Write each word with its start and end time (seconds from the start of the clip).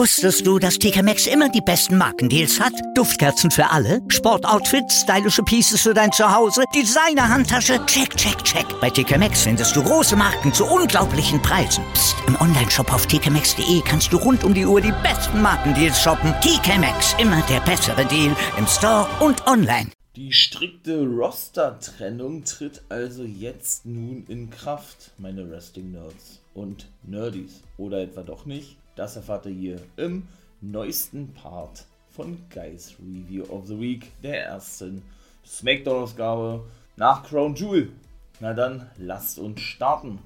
Wusstest 0.00 0.46
du, 0.46 0.58
dass 0.58 0.78
TK 0.78 1.02
Maxx 1.02 1.26
immer 1.26 1.48
die 1.48 1.60
besten 1.60 1.98
Markendeals 1.98 2.58
hat? 2.60 2.72
Duftkerzen 2.94 3.50
für 3.50 3.68
alle, 3.68 4.00
Sportoutfits, 4.08 5.02
stylische 5.02 5.42
Pieces 5.42 5.82
für 5.82 5.92
dein 5.92 6.12
Zuhause, 6.12 6.62
Designer-Handtasche, 6.74 7.84
check, 7.86 8.16
check, 8.16 8.42
check. 8.44 8.64
Bei 8.80 8.88
TK 8.88 9.18
Maxx 9.18 9.42
findest 9.42 9.74
du 9.76 9.82
große 9.82 10.16
Marken 10.16 10.54
zu 10.54 10.64
unglaublichen 10.64 11.42
Preisen. 11.42 11.84
Psst. 11.92 12.16
im 12.26 12.40
Onlineshop 12.40 12.92
auf 12.92 13.06
tkmaxx.de 13.06 13.82
kannst 13.84 14.12
du 14.12 14.16
rund 14.16 14.44
um 14.44 14.54
die 14.54 14.64
Uhr 14.64 14.80
die 14.80 14.94
besten 15.02 15.42
Markendeals 15.42 16.00
shoppen. 16.00 16.32
TK 16.40 16.78
Maxx, 16.78 17.14
immer 17.18 17.42
der 17.50 17.60
bessere 17.60 18.06
Deal 18.06 18.34
im 18.56 18.66
Store 18.66 19.06
und 19.20 19.46
online. 19.46 19.90
Die 20.16 20.32
strikte 20.32 21.04
Roster-Trennung 21.04 22.44
tritt 22.44 22.82
also 22.88 23.24
jetzt 23.24 23.86
nun 23.86 24.24
in 24.28 24.50
Kraft, 24.50 25.12
meine 25.18 25.50
Wrestling-Nerds 25.50 26.40
und 26.54 26.88
Nerdies. 27.02 27.62
Oder 27.76 28.02
etwa 28.02 28.22
doch 28.22 28.46
nicht? 28.46 28.79
Das 29.00 29.16
erfahrt 29.16 29.46
ihr 29.46 29.52
hier 29.52 29.80
im 29.96 30.28
neuesten 30.60 31.32
Part 31.32 31.86
von 32.10 32.36
Guys 32.52 32.96
Review 33.00 33.44
of 33.44 33.66
the 33.66 33.80
Week, 33.80 34.12
der 34.22 34.44
ersten 34.44 35.00
Smackdown-Ausgabe 35.42 36.66
nach 36.96 37.22
Crown 37.22 37.54
Jewel. 37.54 37.92
Na 38.40 38.52
dann, 38.52 38.90
lasst 38.98 39.38
uns 39.38 39.62
starten. 39.62 40.18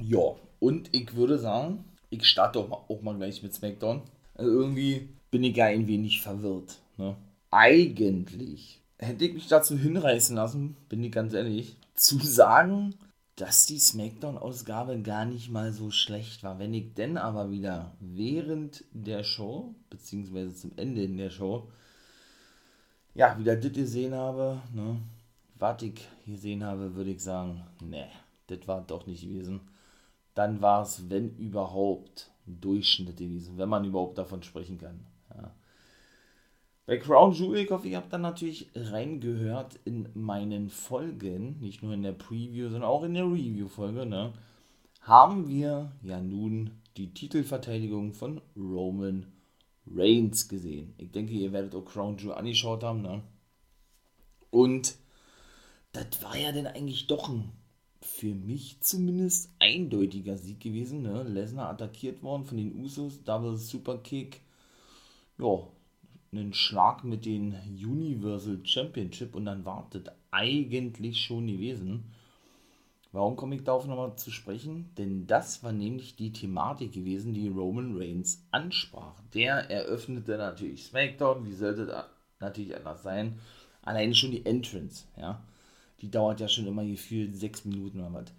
Ja, 0.00 0.34
und 0.58 0.92
ich 0.92 1.14
würde 1.14 1.38
sagen, 1.38 1.84
ich 2.08 2.26
starte 2.26 2.58
auch 2.58 2.68
mal, 2.68 2.80
auch 2.88 3.00
mal 3.00 3.16
gleich 3.16 3.44
mit 3.44 3.54
Smackdown. 3.54 4.02
Also 4.34 4.50
irgendwie 4.50 5.08
bin 5.30 5.44
ich 5.44 5.56
ja 5.56 5.66
ein 5.66 5.86
wenig 5.86 6.22
verwirrt. 6.22 6.78
Ne? 6.96 7.14
Eigentlich 7.52 8.80
hätte 8.98 9.24
ich 9.24 9.34
mich 9.34 9.46
dazu 9.46 9.78
hinreißen 9.78 10.34
lassen, 10.34 10.76
bin 10.88 11.04
ich 11.04 11.12
ganz 11.12 11.32
ehrlich, 11.32 11.76
zu 11.94 12.18
sagen, 12.18 12.96
dass 13.40 13.64
die 13.64 13.78
Smackdown-Ausgabe 13.78 15.00
gar 15.00 15.24
nicht 15.24 15.50
mal 15.50 15.72
so 15.72 15.90
schlecht 15.90 16.42
war. 16.42 16.58
Wenn 16.58 16.74
ich 16.74 16.92
denn 16.92 17.16
aber 17.16 17.50
wieder 17.50 17.92
während 17.98 18.84
der 18.92 19.24
Show, 19.24 19.74
beziehungsweise 19.88 20.54
zum 20.54 20.72
Ende 20.76 21.04
in 21.04 21.16
der 21.16 21.30
Show, 21.30 21.68
ja, 23.14 23.38
wieder 23.38 23.56
das 23.56 23.72
gesehen 23.72 24.12
habe, 24.12 24.60
ne, 24.74 25.00
was 25.54 25.80
ich 25.82 26.06
gesehen 26.26 26.62
habe, 26.62 26.94
würde 26.94 27.12
ich 27.12 27.22
sagen, 27.22 27.62
ne, 27.82 28.08
das 28.48 28.68
war 28.68 28.82
doch 28.82 29.06
nicht 29.06 29.22
gewesen. 29.22 29.60
Dann 30.34 30.60
war 30.60 30.82
es, 30.82 31.08
wenn 31.08 31.34
überhaupt, 31.36 32.30
Durchschnitt 32.44 33.16
gewesen, 33.16 33.56
wenn 33.56 33.68
man 33.70 33.84
überhaupt 33.84 34.18
davon 34.18 34.42
sprechen 34.42 34.76
kann. 34.76 35.00
Bei 36.90 36.96
Crown 36.96 37.32
Jewel, 37.32 37.60
ich 37.60 37.70
hoffe, 37.70 37.86
ihr 37.86 37.98
habt 37.98 38.12
dann 38.12 38.22
natürlich 38.22 38.68
reingehört 38.74 39.78
in 39.84 40.08
meinen 40.14 40.70
Folgen, 40.70 41.60
nicht 41.60 41.84
nur 41.84 41.94
in 41.94 42.02
der 42.02 42.10
Preview, 42.10 42.64
sondern 42.64 42.82
auch 42.82 43.04
in 43.04 43.14
der 43.14 43.26
Review-Folge, 43.26 44.06
ne, 44.06 44.32
haben 45.02 45.46
wir 45.46 45.92
ja 46.02 46.20
nun 46.20 46.72
die 46.96 47.14
Titelverteidigung 47.14 48.12
von 48.12 48.40
Roman 48.56 49.26
Reigns 49.86 50.48
gesehen. 50.48 50.92
Ich 50.98 51.12
denke, 51.12 51.32
ihr 51.32 51.52
werdet 51.52 51.76
auch 51.76 51.84
Crown 51.84 52.18
Jewel 52.18 52.34
angeschaut 52.34 52.82
haben, 52.82 53.02
ne? 53.02 53.22
Und 54.50 54.96
das 55.92 56.20
war 56.24 56.36
ja 56.36 56.50
dann 56.50 56.66
eigentlich 56.66 57.06
doch 57.06 57.28
ein, 57.28 57.52
für 58.00 58.34
mich 58.34 58.80
zumindest, 58.80 59.52
eindeutiger 59.60 60.36
Sieg 60.36 60.58
gewesen, 60.58 61.02
ne? 61.02 61.22
Lesnar 61.22 61.70
attackiert 61.70 62.20
worden 62.24 62.46
von 62.46 62.56
den 62.56 62.74
Usos, 62.82 63.22
Double 63.22 63.56
Super 63.56 63.98
Kick. 63.98 64.40
Ja, 65.38 65.68
einen 66.32 66.54
Schlag 66.54 67.02
mit 67.02 67.26
dem 67.26 67.54
Universal 67.66 68.60
Championship 68.64 69.34
und 69.34 69.46
dann 69.46 69.64
wartet 69.64 70.12
eigentlich 70.30 71.20
schon 71.20 71.48
gewesen. 71.48 72.12
Warum 73.12 73.34
komme 73.34 73.56
ich 73.56 73.64
darauf 73.64 73.86
nochmal 73.86 74.14
zu 74.14 74.30
sprechen? 74.30 74.90
Denn 74.96 75.26
das 75.26 75.64
war 75.64 75.72
nämlich 75.72 76.14
die 76.14 76.32
Thematik 76.32 76.92
gewesen, 76.92 77.34
die 77.34 77.48
Roman 77.48 77.98
Reigns 77.98 78.46
ansprach. 78.52 79.20
Der 79.34 79.68
eröffnete 79.68 80.36
natürlich 80.36 80.84
SmackDown, 80.84 81.44
wie 81.44 81.52
sollte 81.52 81.86
das 81.86 82.06
natürlich 82.38 82.76
anders 82.76 83.02
sein? 83.02 83.40
Allein 83.82 84.14
schon 84.14 84.30
die 84.30 84.46
Entrance, 84.46 85.06
ja. 85.16 85.42
Die 86.00 86.10
dauert 86.10 86.40
ja 86.40 86.48
schon 86.48 86.66
immer 86.66 86.84
gefühlt 86.84 87.34
sechs 87.34 87.64
Minuten 87.64 87.98
oder 87.98 88.12
was. 88.12 88.32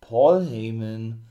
Paul 0.00 0.44
Heyman, 0.46 1.26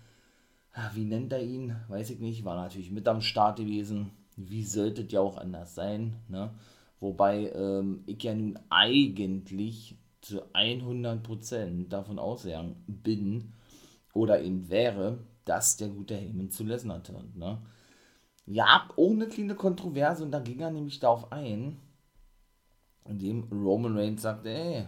wie 0.94 1.06
nennt 1.06 1.34
er 1.34 1.42
ihn? 1.42 1.76
Weiß 1.88 2.12
ich 2.12 2.20
nicht, 2.20 2.46
war 2.46 2.56
natürlich 2.56 2.92
mit 2.92 3.08
am 3.08 3.22
Start 3.22 3.58
gewesen 3.58 4.12
wie 4.36 4.64
sollte 4.64 5.04
es 5.04 5.12
ja 5.12 5.22
auch 5.22 5.38
anders 5.38 5.76
sein, 5.76 6.16
ne? 6.28 6.52
Wobei 7.00 7.52
ähm, 7.52 8.04
ich 8.06 8.24
ja 8.24 8.34
nun 8.34 8.58
eigentlich 8.70 9.98
zu 10.22 10.44
100% 10.54 11.88
davon 11.90 12.20
ausgegangen 12.20 12.84
bin 12.88 13.54
oder 14.14 14.42
eben 14.42 14.70
wäre, 14.70 15.20
dass 15.44 15.78
der 15.78 15.90
gute 15.90 16.16
Heyman 16.16 16.50
zu 16.50 16.64
Lesnar 16.64 17.04
turnt, 17.04 17.38
ne? 17.38 17.62
Ja, 18.48 18.90
ohne 18.96 19.28
kleine 19.28 19.56
Kontroverse 19.56 20.24
und 20.24 20.32
da 20.32 20.40
ging 20.40 20.60
er 20.60 20.72
nämlich 20.72 21.00
darauf 21.00 21.32
ein, 21.32 21.80
indem 23.06 23.44
Roman 23.52 23.98
Reigns 23.98 24.22
sagte, 24.22 24.50
ey, 24.50 24.86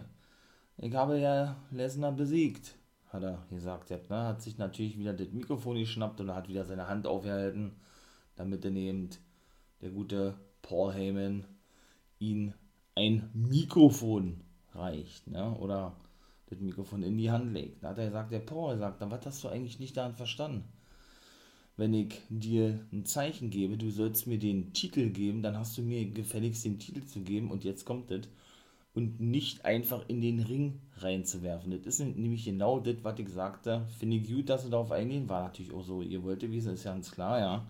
ich 0.76 0.94
habe 0.94 1.18
ja 1.18 1.56
Lesnar 1.70 2.12
besiegt, 2.12 2.76
hat 3.08 3.22
er 3.22 3.44
gesagt, 3.50 3.90
ne? 3.90 4.24
hat 4.24 4.42
sich 4.42 4.58
natürlich 4.58 4.98
wieder 4.98 5.12
das 5.12 5.30
Mikrofon 5.30 5.76
geschnappt 5.76 6.20
und 6.20 6.34
hat 6.34 6.48
wieder 6.48 6.64
seine 6.64 6.88
Hand 6.88 7.06
aufgehalten, 7.06 7.72
damit 8.36 8.64
er 8.64 8.72
eben 8.72 9.10
der 9.80 9.90
gute 9.90 10.34
Paul 10.62 10.92
Heyman 10.92 11.44
ihn 12.18 12.54
ein 12.94 13.30
Mikrofon 13.32 14.40
reicht, 14.74 15.26
ne? 15.28 15.56
oder 15.58 15.94
das 16.46 16.60
Mikrofon 16.60 17.02
in 17.02 17.18
die 17.18 17.30
Hand 17.30 17.52
legt. 17.52 17.82
Da 17.82 17.90
hat 17.90 17.98
er 17.98 18.06
gesagt, 18.06 18.32
der 18.32 18.40
Paul 18.40 18.76
sagt, 18.78 19.00
dann 19.00 19.10
was 19.10 19.24
hast 19.24 19.44
du 19.44 19.48
eigentlich 19.48 19.78
nicht 19.78 19.96
daran 19.96 20.14
verstanden? 20.14 20.64
Wenn 21.76 21.94
ich 21.94 22.14
dir 22.28 22.80
ein 22.92 23.04
Zeichen 23.04 23.50
gebe, 23.50 23.76
du 23.76 23.90
sollst 23.90 24.26
mir 24.26 24.38
den 24.38 24.72
Titel 24.72 25.10
geben, 25.10 25.42
dann 25.42 25.56
hast 25.56 25.78
du 25.78 25.82
mir 25.82 26.04
gefälligst 26.10 26.64
den 26.64 26.80
Titel 26.80 27.04
zu 27.04 27.20
geben 27.20 27.50
und 27.50 27.62
jetzt 27.64 27.84
kommt 27.84 28.10
das. 28.10 28.22
Und 28.94 29.20
nicht 29.20 29.64
einfach 29.64 30.08
in 30.08 30.20
den 30.20 30.40
Ring 30.40 30.80
reinzuwerfen. 30.96 31.70
Das 31.70 31.86
ist 31.86 32.00
nämlich 32.00 32.44
genau 32.44 32.80
das, 32.80 32.96
was 33.02 33.18
ich 33.20 33.28
sagte. 33.28 33.86
Finde 33.96 34.16
ich 34.16 34.26
gut, 34.26 34.48
dass 34.48 34.64
sie 34.64 34.70
darauf 34.70 34.90
eingehen. 34.90 35.28
War 35.28 35.44
natürlich 35.44 35.72
auch 35.72 35.84
so, 35.84 36.02
ihr 36.02 36.24
wollt 36.24 36.42
wissen, 36.50 36.74
ist 36.74 36.82
ja 36.82 36.94
ganz 36.94 37.12
klar, 37.12 37.38
ja 37.38 37.66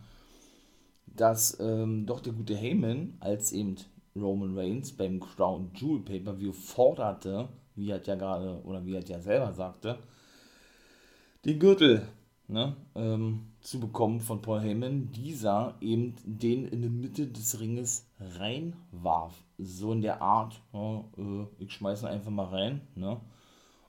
dass 1.21 1.59
ähm, 1.61 2.07
doch 2.07 2.21
der 2.21 2.33
gute 2.33 2.57
Heyman 2.57 3.17
als 3.21 3.53
eben 3.53 3.77
Roman 4.17 4.57
Reigns 4.57 4.93
beim 4.93 5.21
Crown 5.21 5.71
Jewel 5.75 6.01
Pay-Per-View 6.01 6.53
forderte, 6.53 7.49
wie 7.75 7.91
er 7.91 8.03
ja 8.03 8.15
gerade, 8.15 8.63
oder 8.65 8.85
wie 8.85 8.95
er 8.95 9.05
ja 9.05 9.21
selber 9.21 9.53
sagte, 9.53 9.99
den 11.45 11.59
Gürtel 11.59 12.07
ne, 12.49 12.77
ähm, 12.95 13.53
zu 13.61 13.79
bekommen 13.79 14.21
von 14.21 14.43
Paul 14.43 14.61
Heyman, 14.61 15.13
dieser 15.13 15.77
eben 15.81 16.15
den 16.25 16.67
in 16.67 16.83
die 16.83 16.89
Mitte 16.89 17.27
des 17.27 17.61
Ringes 17.61 18.07
reinwarf. 18.19 19.35
So 19.59 19.93
in 19.93 20.03
der 20.03 20.23
Art, 20.23 20.61
ja, 20.73 21.05
äh, 21.17 21.47
ich 21.59 21.73
schmeiße 21.73 22.09
einfach 22.09 22.31
mal 22.31 22.47
rein, 22.47 22.81
ne? 22.95 23.21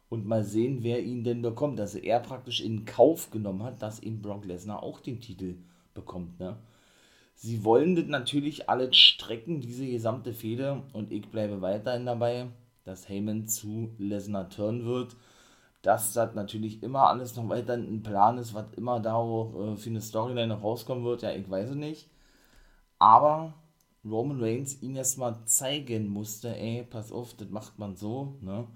Und 0.10 0.26
mal 0.26 0.44
sehen, 0.44 0.80
wer 0.82 1.04
ihn 1.04 1.24
denn 1.24 1.44
bekommt. 1.44 1.80
Also 1.80 2.00
er 2.00 2.20
praktisch 2.20 2.62
in 2.62 2.86
Kauf 2.86 3.30
genommen 3.30 3.62
hat, 3.62 3.84
dass 3.84 4.02
ihm 4.02 4.24
Brock 4.24 4.44
Lesnar 4.44 4.82
auch 4.82 5.00
den 5.02 5.22
Titel 5.22 5.58
bekommt, 5.94 6.40
ne? 6.40 6.58
Sie 7.42 7.64
wollen 7.64 7.96
das 7.96 8.08
natürlich 8.08 8.68
alles 8.68 8.98
strecken, 8.98 9.62
diese 9.62 9.88
gesamte 9.88 10.34
Fehde, 10.34 10.84
und 10.92 11.10
ich 11.14 11.26
bleibe 11.32 11.62
weiterhin 11.62 12.06
dabei, 12.06 12.48
dass 12.84 13.08
Heyman 13.08 13.48
zu 13.48 13.92
Lesnar 13.98 14.50
turn 14.50 14.84
wird. 14.84 15.16
Dass 15.82 16.12
das 16.12 16.36
natürlich 16.36 16.84
immer 16.84 17.08
alles 17.08 17.38
noch 17.38 17.48
weiter 17.48 17.76
ein 17.76 18.04
Plan 18.04 18.38
ist, 18.40 18.54
was 18.54 18.66
immer 18.76 19.00
da 19.00 19.14
auch 19.14 19.54
äh, 19.56 19.78
für 19.78 19.90
eine 19.90 20.02
Storyline 20.02 20.48
noch 20.48 20.64
rauskommen 20.64 21.06
wird, 21.06 21.22
ja, 21.22 21.32
ich 21.32 21.50
weiß 21.50 21.70
es 21.70 21.76
nicht. 21.78 22.10
Aber 22.98 23.54
Roman 24.04 24.44
Reigns 24.44 24.82
ihn 24.82 24.98
erstmal 24.98 25.38
zeigen 25.46 26.10
musste, 26.10 26.54
ey, 26.58 26.84
pass 26.90 27.14
auf, 27.14 27.36
das 27.36 27.48
macht 27.48 27.80
man 27.80 27.96
so, 27.96 28.36
ne? 28.42 28.68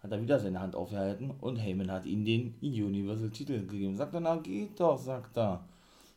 Hat 0.00 0.12
er 0.12 0.20
wieder 0.20 0.38
seine 0.38 0.60
Hand 0.60 0.76
aufgehalten 0.76 1.30
und 1.40 1.56
Heyman 1.56 1.90
hat 1.90 2.04
ihm 2.04 2.26
den 2.26 2.54
Universal-Titel 2.60 3.66
gegeben. 3.66 3.96
Sagt 3.96 4.12
er, 4.12 4.20
na 4.20 4.36
geht 4.36 4.78
doch, 4.78 4.98
sagt 4.98 5.38
er. 5.38 5.64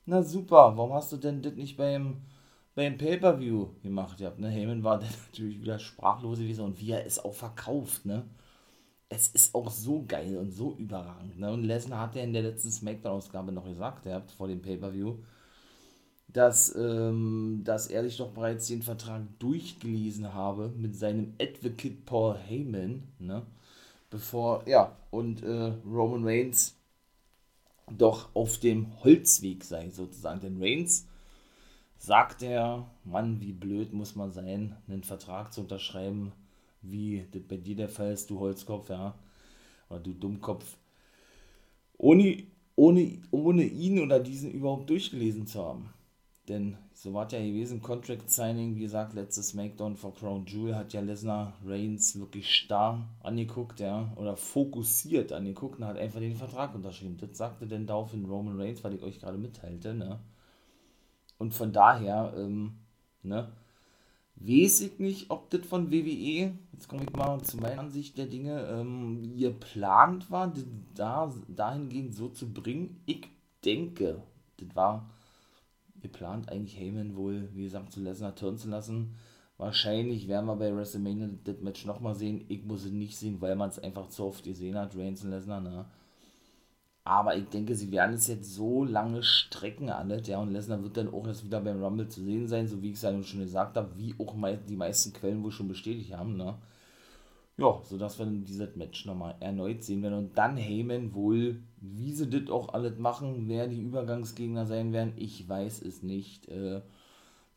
Na 0.06 0.22
super, 0.22 0.76
warum 0.78 0.94
hast 0.94 1.12
du 1.14 1.18
denn 1.18 1.42
das 1.42 1.54
nicht 1.54 1.78
beim, 1.78 2.18
beim 2.76 2.98
Pay-Per-View 2.98 3.68
gemacht? 3.82 4.20
Ja, 4.20 4.34
ne? 4.38 4.50
Heyman 4.50 4.84
war 4.84 5.00
dann 5.02 5.10
natürlich 5.28 5.62
wieder 5.62 5.80
sprachlos 5.80 6.40
gewesen 6.40 6.66
und 6.66 6.80
wie 6.80 6.92
er 6.92 7.06
es 7.06 7.24
auch 7.24 7.34
verkauft, 7.34 8.06
ne? 8.06 8.26
Es 9.10 9.30
ist 9.30 9.56
auch 9.56 9.70
so 9.72 10.06
geil 10.08 10.38
und 10.38 10.52
so 10.52 10.76
überragend, 10.78 11.40
ne? 11.40 11.52
Und 11.54 11.64
Lesnar 11.64 12.02
hat 12.02 12.16
ja 12.16 12.24
in 12.24 12.34
der 12.34 12.44
letzten 12.44 12.72
Smackdown-Ausgabe 12.72 13.52
noch 13.52 13.66
gesagt, 13.66 14.06
ihr 14.06 14.16
habt 14.16 14.32
vor 14.32 14.48
dem 14.48 14.62
Pay-Per-View, 14.62 15.18
dass, 16.28 16.76
ähm, 16.76 17.62
dass 17.64 17.88
er 17.88 18.04
sich 18.04 18.18
doch 18.18 18.32
bereits 18.32 18.68
den 18.68 18.82
Vertrag 18.82 19.22
durchgelesen 19.40 20.34
habe 20.34 20.70
mit 20.70 20.96
seinem 20.96 21.34
Advocate 21.40 22.06
Paul 22.06 22.38
Heyman, 22.38 23.04
ne? 23.20 23.46
Bevor, 24.10 24.68
ja, 24.68 24.96
und 25.12 25.44
äh, 25.44 25.74
Roman 25.86 26.24
Reigns 26.26 26.76
doch 27.98 28.34
auf 28.36 28.58
dem 28.60 28.88
Holzweg 29.04 29.64
sei, 29.64 29.90
sozusagen. 29.90 30.42
Denn 30.42 30.62
Reigns 30.62 31.08
sagt 31.98 32.44
er, 32.44 32.90
Mann, 33.04 33.42
wie 33.42 33.54
blöd 33.54 33.94
muss 33.94 34.16
man 34.16 34.32
sein, 34.32 34.76
einen 34.88 35.04
Vertrag 35.04 35.54
zu 35.54 35.62
unterschreiben, 35.62 36.32
wie 36.82 37.26
das 37.32 37.44
bei 37.44 37.58
dir 37.58 37.76
der 37.76 37.90
Fall 37.90 38.12
ist, 38.12 38.30
du 38.30 38.40
Holzkopf, 38.40 38.90
ja, 38.90 39.16
oder 39.90 40.00
du 40.00 40.14
Dummkopf, 40.14 40.78
ohne 41.98 42.44
ohne, 42.76 43.20
ohne 43.32 43.64
ihn 43.64 44.00
oder 44.00 44.20
diesen 44.20 44.52
überhaupt 44.52 44.90
durchgelesen 44.90 45.48
zu 45.48 45.64
haben. 45.64 45.94
Denn 46.50 46.78
so 46.94 47.14
war 47.14 47.26
es 47.26 47.32
ja 47.32 47.40
gewesen, 47.40 47.82
Contract 47.82 48.30
Signing, 48.30 48.76
wie 48.76 48.82
gesagt, 48.82 49.14
letztes 49.14 49.50
Smackdown 49.50 49.96
vor 49.96 50.14
Crown 50.14 50.46
Jewel 50.46 50.76
hat 50.76 50.92
ja 50.92 51.00
Lesnar 51.00 51.54
Reigns 51.66 52.20
wirklich 52.20 52.54
starr 52.54 53.08
angeguckt, 53.22 53.80
ja, 53.80 54.12
oder 54.18 54.36
fokussiert 54.36 55.32
angeguckt 55.32 55.80
und 55.80 55.86
hat 55.86 55.98
einfach 55.98 56.20
den 56.20 56.36
Vertrag 56.36 56.76
unterschrieben. 56.76 57.18
Das 57.18 57.38
sagte 57.38 57.66
denn 57.66 57.88
daraufhin 57.88 58.26
Roman 58.26 58.60
Reigns, 58.60 58.84
weil 58.84 58.96
ich 58.96 59.04
euch 59.04 59.20
gerade 59.20 59.38
mitteilte, 59.38 59.94
ne. 59.94 60.20
Und 61.38 61.54
von 61.54 61.72
daher, 61.72 62.34
ähm, 62.38 62.74
ne, 63.22 63.50
weiß 64.36 64.82
ich 64.82 65.00
nicht, 65.00 65.30
ob 65.32 65.50
das 65.50 65.66
von 65.66 65.92
WWE, 65.92 66.54
jetzt 66.74 66.88
komme 66.90 67.04
ich 67.04 67.14
mal 67.14 67.42
zu 67.42 67.58
meiner 67.58 67.82
Ansicht 67.82 68.18
der 68.18 68.26
Dinge, 68.26 68.68
ähm, 68.68 69.38
geplant 69.38 70.30
war, 70.30 70.48
das 70.48 70.66
da, 70.94 71.34
dahingehend 71.48 72.16
so 72.16 72.28
zu 72.30 72.52
bringen. 72.52 73.02
Ich 73.06 73.28
denke, 73.64 74.22
das 74.58 74.76
war 74.76 75.10
geplant, 76.04 76.50
eigentlich 76.50 76.80
Heyman 76.80 77.16
wohl, 77.16 77.50
wie 77.54 77.64
gesagt, 77.64 77.92
zu 77.92 78.02
Lesnar 78.02 78.36
turnen 78.36 78.60
zu 78.60 78.70
lassen. 78.70 79.16
Wahrscheinlich 79.58 80.28
werden 80.28 80.46
wir 80.46 80.56
bei 80.56 80.76
WrestleMania 80.76 81.30
das 81.44 81.62
Match 81.62 81.86
nochmal 81.86 82.16
sehen. 82.16 82.46
Ich 82.50 82.64
muss 82.64 82.86
es 82.86 82.92
nicht 82.92 83.18
sehen, 83.18 83.42
weil 83.42 83.56
man 83.56 83.70
es 83.70 83.80
einfach 83.80 84.10
zu 84.10 84.26
oft 84.26 84.44
gesehen 84.44 84.78
hat, 84.78 84.96
Reigns 84.96 85.24
und 85.24 85.32
Lesnar, 85.32 85.62
ne? 85.62 85.86
Aber 87.06 87.36
ich 87.36 87.50
denke, 87.50 87.76
sie 87.76 87.92
werden 87.92 88.16
es 88.16 88.28
jetzt 88.28 88.54
so 88.54 88.86
lange 88.86 89.24
strecken 89.24 89.90
alles, 89.90 90.28
ja, 90.28 90.40
und 90.40 90.52
Lesnar 90.52 90.84
wird 90.84 90.96
dann 90.98 91.14
auch 91.14 91.28
erst 91.28 91.44
wieder 91.44 91.60
beim 91.60 91.84
Rumble 91.84 92.08
zu 92.08 92.24
sehen 92.24 92.48
sein, 92.48 92.68
so 92.68 92.82
wie 92.82 92.90
ich 92.92 92.96
es 92.96 93.02
ja 93.02 93.24
schon 93.24 93.42
gesagt 93.42 93.76
habe, 93.76 93.98
wie 93.98 94.16
auch 94.20 94.36
die 94.70 94.76
meisten 94.78 95.12
Quellen 95.14 95.44
wohl 95.44 95.52
schon 95.52 95.68
bestätigt 95.68 96.14
haben, 96.14 96.38
ne? 96.38 96.56
Ja, 97.58 97.82
sodass 97.84 98.18
wir 98.18 98.26
dieses 98.26 98.76
Match 98.76 99.06
nochmal 99.06 99.36
erneut 99.40 99.84
sehen 99.84 100.02
werden 100.02 100.18
und 100.18 100.38
dann 100.38 100.58
Heyman 100.58 101.14
wohl, 101.14 101.62
wie 101.78 102.12
sie 102.12 102.30
das 102.30 102.50
auch 102.50 102.74
alles 102.74 102.98
machen, 102.98 103.48
wer 103.48 103.68
die 103.68 103.82
Übergangsgegner 103.82 104.66
sein 104.66 104.92
werden, 104.92 105.14
ich 105.18 105.48
weiß 105.48 105.84
es 105.84 106.02
nicht, 106.02 106.48
äh, 106.50 106.82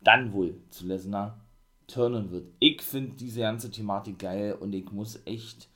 dann 0.03 0.33
wohl 0.33 0.61
zu 0.69 0.87
Lesnar 0.87 1.41
turnen 1.87 2.31
wird. 2.31 2.49
Ich 2.59 2.83
finde 2.83 3.17
diese 3.17 3.41
ganze 3.41 3.71
Thematik 3.71 4.19
geil 4.19 4.57
und 4.61 4.75
ich 4.75 4.91
muss 4.93 5.21
echt 5.25 5.71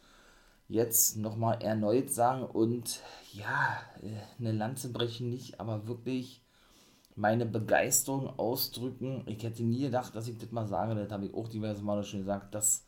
jetzt 0.69 1.17
nochmal 1.17 1.63
erneut 1.63 2.11
sagen 2.11 2.45
und 2.45 3.01
ja, 3.33 3.81
äh, 4.03 4.39
eine 4.39 4.53
Lanze 4.53 4.93
brechen 4.93 5.31
nicht, 5.31 5.61
aber 5.61 5.87
wirklich 5.89 6.43
meine 7.17 7.47
Begeisterung 7.47 8.39
ausdrücken. 8.39 9.23
Ich 9.27 9.43
hätte 9.43 9.63
nie 9.65 9.81
gedacht, 9.81 10.15
dass 10.15 10.29
ich 10.29 10.39
das 10.39 10.53
mal 10.53 10.67
sage, 10.67 10.95
das 10.95 11.11
habe 11.11 11.27
ich 11.27 11.35
auch 11.35 11.49
diverse 11.49 11.83
Male 11.83 12.05
schon 12.05 12.21
gesagt, 12.21 12.55
dass, 12.55 12.87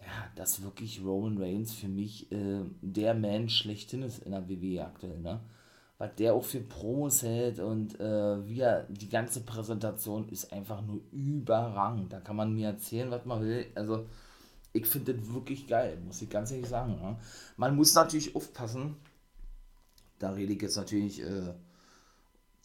ja, 0.00 0.30
dass 0.36 0.62
wirklich 0.62 1.02
Roman 1.04 1.38
Reigns 1.38 1.74
für 1.74 1.88
mich 1.88 2.30
äh, 2.32 2.60
der 2.80 3.14
Mensch 3.14 3.58
schlechthin 3.58 4.02
ist 4.02 4.20
in 4.20 4.32
der 4.32 4.48
WWE 4.48 4.84
aktuell, 4.84 5.18
ne? 5.18 5.40
Was 5.98 6.14
der 6.14 6.34
auch 6.34 6.44
für 6.44 6.60
Promos 6.60 7.24
hält 7.24 7.58
und 7.58 7.98
äh, 7.98 8.48
wie 8.48 8.60
er, 8.60 8.84
die 8.84 9.08
ganze 9.08 9.40
Präsentation 9.40 10.28
ist 10.28 10.52
einfach 10.52 10.80
nur 10.80 11.00
überragend. 11.10 12.12
Da 12.12 12.20
kann 12.20 12.36
man 12.36 12.54
mir 12.54 12.68
erzählen, 12.68 13.10
was 13.10 13.24
man 13.24 13.42
will. 13.42 13.66
Also, 13.74 14.06
ich 14.72 14.86
finde 14.86 15.14
das 15.14 15.32
wirklich 15.32 15.66
geil, 15.66 15.98
muss 16.06 16.22
ich 16.22 16.30
ganz 16.30 16.52
ehrlich 16.52 16.68
sagen. 16.68 16.98
Ja. 17.02 17.18
Man 17.56 17.74
muss 17.74 17.94
natürlich 17.94 18.36
aufpassen, 18.36 18.94
da 20.20 20.30
rede 20.30 20.52
ich 20.52 20.62
jetzt 20.62 20.76
natürlich 20.76 21.20
äh, 21.20 21.52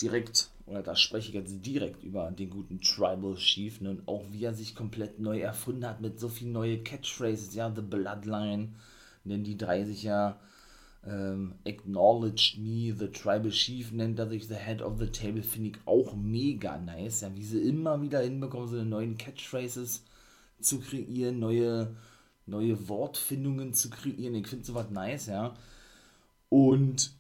direkt, 0.02 0.50
oder 0.66 0.84
da 0.84 0.96
spreche 0.96 1.30
ich 1.30 1.36
jetzt 1.36 1.66
direkt 1.66 2.04
über 2.04 2.32
den 2.32 2.50
guten 2.50 2.82
Tribal 2.82 3.36
Chief 3.36 3.82
ne, 3.82 3.92
und 3.92 4.08
auch 4.08 4.24
wie 4.32 4.44
er 4.44 4.54
sich 4.54 4.76
komplett 4.76 5.20
neu 5.20 5.40
erfunden 5.40 5.86
hat 5.86 6.02
mit 6.02 6.20
so 6.20 6.30
vielen 6.30 6.54
neuen 6.54 6.84
Catchphrases, 6.84 7.54
ja, 7.54 7.72
The 7.74 7.82
Bloodline, 7.82 8.70
nennen 9.24 9.44
die 9.44 9.58
drei 9.58 9.84
sich 9.86 10.04
ja 10.04 10.40
ähm, 11.06 11.56
Acknowledged 11.66 12.58
Me, 12.58 12.94
The 12.98 13.08
Tribal 13.08 13.52
Chief 13.52 13.92
nennt 13.92 14.20
er 14.20 14.30
sich, 14.30 14.48
The 14.48 14.56
Head 14.56 14.82
of 14.82 15.00
the 15.00 15.08
Table, 15.08 15.44
finde 15.44 15.70
ich 15.70 15.78
auch 15.86 16.16
mega 16.16 16.78
nice, 16.78 17.22
ja, 17.22 17.36
wie 17.36 17.44
sie 17.44 17.62
immer 17.62 18.02
wieder 18.02 18.22
hinbekommen, 18.22 18.68
so 18.68 18.84
neuen 18.84 19.18
Catchphrases 19.18 20.04
zu 20.60 20.80
kreieren, 20.80 21.40
neue, 21.40 21.96
neue 22.46 22.88
Wortfindungen 22.88 23.74
zu 23.74 23.90
kreieren. 23.90 24.36
Ich 24.36 24.48
finde 24.48 24.66
sowas 24.66 24.90
nice, 24.90 25.28
ja. 25.28 25.54
Und 26.50 27.12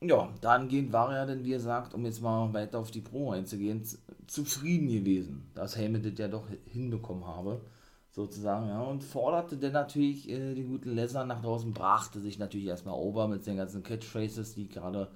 ja, 0.00 0.28
dahingehend 0.40 0.92
war 0.92 1.14
er 1.14 1.26
dann, 1.26 1.44
wie 1.44 1.54
er 1.54 1.60
sagt, 1.60 1.94
um 1.94 2.04
jetzt 2.04 2.20
mal 2.20 2.52
weiter 2.52 2.78
auf 2.78 2.90
die 2.90 3.00
Pro 3.00 3.30
einzugehen, 3.30 3.82
zufrieden 4.26 4.88
gewesen, 4.88 5.50
dass 5.54 5.76
Heyman 5.76 6.02
das 6.02 6.18
ja 6.18 6.28
doch 6.28 6.46
hinbekommen 6.66 7.26
habe, 7.26 7.62
sozusagen, 8.10 8.68
ja, 8.68 8.80
und 8.80 9.04
forderte 9.04 9.56
dann 9.56 9.72
natürlich 9.72 10.28
äh, 10.28 10.54
den 10.54 10.68
guten 10.68 10.94
Lesnar 10.94 11.26
nach 11.26 11.42
draußen, 11.42 11.72
brachte 11.72 12.20
sich 12.20 12.38
natürlich 12.38 12.66
erstmal 12.66 12.94
over 12.94 13.28
mit 13.28 13.46
den 13.46 13.56
ganzen 13.56 13.82
Catchphrases, 13.82 14.54
die 14.54 14.64
ich 14.64 14.70
gerade 14.70 15.08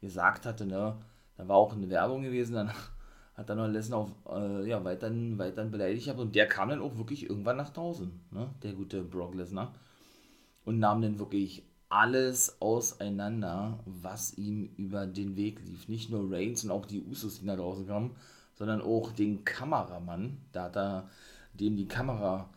gesagt 0.00 0.46
hatte, 0.46 0.66
ne, 0.66 0.96
da 1.36 1.48
war 1.48 1.56
auch 1.56 1.74
eine 1.74 1.90
Werbung 1.90 2.22
gewesen, 2.22 2.54
dann 2.54 2.72
hat 3.34 3.48
dann 3.48 3.58
noch 3.58 3.68
Lesnar 3.68 4.00
auf, 4.00 4.10
äh, 4.30 4.68
ja, 4.68 4.82
weiterhin, 4.84 5.38
weiterhin 5.38 5.70
beleidigt 5.70 6.04
gehabt 6.04 6.20
und 6.20 6.34
der 6.34 6.46
kam 6.46 6.70
dann 6.70 6.82
auch 6.82 6.96
wirklich 6.96 7.28
irgendwann 7.28 7.56
nach 7.56 7.70
draußen, 7.70 8.10
ne, 8.30 8.50
der 8.62 8.72
gute 8.74 9.02
Brock 9.02 9.34
Lesnar, 9.34 9.74
und 10.64 10.78
nahm 10.78 11.02
dann 11.02 11.18
wirklich 11.18 11.62
alles 11.90 12.56
auseinander, 12.60 13.80
was 13.84 14.38
ihm 14.38 14.70
über 14.76 15.06
den 15.06 15.36
Weg 15.36 15.60
lief. 15.66 15.88
Nicht 15.88 16.08
nur 16.08 16.32
Reigns 16.32 16.64
und 16.64 16.70
auch 16.70 16.86
die 16.86 17.02
Usos, 17.02 17.40
die 17.40 17.46
nach 17.46 17.56
draußen 17.56 17.86
kamen, 17.86 18.12
sondern 18.54 18.80
auch 18.80 19.12
den 19.12 19.44
Kameramann. 19.44 20.38
Da 20.52 20.64
hat 20.64 20.76
er 20.76 21.10
dem 21.52 21.76
die 21.76 21.88
Kamera 21.88 22.48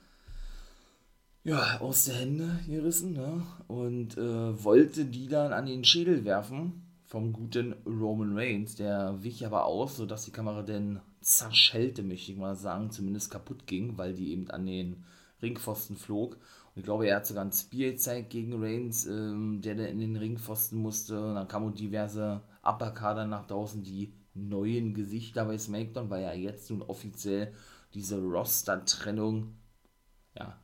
ja, 1.44 1.80
aus 1.80 2.06
der 2.06 2.16
Hände 2.16 2.60
gerissen 2.68 3.14
ne? 3.14 3.44
und 3.68 4.18
äh, 4.18 4.64
wollte 4.64 5.04
die 5.06 5.28
dann 5.28 5.52
an 5.52 5.66
den 5.66 5.84
Schädel 5.84 6.24
werfen 6.24 6.84
vom 7.06 7.34
guten 7.34 7.74
Roman 7.86 8.38
Reigns. 8.38 8.76
Der 8.76 9.22
wich 9.24 9.46
aber 9.46 9.66
aus, 9.66 9.98
sodass 9.98 10.26
die 10.26 10.32
Kamera 10.32 10.62
dann 10.62 11.02
zerschellte, 11.22 12.04
möchte 12.04 12.32
ich 12.32 12.38
mal 12.38 12.56
sagen, 12.56 12.92
zumindest 12.92 13.32
kaputt 13.32 13.66
ging, 13.66 13.98
weil 13.98 14.14
die 14.14 14.32
eben 14.32 14.50
an 14.52 14.66
den 14.66 15.04
Ringpfosten 15.42 15.98
flog 15.98 16.38
ich 16.76 16.84
glaube, 16.84 17.08
er 17.08 17.18
hat 17.18 17.28
sogar 17.28 17.46
ein 17.46 17.52
Spear 17.52 17.92
gezeigt 17.92 18.32
gegen 18.32 18.62
Reigns, 18.62 19.06
ähm, 19.06 19.62
der 19.62 19.90
in 19.90 20.00
den 20.00 20.16
Ringpfosten 20.16 20.80
musste. 20.80 21.24
Und 21.24 21.36
dann 21.36 21.48
kamen 21.48 21.74
diverse 21.76 22.42
Upperkader 22.64 23.26
nach 23.26 23.46
draußen, 23.46 23.84
die 23.84 24.14
neuen 24.34 24.94
Gesichter 24.94 25.46
bei 25.46 25.58
SmackDown, 25.58 26.10
weil 26.10 26.24
ja 26.24 26.34
jetzt 26.34 26.70
nun 26.72 26.82
offiziell 26.82 27.54
diese 27.94 28.20
Roster-Trennung 28.20 29.54
ja, 30.36 30.58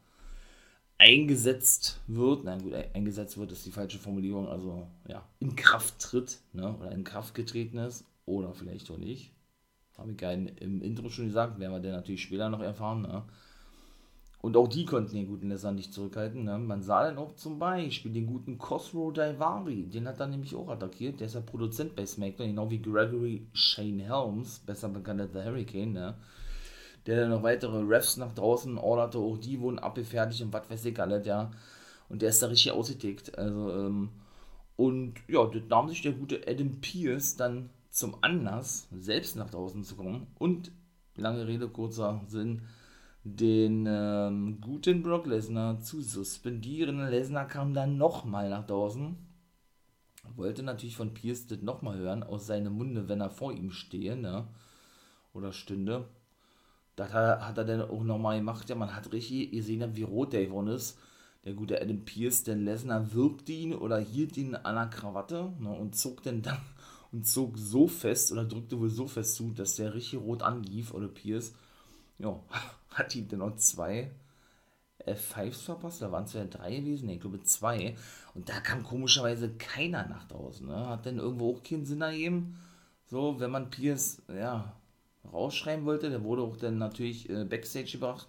eingesetzt 0.98 2.02
wird. 2.08 2.44
Nein, 2.44 2.64
gut, 2.64 2.74
eingesetzt 2.74 3.38
wird 3.38 3.52
ist 3.52 3.66
die 3.68 3.72
falsche 3.72 4.00
Formulierung, 4.00 4.48
also 4.48 4.88
ja, 5.08 5.24
in 5.40 5.56
Kraft 5.56 6.00
tritt, 6.00 6.40
ne, 6.54 6.76
oder 6.78 6.92
in 6.92 7.04
Kraft 7.04 7.36
getreten 7.36 7.78
ist, 7.78 8.06
oder 8.26 8.54
vielleicht 8.54 8.90
auch 8.90 8.98
nicht. 8.98 9.32
Habe 9.98 10.12
ich 10.12 10.18
keinen 10.18 10.48
im 10.48 10.82
Intro 10.82 11.10
schon 11.10 11.28
gesagt, 11.28 11.60
werden 11.60 11.74
wir 11.74 11.80
dann 11.80 11.92
natürlich 11.92 12.24
später 12.24 12.50
noch 12.50 12.62
erfahren, 12.62 13.04
ne. 13.04 13.24
Und 14.41 14.55
auch 14.55 14.69
die 14.69 14.86
konnten 14.86 15.15
den 15.15 15.27
guten 15.27 15.50
Lesnar 15.50 15.74
nicht 15.74 15.93
zurückhalten. 15.93 16.46
Ne? 16.46 16.58
Man 16.58 16.81
sah 16.81 17.03
dann 17.03 17.17
auch 17.17 17.36
zum 17.36 17.60
Beispiel 17.60 18.13
den 18.13 18.25
guten 18.25 18.58
Cosro 18.58 19.12
Daivari, 19.12 19.88
den 19.88 20.08
hat 20.08 20.19
er 20.22 20.27
nämlich 20.27 20.55
auch 20.55 20.69
attackiert. 20.69 21.19
Der 21.19 21.27
ist 21.27 21.36
ja 21.36 21.41
Produzent 21.41 21.96
bei 21.96 22.05
SmackDown, 22.05 22.48
genau 22.48 22.72
wie 22.72 22.81
Gregory 22.81 23.48
Shane 23.51 24.00
Helms, 24.00 24.60
besser 24.60 24.88
bekannt 24.88 25.19
als 25.19 25.34
The 25.34 25.39
Hurricane. 25.39 25.91
Ne? 25.91 26.15
Der 27.05 27.22
dann 27.22 27.31
noch 27.31 27.43
weitere 27.43 27.79
Refs 27.79 28.15
nach 28.15 28.34
draußen 28.34 28.77
orderte, 28.77 29.17
auch 29.17 29.38
die 29.38 29.60
wurden 29.60 29.79
abgefertigt 29.79 30.41
und 30.41 30.53
was 30.53 30.69
weiß 30.69 30.86
ich 30.86 31.00
alles, 31.00 31.25
ja. 31.25 31.51
Und 32.08 32.22
der 32.22 32.29
ist 32.29 32.41
da 32.41 32.48
richtig 32.48 32.72
ausgetickt. 32.72 33.38
Also, 33.38 33.72
ähm, 33.72 34.10
und 34.77 35.15
ja, 35.27 35.46
das 35.46 35.63
nahm 35.69 35.89
sich 35.89 36.01
der 36.01 36.13
gute 36.13 36.41
Adam 36.48 36.79
Pierce 36.79 37.36
dann 37.36 37.69
zum 37.89 38.15
Anlass, 38.22 38.88
selbst 38.98 39.36
nach 39.36 39.50
draußen 39.50 39.84
zu 39.84 39.96
kommen. 39.96 40.27
Und, 40.38 40.72
lange 41.15 41.46
Rede, 41.46 41.67
kurzer 41.67 42.22
Sinn, 42.27 42.62
den 43.24 43.86
ähm, 43.88 44.62
guten 44.62 45.04
Brock 45.04 45.26
Lesnar 45.26 45.80
zu 45.82 46.02
suspendieren. 46.02 47.00
Lesnar 47.10 47.48
kam 47.48 47.74
dann 47.74 47.98
nochmal 47.98 48.50
nach 48.50 48.66
draußen. 48.66 49.18
Wollte 50.36 50.64
natürlich 50.64 50.96
von 50.96 51.14
Pierce 51.14 51.48
das 51.48 51.62
nochmal 51.62 51.98
hören, 51.98 52.24
aus 52.24 52.48
seinem 52.48 52.74
Munde, 52.74 53.08
wenn 53.08 53.22
er 53.22 53.30
vor 53.30 53.52
ihm 53.52 53.72
stehe, 53.72 54.16
ne? 54.16 54.48
Oder 55.34 55.54
stünde. 55.54 56.08
Das 56.96 57.14
hat 57.14 57.58
er 57.58 57.66
dann 57.66 57.82
auch 57.82 58.04
nochmal 58.04 58.40
gemacht. 58.40 58.70
Ja, 58.70 58.76
man 58.76 58.96
hat 58.96 59.12
richtig 59.12 59.52
gesehen, 59.52 59.96
wie 59.96 60.04
rot 60.04 60.34
der 60.34 60.46
geworden 60.46 60.68
ist. 60.68 60.98
Der 61.46 61.54
gute 61.54 61.82
Adam 61.82 62.04
Pierce, 62.04 62.44
denn 62.44 62.66
Lesnar 62.66 63.14
wirkte 63.14 63.54
ihn 63.54 63.74
oder 63.74 63.98
hielt 64.00 64.36
ihn 64.36 64.56
an 64.56 64.76
der 64.76 64.88
Krawatte 64.88 65.54
ne, 65.60 65.70
und 65.70 65.96
zog 65.96 66.22
dann 66.24 66.42
dann 66.42 66.60
und 67.12 67.26
zog 67.26 67.58
so 67.58 67.88
fest 67.88 68.32
oder 68.32 68.44
drückte 68.44 68.80
wohl 68.80 68.90
so 68.90 69.08
fest 69.08 69.36
zu, 69.36 69.52
dass 69.52 69.76
der 69.76 69.94
richtig 69.94 70.20
rot 70.20 70.44
anlief 70.44 70.94
oder 70.94 71.08
Pierce. 71.08 71.54
Ja, 72.20 72.40
hat 72.92 73.14
die 73.14 73.28
dann 73.28 73.40
noch 73.40 73.56
zwei 73.56 74.12
F5s 75.06 75.64
verpasst, 75.64 76.02
da 76.02 76.12
waren 76.12 76.26
es 76.26 76.34
ja 76.34 76.46
drei 76.46 76.80
gewesen, 76.80 77.08
nee, 77.08 77.16
ich 77.16 77.22
glaube 77.22 77.42
zwei. 77.44 77.96
Und 78.36 78.50
da 78.50 78.60
kam 78.60 78.84
komischerweise 78.84 79.50
keiner 79.56 80.08
nach 80.08 80.28
draußen. 80.28 80.68
Ne? 80.68 80.88
Hat 80.90 81.06
dann 81.06 81.18
irgendwo 81.20 81.56
auch 81.56 81.64
keinen 81.64 81.86
Sinn 81.86 82.02
ergeben. 82.02 82.58
So, 83.08 83.40
wenn 83.40 83.52
man 83.52 83.70
Pierce, 83.70 84.22
ja, 84.30 84.74
rausschreiben 85.32 85.86
wollte, 85.86 86.10
der 86.10 86.24
wurde 86.24 86.44
auch 86.44 86.58
dann 86.58 86.78
natürlich 86.78 87.30
äh, 87.30 87.46
Backstage 87.46 87.92
gebracht 87.94 88.28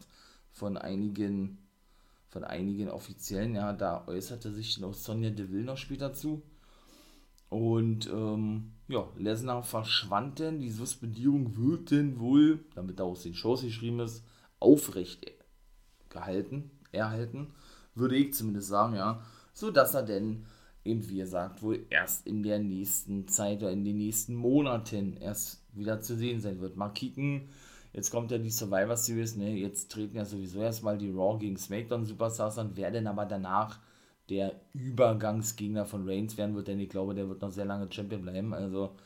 von 0.52 0.76
einigen, 0.78 1.58
von 2.28 2.44
einigen 2.44 2.88
Offiziellen, 2.90 3.54
ja, 3.54 3.72
da 3.72 4.06
äußerte 4.06 4.52
sich 4.52 4.78
noch 4.78 4.94
Sonja 4.94 5.30
Deville 5.30 5.64
noch 5.64 5.76
später 5.76 6.12
zu. 6.14 6.42
Und 7.50 8.08
ähm, 8.08 8.72
ja, 8.88 9.08
Lesnar 9.16 9.62
verschwand 9.62 10.38
denn, 10.38 10.60
die 10.60 10.70
Suspendierung 10.70 11.56
wird 11.56 11.90
denn 11.90 12.18
wohl, 12.18 12.64
damit 12.74 12.98
da 12.98 13.04
aus 13.04 13.24
den 13.24 13.34
Shows 13.34 13.62
geschrieben 13.62 14.00
ist, 14.00 14.24
aufrecht 14.60 15.26
gehalten, 16.08 16.70
erhalten, 16.92 17.48
würde 17.94 18.16
ich 18.16 18.34
zumindest 18.34 18.68
sagen, 18.68 18.94
ja, 18.94 19.22
so 19.52 19.70
dass 19.70 19.94
er 19.94 20.04
denn 20.04 20.46
eben, 20.84 21.08
wie 21.08 21.20
er 21.20 21.26
sagt, 21.26 21.62
wohl 21.62 21.84
erst 21.90 22.26
in 22.26 22.42
der 22.42 22.60
nächsten 22.60 23.26
Zeit 23.28 23.58
oder 23.58 23.72
in 23.72 23.84
den 23.84 23.98
nächsten 23.98 24.34
Monaten 24.34 25.16
erst 25.16 25.62
wieder 25.72 26.00
zu 26.00 26.16
sehen 26.16 26.40
sein 26.40 26.60
wird. 26.60 26.76
Mal 26.76 26.90
kicken, 26.90 27.48
jetzt 27.92 28.10
kommt 28.10 28.30
ja 28.30 28.38
die 28.38 28.50
Survivor 28.50 28.96
Series, 28.96 29.36
ne, 29.36 29.56
jetzt 29.56 29.90
treten 29.90 30.16
ja 30.16 30.24
sowieso 30.24 30.60
erstmal 30.60 30.98
die 30.98 31.10
Raw 31.10 31.38
gegen 31.38 31.56
SmackDown 31.56 32.06
Superstars 32.06 32.58
an, 32.58 32.72
wer 32.74 32.90
denn 32.90 33.06
aber 33.06 33.26
danach 33.26 33.78
der 34.30 34.54
Übergangsgegner 34.72 35.84
von 35.84 36.08
Reigns 36.08 36.36
werden 36.36 36.54
wird, 36.54 36.68
denn 36.68 36.80
ich 36.80 36.88
glaube, 36.88 37.14
der 37.14 37.28
wird 37.28 37.42
noch 37.42 37.50
sehr 37.50 37.64
lange 37.64 37.90
Champion 37.90 38.22
bleiben, 38.22 38.54
also 38.54 38.96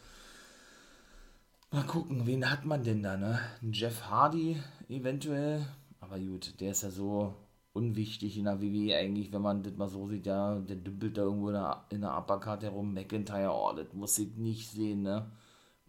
mal 1.70 1.84
gucken, 1.84 2.26
wen 2.26 2.50
hat 2.50 2.64
man 2.64 2.84
denn 2.84 3.02
da, 3.02 3.16
ne? 3.16 3.40
Jeff 3.72 4.02
Hardy 4.04 4.56
eventuell, 4.88 5.64
aber 6.00 6.18
gut, 6.18 6.60
der 6.60 6.72
ist 6.72 6.82
ja 6.82 6.90
so 6.90 7.34
unwichtig 7.72 8.38
in 8.38 8.44
der 8.44 8.62
WWE 8.62 8.96
eigentlich, 8.96 9.32
wenn 9.32 9.42
man 9.42 9.62
das 9.62 9.74
mal 9.76 9.88
so 9.88 10.06
sieht, 10.06 10.26
ja, 10.26 10.56
der 10.60 10.76
dümpelt 10.76 11.16
da 11.18 11.22
irgendwo 11.22 11.48
in 11.48 12.00
der, 12.00 12.16
Uppercard 12.16 12.62
herum, 12.62 12.94
McIntyre, 12.94 13.50
oh, 13.50 13.72
das 13.74 13.92
muss 13.92 14.18
ich 14.18 14.36
nicht 14.36 14.70
sehen, 14.70 15.02
ne? 15.02 15.30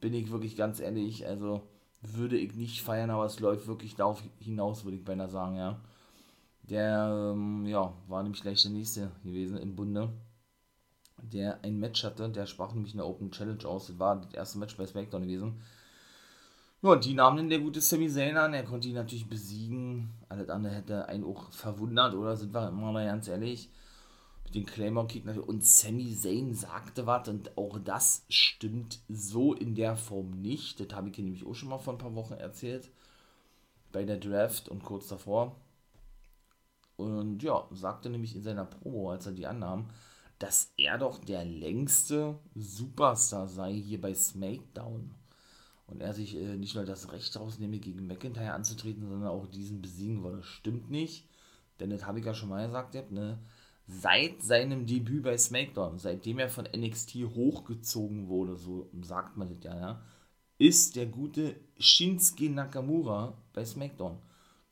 Bin 0.02 0.14
ich 0.14 0.32
wirklich 0.32 0.56
ganz 0.56 0.80
ehrlich, 0.80 1.28
also 1.28 1.62
würde 2.02 2.38
ich 2.38 2.56
nicht 2.56 2.82
feiern, 2.82 3.10
aber 3.10 3.26
es 3.26 3.40
läuft 3.40 3.68
wirklich 3.68 3.96
darauf 3.96 4.24
hinaus, 4.40 4.84
würde 4.86 4.98
ich 4.98 5.06
beinahe 5.06 5.30
sagen, 5.30 5.58
ja. 5.58 5.80
Der, 6.70 7.34
ähm, 7.34 7.66
ja, 7.66 7.94
war 8.08 8.24
nämlich 8.24 8.42
gleich 8.42 8.62
der 8.64 8.72
nächste 8.72 9.12
gewesen 9.24 9.58
im 9.58 9.76
Bunde, 9.76 10.12
der 11.22 11.64
ein 11.64 11.80
Match 11.80 12.04
hatte, 12.04 12.30
der 12.30 12.46
sprach 12.46 12.74
nämlich 12.74 12.94
eine 12.94 13.06
Open 13.06 13.32
Challenge 13.32 13.66
aus, 13.66 13.88
das 13.88 14.00
war 14.00 14.22
das 14.22 14.34
erste 14.34 14.58
Match 14.58 14.76
bei 14.76 14.86
SmackDown 14.86 15.24
gewesen 15.24 15.62
ja, 16.86 16.96
die 16.96 17.14
nahmen 17.14 17.38
dann 17.38 17.50
der 17.50 17.60
gute 17.60 17.82
Sami 17.82 18.10
Zayn 18.10 18.38
an, 18.38 18.54
er 18.54 18.64
konnte 18.64 18.88
ihn 18.88 18.94
natürlich 18.94 19.28
besiegen. 19.28 20.14
Alles 20.30 20.50
andere 20.50 20.76
hätte 20.76 21.08
einen 21.08 21.24
auch 21.24 21.52
verwundert, 21.52 22.14
oder 22.14 22.36
sind 22.36 22.54
wir 22.54 22.68
immer 22.68 22.92
mal 22.92 23.06
ganz 23.06 23.28
ehrlich. 23.28 23.70
Mit 24.44 24.54
dem 24.54 24.66
Claymore-Kick 24.68 25.26
natürlich. 25.26 25.50
Und 25.50 25.66
Sami 25.66 26.16
Zayn 26.16 26.54
sagte 26.54 27.08
was 27.08 27.28
und 27.28 27.58
auch 27.58 27.80
das 27.80 28.26
stimmt 28.30 29.00
so 29.10 29.54
in 29.54 29.74
der 29.74 29.96
Form 29.96 30.30
nicht. 30.42 30.80
Das 30.80 30.96
habe 30.96 31.10
ich 31.10 31.16
hier 31.16 31.26
nämlich 31.26 31.46
auch 31.46 31.56
schon 31.56 31.70
mal 31.70 31.80
vor 31.80 31.94
ein 31.94 32.00
paar 32.00 32.14
Wochen 32.14 32.36
erzählt. 32.36 32.92
Bei 33.92 34.04
der 34.04 34.18
Draft 34.18 34.70
und 34.70 34.84
kurz 34.84 35.08
davor. 35.08 35.56
Und 36.98 37.44
ja, 37.44 37.68
sagte 37.72 38.10
nämlich 38.10 38.36
in 38.36 38.44
seiner 38.44 38.66
Promo, 38.66 39.12
als 39.12 39.26
er 39.26 39.34
die 39.34 39.48
annahm, 39.48 39.90
dass 40.40 40.74
er 40.78 40.98
doch 40.98 41.20
der 41.20 41.46
längste 41.46 42.40
Superstar 42.56 43.48
sei 43.48 43.74
hier 43.74 44.02
bei 44.02 44.14
SmackDown 44.14 45.14
und 45.88 46.02
er 46.02 46.14
sich 46.14 46.36
äh, 46.36 46.58
nicht 46.58 46.76
nur 46.76 46.86
das 46.86 47.12
Recht 47.12 47.38
rausnehme, 47.38 47.80
gegen 47.80 48.08
McIntyre 48.08 48.54
anzutreten, 48.54 49.08
sondern 49.08 49.30
auch 49.30 49.48
diesen 49.48 49.82
besiegen 49.82 50.24
wolle. 50.24 50.44
Stimmt 50.44 50.90
nicht, 50.90 51.28
denn 51.80 51.90
das 51.90 52.06
habe 52.06 52.20
ich 52.20 52.26
ja 52.26 52.34
schon 52.34 52.50
mal 52.50 52.66
gesagt, 52.66 53.12
ne? 53.12 53.40
seit 53.88 54.42
seinem 54.42 54.88
Debüt 54.88 55.24
bei 55.24 55.38
SmackDown, 55.38 56.00
seitdem 56.00 56.40
er 56.40 56.50
von 56.50 56.66
NXT 56.66 57.16
hochgezogen 57.36 58.28
wurde, 58.28 58.56
so 58.56 58.90
sagt 59.02 59.38
man 59.38 59.50
das 59.50 59.64
ja, 59.64 59.78
ja 59.78 60.02
ist 60.58 60.96
der 60.96 61.06
gute 61.06 61.56
Shinsuke 61.78 62.50
Nakamura 62.50 63.38
bei 63.54 63.66
SmackDown. 63.66 64.18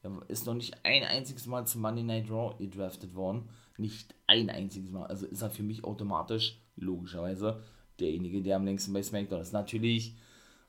Er 0.04 0.12
ist 0.28 0.46
noch 0.46 0.54
nicht 0.54 0.76
ein 0.84 1.04
einziges 1.04 1.46
Mal 1.48 1.66
zum 1.66 1.82
Monday 1.82 2.04
Night 2.04 2.30
Raw 2.30 2.56
gedraftet 2.58 3.16
worden. 3.16 3.50
Nicht 3.78 4.14
ein 4.28 4.50
einziges 4.50 4.92
Mal. 4.92 5.06
Also 5.06 5.26
ist 5.26 5.42
er 5.42 5.50
für 5.50 5.64
mich 5.64 5.84
automatisch, 5.84 6.62
logischerweise, 6.76 7.62
derjenige, 8.00 8.42
der 8.42 8.58
am 8.58 8.66
längsten 8.66 8.94
bei 8.94 9.02
SmackDown 9.02 9.42
ist. 9.42 9.54
Natürlich 9.54 10.16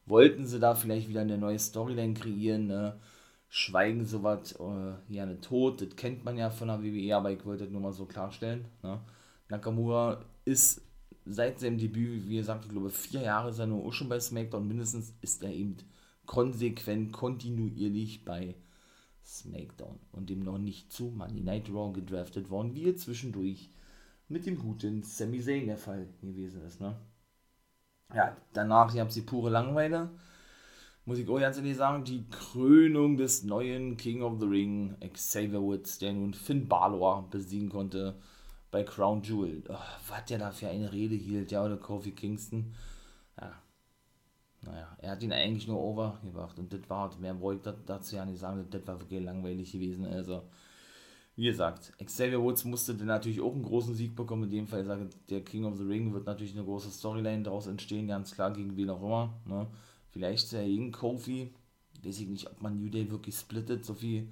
wollten 0.07 0.47
sie 0.47 0.61
da 0.61 0.75
vielleicht 0.75 1.09
wieder 1.09 1.23
eine 1.23 1.37
neue 1.37 1.59
Storyline 1.59 2.15
kreieren, 2.15 2.69
ne? 2.69 2.99
Schweigen 3.49 4.05
sowas 4.05 4.53
äh, 4.53 5.13
gerne 5.13 5.41
tot, 5.41 5.81
das 5.81 5.95
kennt 5.95 6.25
man 6.25 6.37
ja 6.37 6.51
von 6.51 6.67
der 6.67 6.83
WWE, 6.83 7.15
aber 7.15 7.31
ich 7.31 7.45
wollte 7.45 7.63
das 7.63 7.73
nur 7.73 7.81
mal 7.81 7.93
so 7.93 8.05
klarstellen. 8.05 8.65
Ne? 8.83 9.01
Nakamura 9.49 10.25
ist 10.45 10.83
seit 11.25 11.61
seinem 11.61 11.79
Debüt, 11.79 12.29
wie 12.29 12.37
gesagt, 12.37 12.65
ich 12.65 12.73
glaube, 12.73 12.91
vier 12.91 13.21
Jahre 13.21 13.51
ist 13.51 13.61
er 13.61 13.69
nur 13.69 13.85
auch 13.85 13.93
schon 13.93 14.09
bei 14.09 14.19
SmackDown, 14.19 14.67
mindestens 14.67 15.15
ist 15.21 15.45
er 15.45 15.53
eben 15.53 15.77
konsequent, 16.27 17.13
kontinuierlich 17.13 18.25
bei 18.25 18.39
SmackDown 18.41 18.65
und 20.13 20.31
dem 20.31 20.41
noch 20.41 20.59
nicht 20.59 20.93
zu 20.93 21.05
Money 21.05 21.41
Night 21.41 21.69
Raw 21.71 21.93
gedraftet 21.93 22.51
worden, 22.51 22.75
wie 22.75 22.89
er 22.89 22.97
zwischendurch 22.97 23.71
mit 24.29 24.47
dem 24.47 24.59
guten 24.59 25.03
Sami 25.03 25.41
Zayn 25.41 25.67
der 25.67 25.77
Fall 25.77 26.09
gewesen 26.21 26.63
ist. 26.63 26.81
Ne? 26.81 26.97
ja, 28.15 28.37
danach 28.53 28.95
gab 28.95 29.09
es 29.09 29.15
die 29.15 29.23
pure 29.23 29.51
Langeweile. 29.51 30.11
Muss 31.07 31.19
ich 31.19 31.29
auch 31.29 31.39
ganz 31.39 31.59
ehrlich 31.59 31.77
sagen, 31.77 32.05
die 32.05 32.25
Krönung 32.31 33.17
des 33.17 33.45
neuen 33.45 33.97
King 33.97 34.23
of 34.23 34.41
the 34.41 34.47
Ring, 34.47 34.97
Xavier 35.13 35.61
Woods, 35.61 35.99
der 35.99 36.15
nun 36.15 36.33
Finn 36.33 36.67
Balor 36.67 37.29
besiegen 37.31 37.69
konnte 37.69 38.15
bei 38.71 38.85
Crown 38.85 39.23
Jewel. 39.23 39.63
Oh, 39.69 39.75
was 40.09 40.25
der 40.27 40.39
da 40.39 40.51
für 40.51 40.69
eine 40.69 40.93
Rede 40.93 41.15
hielt, 41.15 41.53
ja, 41.53 41.65
oder 41.65 41.77
Kofi 41.77 42.13
Kingston. 42.13 42.75
Ja, 44.65 44.73
naja, 44.73 44.97
er 44.99 45.11
hat 45.11 45.23
ihn 45.23 45.33
eigentlich 45.33 45.69
nur 45.69 45.81
overgebracht 45.81 46.59
und 46.59 46.73
das 46.73 46.89
war, 46.89 47.15
mehr 47.19 47.41
wollte 47.41 47.71
ich 47.71 47.85
dazu 47.87 48.17
ja 48.17 48.25
nicht 48.25 48.39
sagen, 48.39 48.67
das 48.71 48.87
war 48.87 49.01
wirklich 49.01 49.23
langweilig 49.23 49.73
gewesen. 49.73 50.07
Also, 50.07 50.43
wie 51.37 51.45
gesagt, 51.47 51.93
Xavier 52.05 52.41
Woods 52.41 52.65
musste 52.65 52.95
dann 52.95 53.09
natürlich 53.09 53.41
auch 53.41 53.53
einen 53.53 53.65
großen 53.65 53.95
Sieg 53.95 54.15
bekommen. 54.15 54.45
In 54.45 54.51
dem 54.51 54.67
Fall, 54.67 54.85
sage, 54.85 55.09
der 55.29 55.43
King 55.43 55.65
of 55.65 55.77
the 55.77 55.85
Ring 55.85 56.13
wird 56.13 56.27
natürlich 56.27 56.55
eine 56.55 56.65
große 56.65 56.91
Storyline 56.91 57.43
daraus 57.43 57.67
entstehen, 57.67 58.07
ganz 58.07 58.33
klar, 58.35 58.53
gegen 58.53 58.77
wen 58.77 58.91
auch 58.91 59.03
immer. 59.03 59.35
Ne? 59.47 59.67
Vielleicht 60.11 60.53
ja 60.53 60.65
gegen 60.65 60.93
Kofi. 60.93 61.53
Weiß 62.05 62.21
ich 62.21 62.29
nicht, 62.29 62.49
ob 62.51 62.63
man 62.63 62.81
New 62.81 62.89
Day 62.89 63.11
wirklich 63.11 63.35
splittet, 63.35 63.85
so 63.85 63.95
viel. 63.95 64.29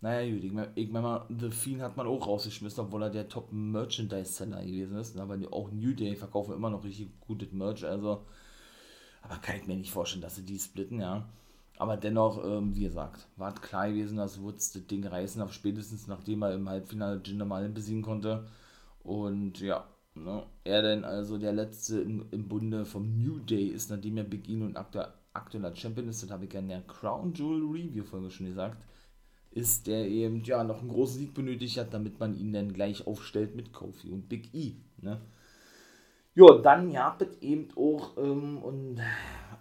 Naja, 0.00 0.30
gut, 0.32 0.44
ich 0.44 0.52
meine, 0.52 0.70
ich 0.74 0.90
mein 0.90 1.02
mal, 1.02 1.26
The 1.40 1.50
Fiend 1.50 1.80
hat 1.80 1.96
man 1.96 2.06
auch 2.06 2.26
rausgeschmissen, 2.26 2.84
obwohl 2.84 3.04
er 3.04 3.10
der 3.10 3.28
Top-Merchandise-Seller 3.28 4.62
gewesen 4.62 4.98
ist. 4.98 5.16
Aber 5.18 5.36
auch 5.50 5.72
New 5.72 5.94
Day 5.94 6.14
verkaufen 6.14 6.54
immer 6.54 6.70
noch 6.70 6.84
richtig 6.84 7.08
gutes 7.20 7.50
Merch, 7.52 7.84
also. 7.84 8.26
Aber 9.24 9.36
kann 9.40 9.56
ich 9.56 9.66
mir 9.66 9.76
nicht 9.76 9.90
vorstellen, 9.90 10.22
dass 10.22 10.36
sie 10.36 10.44
die 10.44 10.58
splitten, 10.58 11.00
ja. 11.00 11.26
Aber 11.78 11.96
dennoch, 11.96 12.44
ähm, 12.44 12.74
wie 12.76 12.84
gesagt, 12.84 13.26
war 13.36 13.54
klar 13.54 13.88
gewesen, 13.88 14.18
dass 14.18 14.40
Woods 14.40 14.72
das 14.72 14.86
Ding 14.86 15.04
reißen 15.06 15.40
darf, 15.40 15.52
spätestens 15.52 16.06
nachdem 16.06 16.42
er 16.42 16.54
im 16.54 16.68
Halbfinale 16.68 17.20
Jinder 17.24 17.46
Mahal 17.46 17.68
besiegen 17.68 18.02
konnte. 18.02 18.46
Und 19.02 19.60
ja, 19.60 19.86
ne, 20.14 20.44
er 20.62 20.82
denn 20.82 21.04
also 21.04 21.38
der 21.38 21.52
letzte 21.52 22.00
im, 22.00 22.26
im 22.30 22.48
Bunde 22.48 22.84
vom 22.84 23.18
New 23.18 23.38
Day 23.40 23.66
ist, 23.66 23.90
nachdem 23.90 24.18
er 24.18 24.24
Big 24.24 24.48
E 24.48 24.56
und 24.62 24.76
aktueller 24.76 25.74
Champion 25.74 26.08
ist, 26.08 26.22
das 26.22 26.30
habe 26.30 26.44
ich 26.44 26.52
ja 26.52 26.60
in 26.60 26.68
der 26.68 26.82
Crown 26.82 27.34
Jewel 27.34 27.62
Review 27.64 28.04
Folge 28.04 28.30
schon 28.30 28.46
gesagt, 28.46 28.76
ist 29.50 29.86
der 29.86 30.06
eben 30.08 30.44
ja 30.44 30.62
noch 30.64 30.80
einen 30.80 30.88
großen 30.88 31.18
Sieg 31.18 31.34
benötigt 31.34 31.78
hat, 31.78 31.94
damit 31.94 32.20
man 32.20 32.36
ihn 32.36 32.52
dann 32.52 32.72
gleich 32.72 33.06
aufstellt 33.06 33.56
mit 33.56 33.72
Kofi 33.72 34.10
und 34.10 34.28
Big 34.28 34.54
E. 34.54 34.74
Ne? 35.00 35.20
Ja, 36.36 36.58
dann 36.58 36.90
ja, 36.90 37.16
eben 37.40 37.68
auch 37.76 38.16
ähm, 38.16 38.58
und 38.58 39.00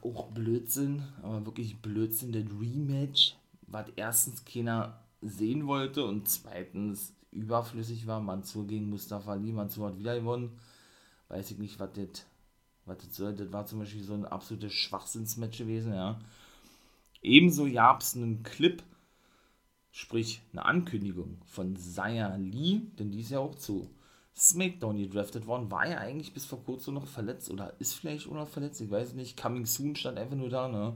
auch 0.02 0.32
Blödsinn, 0.32 1.04
aber 1.22 1.46
wirklich 1.46 1.80
Blödsinn, 1.82 2.32
das 2.32 2.46
Rematch, 2.60 3.36
was 3.68 3.88
erstens 3.96 4.44
keiner 4.44 5.00
sehen 5.22 5.68
wollte 5.68 6.04
und 6.06 6.28
zweitens 6.28 7.14
überflüssig 7.32 8.08
war. 8.08 8.20
Mansur 8.20 8.66
gegen 8.66 8.90
Mustafa 8.90 9.34
Ali, 9.34 9.52
Mansur 9.52 9.90
hat 9.90 10.00
wieder 10.00 10.16
gewonnen. 10.16 10.58
Weiß 11.30 11.52
ich 11.52 11.60
nicht, 11.60 11.80
was 11.80 11.94
das, 11.94 12.26
was 12.86 12.98
das 12.98 13.16
soll. 13.16 13.34
Das 13.36 13.54
war 13.54 13.66
zum 13.66 13.80
Beispiel 13.80 14.04
so 14.04 14.14
ein 14.14 14.26
absolutes 14.26 14.74
Schwachsinnsmatch 14.74 15.60
gewesen, 15.60 15.94
ja. 15.94 16.20
Ebenso 17.22 17.72
gab 17.72 18.02
es 18.02 18.16
einen 18.16 18.44
Clip, 18.44 18.84
sprich 19.92 20.42
eine 20.52 20.66
Ankündigung 20.66 21.38
von 21.46 21.76
Saya 21.78 22.36
Lee, 22.36 22.82
denn 23.00 23.12
die 23.12 23.22
ist 23.22 23.32
ja 23.32 23.40
auch 23.40 23.56
zu 23.56 23.90
SmackDown 24.36 24.98
gedraftet 24.98 25.46
worden, 25.46 25.70
war 25.70 25.88
ja 25.88 25.98
eigentlich 25.98 26.34
bis 26.34 26.46
vor 26.46 26.64
kurzem 26.64 26.96
noch 26.96 27.08
verletzt 27.08 27.52
oder 27.52 27.74
ist 27.80 27.94
vielleicht 27.94 28.28
auch 28.28 28.34
noch 28.34 28.48
verletzt, 28.48 28.82
ich 28.82 28.90
weiß 28.90 29.14
nicht. 29.14 29.42
Coming 29.42 29.66
Soon 29.66 29.96
stand 29.96 30.18
einfach 30.18 30.36
nur 30.36 30.50
da, 30.50 30.68
ne? 30.68 30.96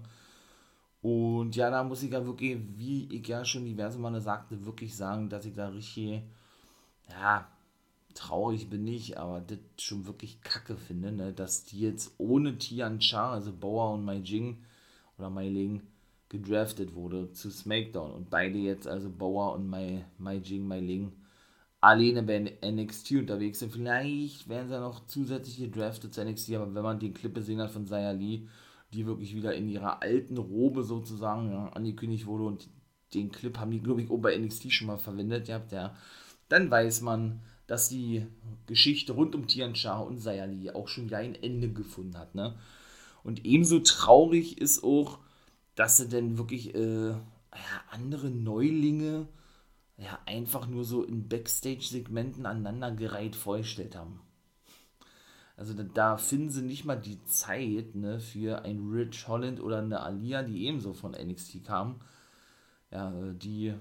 Und 1.01 1.55
ja, 1.55 1.69
da 1.69 1.83
muss 1.83 2.03
ich 2.03 2.11
ja 2.11 2.25
wirklich, 2.25 2.57
wie 2.75 3.07
ich 3.13 3.27
ja 3.27 3.45
schon 3.45 3.65
diverse 3.65 3.99
Male 3.99 4.19
sagte, 4.19 4.65
wirklich 4.65 4.95
sagen, 4.95 5.29
dass 5.29 5.45
ich 5.45 5.53
da 5.53 5.69
richtig, 5.69 6.21
ja, 7.09 7.47
traurig 8.17 8.69
bin 8.69 8.87
ich, 8.87 9.17
aber 9.19 9.41
das 9.41 9.59
schon 9.77 10.07
wirklich 10.07 10.41
kacke 10.41 10.75
finde, 10.75 11.11
ne? 11.11 11.33
dass 11.33 11.65
die 11.65 11.81
jetzt 11.81 12.15
ohne 12.17 12.57
Tian 12.57 12.99
Cha, 12.99 13.31
also 13.31 13.53
Bauer 13.53 13.93
und 13.93 14.03
Mai 14.05 14.17
Jing 14.17 14.57
oder 15.17 15.29
Mai 15.29 15.49
Ling, 15.49 15.81
gedraftet 16.29 16.95
wurde 16.95 17.31
zu 17.31 17.49
SmackDown 17.51 18.11
und 18.11 18.29
beide 18.29 18.57
jetzt, 18.57 18.87
also 18.87 19.09
Bauer 19.09 19.53
und 19.53 19.69
Mai, 19.69 20.03
Mai 20.17 20.37
Jing, 20.37 20.67
Mai 20.67 20.79
Ling, 20.79 21.13
alleine 21.87 22.23
bei 22.23 22.57
NXT 22.63 23.11
unterwegs 23.13 23.59
sind. 23.59 23.71
Vielleicht 23.71 24.47
werden 24.49 24.67
sie 24.67 24.79
noch 24.79 25.05
zusätzlich 25.07 25.57
gedraftet 25.57 26.13
zu 26.13 26.23
NXT, 26.23 26.53
aber 26.53 26.73
wenn 26.73 26.83
man 26.83 26.99
den 26.99 27.13
Clip 27.13 27.33
gesehen 27.33 27.61
hat 27.61 27.71
von 27.71 27.87
Saya 27.87 28.11
Lee, 28.11 28.47
die 28.93 29.05
wirklich 29.05 29.35
wieder 29.35 29.53
in 29.55 29.69
ihrer 29.69 30.01
alten 30.01 30.37
Robe 30.37 30.83
sozusagen 30.83 31.51
ja, 31.51 31.69
angekündigt 31.69 32.25
wurde 32.25 32.43
und 32.43 32.69
den 33.13 33.31
Clip 33.31 33.57
haben 33.57 33.71
die, 33.71 33.81
glaube 33.81 34.01
ich, 34.01 34.09
auch 34.09 34.17
bei 34.17 34.37
NXT 34.37 34.71
schon 34.71 34.87
mal 34.87 34.97
verwendet, 34.97 35.47
ja, 35.47 35.59
der, 35.59 35.95
dann 36.49 36.69
weiß 36.69 37.01
man, 37.01 37.41
dass 37.67 37.89
die 37.89 38.25
Geschichte 38.65 39.13
rund 39.13 39.35
um 39.35 39.47
Tian 39.47 39.75
Sha 39.75 39.99
und 39.99 40.19
Sayali 40.19 40.71
auch 40.71 40.87
schon 40.87 41.05
wieder 41.05 41.17
ein 41.17 41.35
Ende 41.35 41.69
gefunden 41.69 42.17
hat. 42.17 42.35
Ne? 42.35 42.55
Und 43.23 43.45
ebenso 43.45 43.79
traurig 43.79 44.59
ist 44.59 44.83
auch, 44.83 45.19
dass 45.75 45.97
sie 45.97 46.07
denn 46.07 46.37
wirklich 46.37 46.75
äh, 46.75 47.09
ja, 47.09 47.17
andere 47.91 48.29
Neulinge 48.29 49.27
ja, 49.97 50.19
einfach 50.25 50.67
nur 50.67 50.85
so 50.85 51.03
in 51.03 51.27
Backstage-Segmenten 51.27 52.45
aneinandergereiht 52.45 53.35
vorgestellt 53.35 53.95
haben. 53.95 54.21
Also 55.55 55.73
da, 55.73 55.83
da, 55.83 56.17
finden 56.17 56.51
sie 56.51 56.61
nicht 56.61 56.85
mal 56.85 56.95
die 56.95 57.23
Zeit 57.25 57.95
ne, 57.95 58.19
für 58.19 58.63
ein 58.63 58.91
Rich 58.91 59.27
Holland 59.27 59.59
oder 59.59 59.79
eine 59.79 60.01
Alia, 60.01 60.43
die 60.43 60.67
ebenso 60.67 60.93
von 60.93 61.13
NXT 61.13 61.65
kamen. 61.65 61.99
Ja, 62.91 63.11
die, 63.33 63.73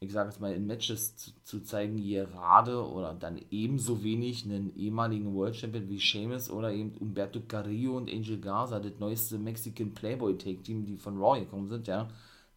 ich 0.00 0.12
sage 0.12 0.28
jetzt 0.28 0.40
mal, 0.42 0.52
in 0.52 0.66
Matches 0.66 1.16
zu, 1.16 1.30
zu 1.42 1.60
zeigen, 1.60 1.96
gerade 1.96 2.86
oder 2.86 3.14
dann 3.14 3.40
ebenso 3.50 4.04
wenig 4.04 4.44
einen 4.44 4.76
ehemaligen 4.76 5.34
World 5.34 5.56
Champion 5.56 5.88
wie 5.88 6.00
Sheamus 6.00 6.50
oder 6.50 6.70
eben 6.70 6.94
Umberto 6.98 7.40
Carrillo 7.40 7.96
und 7.96 8.10
Angel 8.10 8.38
Garza, 8.38 8.78
das 8.78 8.98
neueste 8.98 9.38
Mexican 9.38 9.94
Playboy 9.94 10.36
Take 10.36 10.62
Team, 10.62 10.84
die 10.84 10.98
von 10.98 11.18
Raw 11.18 11.40
gekommen 11.40 11.68
sind, 11.68 11.86
ja. 11.86 12.08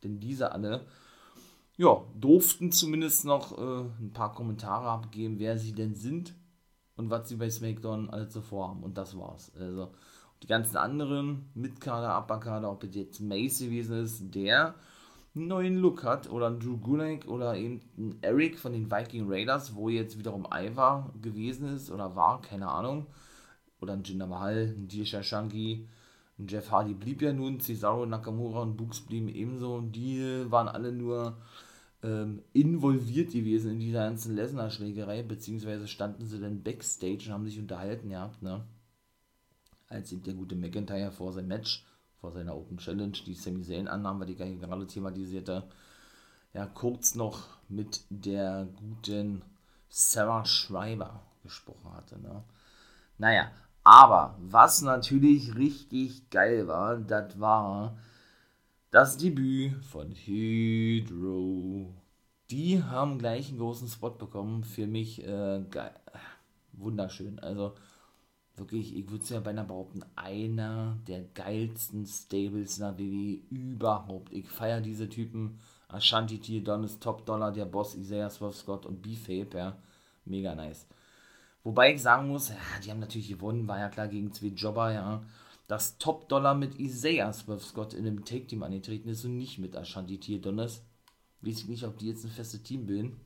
Denn 0.04 0.20
diese 0.20 0.52
alle 0.52 0.86
ja, 1.78 2.04
durften 2.20 2.72
zumindest 2.72 3.26
noch 3.26 3.58
äh, 3.58 3.82
ein 4.00 4.12
paar 4.14 4.34
Kommentare 4.34 4.88
abgeben, 4.88 5.40
wer 5.40 5.58
sie 5.58 5.74
denn 5.74 5.96
sind 5.96 6.34
und 6.96 7.10
was 7.10 7.30
sie 7.30 7.36
bei 7.36 7.50
SmackDown 7.50 8.10
alles 8.10 8.34
so 8.34 8.42
vorhaben. 8.42 8.84
Und 8.84 8.98
das 8.98 9.18
war's. 9.18 9.52
Also 9.60 9.92
die 10.44 10.48
ganzen 10.48 10.78
anderen 10.78 11.50
Mitkader, 11.54 12.18
Upperkader, 12.18 12.72
ob 12.72 12.84
es 12.84 12.96
jetzt 12.96 13.20
Mace 13.20 13.60
gewesen 13.60 13.98
ist, 14.04 14.34
der 14.34 14.76
einen 15.36 15.48
neuen 15.48 15.76
Look 15.78 16.04
hat, 16.04 16.30
oder 16.30 16.48
ein 16.48 16.60
Drew 16.60 16.78
Gulak 16.78 17.28
oder 17.28 17.56
eben 17.58 17.82
ein 17.98 18.18
Eric 18.22 18.58
von 18.58 18.72
den 18.72 18.90
Viking 18.90 19.26
Raiders, 19.30 19.76
wo 19.76 19.90
jetzt 19.90 20.18
wiederum 20.18 20.48
Ivar 20.50 21.12
gewesen 21.22 21.68
ist 21.76 21.92
oder 21.92 22.16
war, 22.16 22.42
keine 22.42 22.70
Ahnung. 22.70 23.08
Oder 23.82 23.94
ein 23.94 24.04
Jinder 24.04 24.28
Mahal, 24.28 24.74
ein 24.78 24.88
Disha 24.88 25.22
Shanky, 25.22 25.90
ein 26.40 26.48
Jeff 26.48 26.72
Hardy 26.72 26.94
blieb 26.94 27.22
ja 27.22 27.34
nun, 27.34 27.60
Cesaro, 27.60 28.06
Nakamura 28.06 28.62
und 28.62 28.78
Books 28.78 29.02
blieben 29.02 29.28
ebenso. 29.28 29.76
Und 29.76 29.92
die 29.92 30.46
waren 30.50 30.70
alle 30.70 30.92
nur 30.92 31.38
ähm, 32.06 32.44
involviert 32.54 33.32
gewesen 33.32 33.72
in 33.72 33.80
dieser 33.80 34.06
ganzen 34.06 34.36
Lesnar-Schlägerei, 34.36 35.24
beziehungsweise 35.24 35.88
standen 35.88 36.28
sie 36.28 36.40
dann 36.40 36.62
Backstage 36.62 37.24
und 37.26 37.32
haben 37.32 37.46
sich 37.46 37.58
unterhalten 37.58 38.10
gehabt, 38.10 38.44
ne? 38.44 38.64
Als 39.88 40.10
der 40.10 40.34
gute 40.36 40.56
McIntyre 40.56 41.12
vor 41.12 41.34
seinem 41.34 41.48
Match, 41.48 41.84
vor 42.22 42.32
seiner 42.32 42.56
Open 42.56 42.78
Challenge, 42.78 43.18
die 43.26 43.34
Sami 43.34 43.64
Zayn 43.64 43.88
annahm, 43.88 44.20
weil 44.20 44.28
die 44.28 44.36
gerade 44.36 44.88
thematisierte, 44.88 45.64
ja, 46.54 46.68
kurz 46.68 47.16
noch 47.16 47.48
mit 47.70 48.02
der 48.10 48.68
guten 48.76 49.42
Sarah 49.90 50.46
Schreiber 50.46 51.24
gesprochen 51.42 51.92
hatte, 51.94 52.20
ne? 52.20 52.44
Naja, 53.18 53.52
aber 53.84 54.36
was 54.40 54.82
natürlich 54.82 55.56
richtig 55.56 56.30
geil 56.30 56.68
war, 56.68 56.98
das 56.98 57.40
war 57.40 57.98
das 58.96 59.18
Debüt 59.18 59.84
von 59.84 60.16
Hydro. 60.16 61.94
Die 62.50 62.82
haben 62.82 63.20
gleich 63.20 63.50
einen 63.50 63.58
großen 63.58 63.90
Spot 63.90 64.12
bekommen. 64.12 64.64
Für 64.64 64.88
mich 64.88 65.22
äh, 65.22 65.66
geil. 65.70 65.92
wunderschön. 66.72 67.38
Also 67.40 67.76
wirklich, 68.56 68.96
ich 68.96 69.12
würde 69.12 69.22
es 69.22 69.30
ja 69.32 69.42
beinahe 69.42 69.66
behaupten, 69.66 70.06
einer 70.16 70.98
der 71.10 71.24
geilsten 71.34 72.06
Stables 72.06 72.78
in 72.78 72.84
der 72.86 72.98
WWE 72.98 73.42
überhaupt. 73.50 74.32
Ich 74.32 74.48
feiere 74.48 74.80
diese 74.80 75.10
Typen. 75.10 75.60
Ashanti 75.90 76.40
T, 76.40 76.62
Donis 76.62 76.98
Top 76.98 77.26
Dollar, 77.26 77.52
der 77.52 77.66
Boss 77.66 77.96
Isaiah 77.96 78.30
Swerve 78.30 78.56
Scott 78.56 78.86
und 78.86 79.02
B-Fape, 79.02 79.58
ja. 79.58 79.78
Mega 80.24 80.56
nice. 80.56 80.88
Wobei 81.66 81.94
ich 81.94 82.02
sagen 82.02 82.30
muss, 82.30 82.48
ja, 82.48 82.56
die 82.82 82.92
haben 82.92 83.02
natürlich 83.02 83.28
gewonnen, 83.28 83.68
war 83.68 83.78
ja 83.78 83.90
klar 83.90 84.08
gegen 84.08 84.32
zwei 84.32 84.48
Jobber, 84.48 84.94
ja 84.94 85.22
dass 85.68 85.98
Top 85.98 86.30
Dollar 86.30 86.54
mit 86.54 86.80
Isaiah 86.80 87.34
Swerve 87.34 87.64
Scott 87.64 87.94
in 87.94 88.06
einem 88.06 88.24
Take-Team 88.24 88.64
angetreten 88.64 89.10
ist 89.10 89.26
und 89.26 89.38
nicht 89.38 89.58
mit 89.58 89.76
Ashanti 89.76 90.20
Tier 90.20 90.40
Donners. 90.40 90.84
Weiß 91.42 91.60
ich 91.60 91.68
nicht, 91.68 91.84
ob 91.84 91.98
die 91.98 92.08
jetzt 92.08 92.24
ein 92.24 92.32
festes 92.32 92.64
Team 92.64 92.86
bilden. 92.86 93.20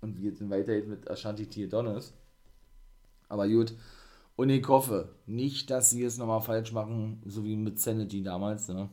Und 0.00 0.16
wir 0.18 0.30
jetzt 0.30 0.48
weiterhin 0.48 0.88
mit 0.88 1.10
Ashanti 1.10 1.46
Tier 1.46 1.68
Donners. 1.68 2.14
Aber 3.28 3.48
gut. 3.48 3.74
Und 4.36 4.50
ich 4.50 4.66
hoffe 4.68 5.16
nicht, 5.26 5.68
dass 5.70 5.90
sie 5.90 6.04
es 6.04 6.16
nochmal 6.16 6.40
falsch 6.40 6.72
machen, 6.72 7.20
so 7.26 7.44
wie 7.44 7.56
mit 7.56 7.80
Sanity 7.80 8.22
damals, 8.22 8.68
ne? 8.68 8.88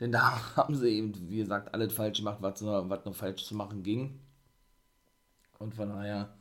Denn 0.00 0.12
da 0.12 0.38
haben 0.56 0.74
sie 0.74 0.88
eben, 0.88 1.12
wie 1.28 1.38
gesagt, 1.38 1.74
alles 1.74 1.92
falsch 1.92 2.18
gemacht, 2.18 2.38
was, 2.40 2.64
was 2.64 3.04
noch 3.04 3.14
falsch 3.14 3.44
zu 3.44 3.54
machen 3.54 3.82
ging. 3.82 4.20
Und 5.58 5.74
von 5.74 5.88
daher 5.88 6.34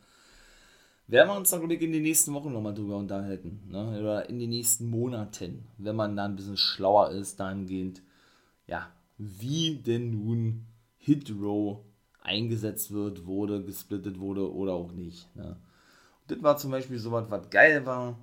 werden 1.07 1.29
wir 1.29 1.37
uns 1.37 1.49
da, 1.49 1.57
glaube 1.57 1.75
ich, 1.75 1.81
in 1.81 1.91
den 1.91 2.03
nächsten 2.03 2.33
Wochen 2.33 2.51
nochmal 2.51 2.73
drüber 2.73 2.97
unterhalten. 2.97 3.61
Ne? 3.69 3.99
Oder 3.99 4.29
in 4.29 4.39
den 4.39 4.49
nächsten 4.49 4.89
Monaten, 4.89 5.67
wenn 5.77 5.95
man 5.95 6.15
da 6.15 6.25
ein 6.25 6.35
bisschen 6.35 6.57
schlauer 6.57 7.11
ist, 7.11 7.39
dahingehend, 7.39 8.01
ja, 8.67 8.89
wie 9.17 9.77
denn 9.77 10.11
nun 10.11 10.65
Hit 10.97 11.31
Row 11.31 11.79
eingesetzt 12.21 12.91
wird, 12.91 13.25
wurde, 13.25 13.63
gesplittet 13.63 14.19
wurde 14.19 14.51
oder 14.51 14.73
auch 14.73 14.91
nicht. 14.91 15.33
Ne? 15.35 15.57
das 16.27 16.41
war 16.41 16.57
zum 16.57 16.71
Beispiel 16.71 16.99
sowas, 16.99 17.25
was 17.29 17.49
geil 17.49 17.85
war. 17.85 18.19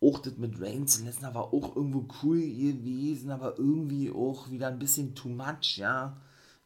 Auch 0.00 0.18
das 0.18 0.36
mit 0.36 0.60
Reigns 0.60 0.98
und 0.98 1.06
Lesnar 1.06 1.34
war 1.34 1.52
auch 1.52 1.76
irgendwo 1.76 2.06
cool 2.22 2.40
gewesen, 2.40 3.30
aber 3.30 3.58
irgendwie 3.58 4.10
auch 4.10 4.50
wieder 4.50 4.68
ein 4.68 4.78
bisschen 4.78 5.14
too 5.14 5.28
much, 5.28 5.76
ja. 5.76 6.16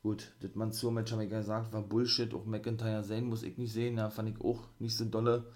Gut, 0.07 0.31
das 0.39 0.55
Mansur-Match, 0.55 1.11
habe 1.11 1.25
ich 1.25 1.31
gesagt, 1.31 1.73
war 1.73 1.83
Bullshit. 1.83 2.33
Auch 2.33 2.47
McIntyre 2.47 3.03
sehen 3.03 3.27
muss 3.27 3.43
ich 3.43 3.59
nicht 3.59 3.73
sehen. 3.73 3.97
Da 3.97 4.09
fand 4.09 4.29
ich 4.29 4.41
auch 4.41 4.63
nicht 4.79 4.97
so 4.97 5.05
dolle. 5.05 5.47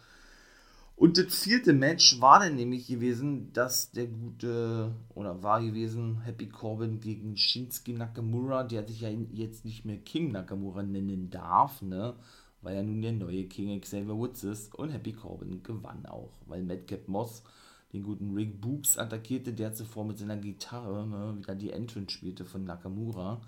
Und 0.96 1.18
das 1.18 1.38
vierte 1.38 1.72
Match 1.72 2.20
war 2.20 2.40
dann 2.40 2.56
nämlich 2.56 2.88
gewesen, 2.88 3.52
dass 3.52 3.92
der 3.92 4.08
gute, 4.08 4.90
oder 5.14 5.44
war 5.44 5.62
gewesen, 5.62 6.22
Happy 6.22 6.48
Corbin 6.48 6.98
gegen 6.98 7.36
Shinsuke 7.36 7.92
Nakamura, 7.92 8.64
der 8.64 8.84
sich 8.88 9.02
ja 9.02 9.10
jetzt 9.32 9.64
nicht 9.64 9.84
mehr 9.84 9.98
King 9.98 10.32
Nakamura 10.32 10.82
nennen 10.82 11.30
darf, 11.30 11.80
ne? 11.80 12.16
Weil 12.60 12.74
er 12.74 12.82
nun 12.82 13.02
der 13.02 13.12
neue 13.12 13.44
King 13.44 13.80
Xavier 13.80 14.16
Woods 14.16 14.42
ist. 14.42 14.74
Und 14.74 14.90
Happy 14.90 15.12
Corbin 15.12 15.62
gewann 15.62 16.06
auch, 16.06 16.32
weil 16.46 16.64
Madcap 16.64 17.06
Moss 17.06 17.44
den 17.92 18.02
guten 18.02 18.34
Rick 18.34 18.60
Books 18.60 18.98
attackierte, 18.98 19.52
der 19.52 19.74
zuvor 19.74 20.04
mit 20.04 20.18
seiner 20.18 20.38
Gitarre 20.38 21.06
ne, 21.06 21.38
wieder 21.38 21.54
die 21.54 21.70
Entrance 21.70 22.10
spielte 22.10 22.44
von 22.44 22.64
Nakamura 22.64 23.40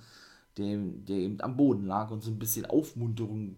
der, 0.56 0.78
der 0.78 1.16
eben 1.16 1.40
am 1.40 1.56
Boden 1.56 1.86
lag 1.86 2.10
und 2.10 2.22
so 2.22 2.30
ein 2.30 2.38
bisschen 2.38 2.66
Aufmunterung 2.66 3.56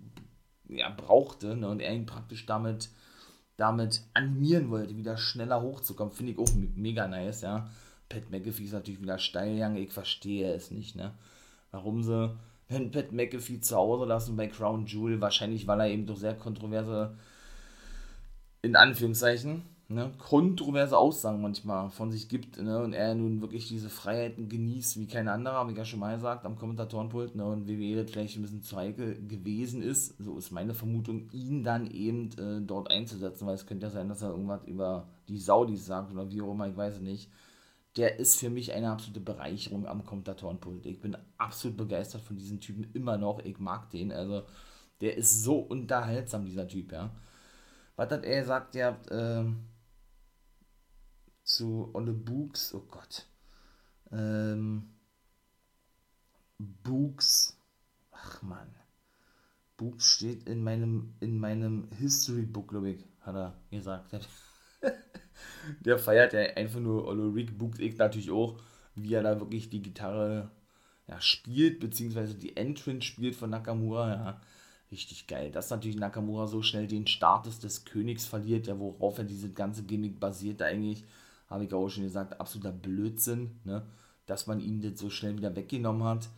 ja, 0.69 0.91
brauchte 0.91 1.57
ne, 1.57 1.69
und 1.69 1.81
er 1.81 1.95
ihn 1.95 2.07
praktisch 2.07 2.47
damit, 2.47 2.91
damit 3.57 4.03
animieren 4.15 4.71
wollte, 4.71 4.97
wieder 4.97 5.17
schneller 5.17 5.63
hochzukommen. 5.63 6.13
Finde 6.13 6.33
ich 6.33 6.39
auch 6.39 6.53
mega 6.75 7.07
nice, 7.07 7.43
ja. 7.43 7.71
Pat 8.09 8.31
McAfee 8.31 8.65
ist 8.65 8.73
natürlich 8.73 9.03
wieder 9.03 9.19
steil 9.19 9.55
gegangen, 9.55 9.77
ich 9.77 9.93
verstehe 9.93 10.53
es 10.53 10.71
nicht, 10.71 10.97
ne. 10.97 11.13
Warum 11.71 12.03
sie 12.03 12.37
wenn 12.69 12.91
Pat 12.91 13.13
McAfee 13.13 13.61
zu 13.61 13.77
Hause 13.77 14.07
lassen 14.07 14.37
bei 14.37 14.47
Crown 14.47 14.87
Jewel, 14.87 15.21
wahrscheinlich 15.21 15.67
weil 15.67 15.81
er 15.81 15.89
eben 15.89 16.07
doch 16.07 16.17
sehr 16.17 16.35
kontroverse, 16.35 17.17
in 18.63 18.77
Anführungszeichen, 18.77 19.63
ne, 19.89 20.13
kontroverse 20.19 20.97
Aussagen 20.97 21.43
manchmal 21.43 21.91
von 21.91 22.11
sich 22.11 22.29
gibt 22.29 22.61
ne, 22.61 22.83
und 22.83 22.95
er 22.95 23.15
nun 23.15 23.41
wirklich 23.41 23.69
diese 23.69 23.91
Freiheiten 23.91 24.49
genießt 24.49 24.99
wie 24.99 25.07
kein 25.07 25.29
anderer, 25.29 25.55
habe 25.57 25.73
ich 25.73 25.79
ja 25.79 25.85
schon 25.85 26.01
mal 26.01 26.15
gesagt, 26.15 26.47
am 26.47 26.57
Kommentatorenpult 26.57 27.37
ne, 27.37 27.45
und 27.45 27.69
WWE 27.69 28.03
das 28.03 28.11
vielleicht 28.11 28.37
ein 28.37 28.43
bisschen 28.43 28.63
zu 28.63 28.77
heikel 28.77 29.27
gewesen 29.27 29.83
ist, 29.83 30.17
so 30.19 30.39
ist 30.39 30.51
meine 30.51 30.75
Vermutung, 30.75 31.29
ihn 31.33 31.63
dann 31.65 31.91
eben 31.91 32.31
äh, 32.39 32.61
dort 32.63 32.91
einzusetzen, 32.91 33.47
weil 33.47 33.55
es 33.55 33.67
könnte 33.67 33.87
ja 33.87 33.91
sein, 33.91 34.09
dass 34.09 34.23
er 34.23 34.31
irgendwas 34.31 34.65
über 34.65 35.09
die 35.29 35.39
Saudis 35.39 35.87
sagt 35.87 36.13
oder 36.13 36.31
wie 36.31 36.41
auch 36.41 36.53
immer, 36.53 36.69
ich 36.69 36.77
weiß 36.77 36.97
es 36.97 37.01
nicht. 37.01 37.31
Der 37.97 38.19
ist 38.19 38.41
für 38.41 38.51
mich 38.51 38.73
eine 38.73 38.91
absolute 38.91 39.21
Bereicherung 39.21 39.87
am 39.87 40.05
Kommentatorenpult. 40.05 40.85
Ich 40.87 41.01
bin 41.01 41.17
absolut 41.39 41.77
begeistert 41.77 42.23
von 42.23 42.37
diesem 42.37 42.59
Typen 42.59 42.91
immer 42.93 43.19
noch. 43.19 43.39
Ich 43.45 43.61
mag 43.61 43.89
den. 43.91 44.11
Also, 44.11 44.43
der 45.01 45.17
ist 45.17 45.45
so 45.45 45.59
unterhaltsam, 45.59 46.45
dieser 46.45 46.67
Typ, 46.67 46.91
ja. 46.91 47.11
Was 47.95 48.11
hat 48.11 48.25
er 48.25 48.41
gesagt? 48.41 48.77
Habt, 48.77 49.09
ähm, 49.13 49.61
zu 51.45 51.91
Olle 51.93 52.13
Books, 52.13 52.75
oh 52.75 52.85
Gott. 52.91 53.27
Ähm, 54.11 54.89
Books, 56.59 57.57
ach 58.11 58.43
man. 58.43 58.69
Books 59.77 60.13
steht 60.13 60.49
in 60.49 60.65
meinem, 60.65 61.15
in 61.21 61.39
meinem 61.39 61.89
History 61.99 62.43
Book, 62.43 62.69
glaube 62.69 62.91
ich, 62.91 63.05
hat 63.21 63.37
er 63.37 63.57
gesagt. 63.71 64.29
Der 65.81 65.99
feiert 65.99 66.33
ja 66.33 66.41
einfach 66.41 66.81
nur 66.81 67.07
Olle 67.07 67.35
Rick 67.35 67.59
Books, 67.59 67.79
ich 67.79 67.97
natürlich 67.99 68.31
auch, 68.31 68.61
wie 68.95 69.15
er 69.15 69.23
da 69.23 69.39
wirklich 69.39 69.69
die 69.69 69.83
Gitarre 69.83 70.51
ja, 71.07 71.21
spielt, 71.21 71.81
beziehungsweise 71.81 72.35
die 72.35 72.57
Entrance 72.57 73.03
spielt 73.03 73.37
von 73.37 73.51
Nakamura, 73.51 74.11
ja. 74.11 74.41
Richtig 74.91 75.27
geil. 75.27 75.51
Dass 75.51 75.71
natürlich 75.71 75.97
Nakamura 75.97 76.47
so 76.47 76.63
schnell 76.63 76.87
den 76.87 77.07
Status 77.07 77.59
des 77.59 77.85
Königs 77.85 78.27
verliert, 78.27 78.69
ja, 78.69 78.79
worauf 78.79 79.19
er 79.19 79.25
diese 79.25 79.53
ganze 79.53 79.83
Gimmick 79.83 80.21
basiert 80.21 80.63
eigentlich 80.63 81.05
habe 81.49 81.65
ich 81.65 81.73
auch 81.73 81.89
schon 81.89 82.05
gesagt, 82.05 82.41
absoluter 82.41 82.73
Blödsinn, 82.73 83.61
ne? 83.65 83.83
dass 84.27 84.47
man 84.47 84.61
ihn 84.61 84.81
das 84.81 84.99
so 84.99 85.11
schnell 85.11 85.37
wieder 85.37 85.55
weggenommen 85.55 86.05
hat, 86.05 86.29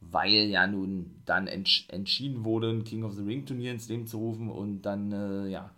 weil 0.00 0.48
ja 0.48 0.66
nun 0.66 1.22
dann 1.24 1.46
entsch 1.46 1.88
entschieden 1.88 2.44
wurde, 2.44 2.70
ein 2.70 2.84
King 2.84 3.04
of 3.04 3.14
the 3.14 3.22
Ring 3.22 3.46
Turnier 3.46 3.72
ins 3.72 3.88
Leben 3.88 4.06
zu 4.06 4.18
rufen 4.18 4.50
und 4.50 4.82
dann, 4.82 5.12
äh, 5.12 5.48
ja, 5.48 5.70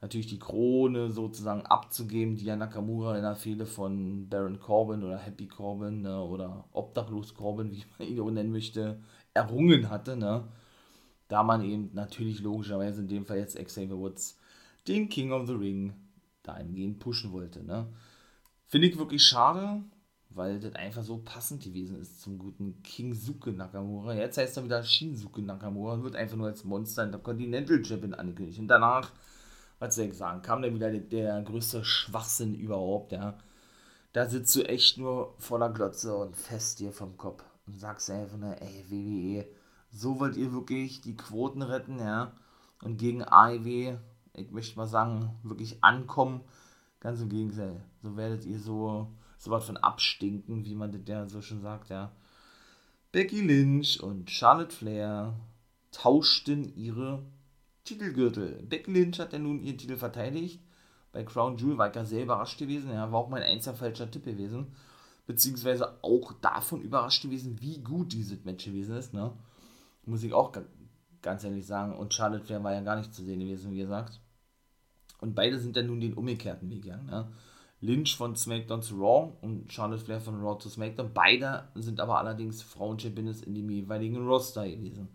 natürlich 0.00 0.28
die 0.28 0.38
Krone 0.38 1.10
sozusagen 1.10 1.62
abzugeben, 1.62 2.36
die 2.36 2.44
ja 2.44 2.56
Nakamura 2.56 3.16
in 3.16 3.22
der 3.22 3.34
Fehde 3.34 3.66
von 3.66 4.28
Baron 4.28 4.60
Corbin 4.60 5.02
oder 5.02 5.18
Happy 5.18 5.48
Corbin 5.48 6.02
ne, 6.02 6.22
oder 6.22 6.64
Obdachlos 6.72 7.34
Corbin, 7.34 7.72
wie 7.72 7.84
man 7.98 8.08
ihn 8.08 8.20
auch 8.20 8.30
nennen 8.30 8.52
möchte, 8.52 9.00
errungen 9.34 9.90
hatte, 9.90 10.16
ne? 10.16 10.44
Da 11.26 11.42
man 11.42 11.62
eben 11.62 11.90
natürlich 11.92 12.40
logischerweise 12.40 13.02
in 13.02 13.08
dem 13.08 13.26
Fall 13.26 13.38
jetzt 13.38 13.62
Xavier 13.62 13.98
Woods 13.98 14.38
den 14.86 15.10
King 15.10 15.32
of 15.32 15.46
the 15.46 15.52
Ring 15.52 15.92
dahingehend 16.42 17.00
pushen 17.00 17.32
wollte, 17.32 17.62
ne? 17.64 17.86
Finde 18.68 18.86
ich 18.86 18.98
wirklich 18.98 19.24
schade, 19.24 19.82
weil 20.30 20.60
das 20.60 20.74
einfach 20.76 21.02
so 21.02 21.18
passend 21.18 21.64
gewesen 21.64 22.00
ist 22.00 22.20
zum 22.20 22.38
guten 22.38 22.82
King 22.82 23.14
Suke 23.14 23.50
Nakamura. 23.50 24.14
Jetzt 24.14 24.38
heißt 24.38 24.56
er 24.58 24.64
wieder 24.64 24.84
Shinsuke 24.84 25.42
Nakamura 25.42 25.94
und 25.94 26.04
wird 26.04 26.16
einfach 26.16 26.36
nur 26.36 26.46
als 26.46 26.64
Monster 26.64 27.04
in 27.04 27.10
der 27.10 27.20
Continental 27.20 27.84
Champion 27.84 28.14
angekündigt. 28.14 28.60
Und 28.60 28.68
danach 28.68 29.10
was 29.78 29.94
soll 29.94 30.06
ich 30.06 30.16
sagen, 30.16 30.42
kam 30.42 30.62
dann 30.62 30.74
wieder 30.74 30.90
der, 30.90 31.00
der 31.00 31.42
größte 31.42 31.84
Schwachsinn 31.84 32.54
überhaupt, 32.54 33.12
ja. 33.12 33.38
Da 34.12 34.28
sitzt 34.28 34.54
du 34.56 34.62
echt 34.62 34.98
nur 34.98 35.34
vor 35.38 35.58
der 35.58 35.70
Glotze 35.70 36.16
und 36.16 36.36
fest 36.36 36.80
dir 36.80 36.92
vom 36.92 37.16
Kopf 37.16 37.44
und 37.66 37.78
sagst 37.78 38.10
einfach 38.10 38.38
nur, 38.38 38.60
ey, 38.60 38.84
WWE, 38.88 39.46
so 39.90 40.18
wollt 40.18 40.36
ihr 40.36 40.52
wirklich 40.52 41.00
die 41.00 41.16
Quoten 41.16 41.62
retten, 41.62 41.98
ja. 41.98 42.32
Und 42.82 42.96
gegen 42.96 43.22
AEW, 43.22 43.98
ich 44.34 44.50
möchte 44.50 44.76
mal 44.76 44.86
sagen, 44.86 45.36
wirklich 45.42 45.82
ankommen. 45.82 46.40
Ganz 47.00 47.20
im 47.20 47.28
Gegenteil. 47.28 47.80
So 48.08 48.16
werdet 48.16 48.46
ihr 48.46 48.58
so, 48.58 49.08
so 49.36 49.50
was 49.50 49.66
von 49.66 49.76
abstinken, 49.76 50.64
wie 50.64 50.74
man 50.74 51.04
ja 51.06 51.28
so 51.28 51.42
schon 51.42 51.60
sagt, 51.60 51.90
ja. 51.90 52.10
Becky 53.12 53.40
Lynch 53.40 54.02
und 54.02 54.30
Charlotte 54.30 54.74
Flair 54.74 55.34
tauschten 55.92 56.74
ihre 56.74 57.22
Titelgürtel. 57.84 58.62
Becky 58.68 58.92
Lynch 58.92 59.18
hat 59.18 59.32
ja 59.32 59.38
nun 59.38 59.60
ihren 59.60 59.78
Titel 59.78 59.96
verteidigt. 59.96 60.60
Bei 61.12 61.22
Crown 61.22 61.56
Jewel 61.56 61.78
war 61.78 61.88
ich 61.88 61.96
ja 61.96 62.04
sehr 62.04 62.22
überrascht 62.22 62.58
gewesen. 62.58 62.90
Ja, 62.90 63.10
war 63.12 63.20
auch 63.20 63.28
mein 63.28 63.42
einziger 63.42 63.76
falscher 63.76 64.10
Tipp 64.10 64.24
gewesen. 64.24 64.68
Beziehungsweise 65.26 65.98
auch 66.02 66.32
davon 66.40 66.80
überrascht 66.80 67.22
gewesen, 67.22 67.60
wie 67.60 67.82
gut 67.82 68.12
dieses 68.12 68.44
Match 68.44 68.64
gewesen 68.64 68.96
ist. 68.96 69.12
Ne? 69.12 69.32
Muss 70.04 70.22
ich 70.22 70.32
auch 70.32 70.52
ganz 71.22 71.44
ehrlich 71.44 71.66
sagen. 71.66 71.96
Und 71.96 72.14
Charlotte 72.14 72.44
Flair 72.44 72.64
war 72.64 72.72
ja 72.72 72.80
gar 72.80 72.96
nicht 72.96 73.14
zu 73.14 73.22
sehen 73.22 73.40
gewesen, 73.40 73.72
wie 73.72 73.78
gesagt. 73.78 74.20
Und 75.20 75.34
beide 75.34 75.58
sind 75.58 75.76
dann 75.76 75.86
nun 75.86 76.00
den 76.00 76.14
umgekehrten 76.14 76.70
Weg 76.70 76.82
gegangen. 76.82 77.06
Ne? 77.06 77.28
Lynch 77.80 78.16
von 78.16 78.34
SmackDown 78.34 78.82
zu 78.82 78.96
Raw 78.96 79.32
und 79.40 79.72
Charlotte 79.72 80.04
Flair 80.04 80.20
von 80.20 80.40
Raw 80.40 80.58
zu 80.58 80.68
SmackDown. 80.68 81.12
Beide 81.14 81.68
sind 81.74 82.00
aber 82.00 82.18
allerdings 82.18 82.62
Frauen-Champions 82.62 83.42
in 83.42 83.54
dem 83.54 83.70
jeweiligen 83.70 84.16
Roster 84.26 84.68
gewesen. 84.68 85.08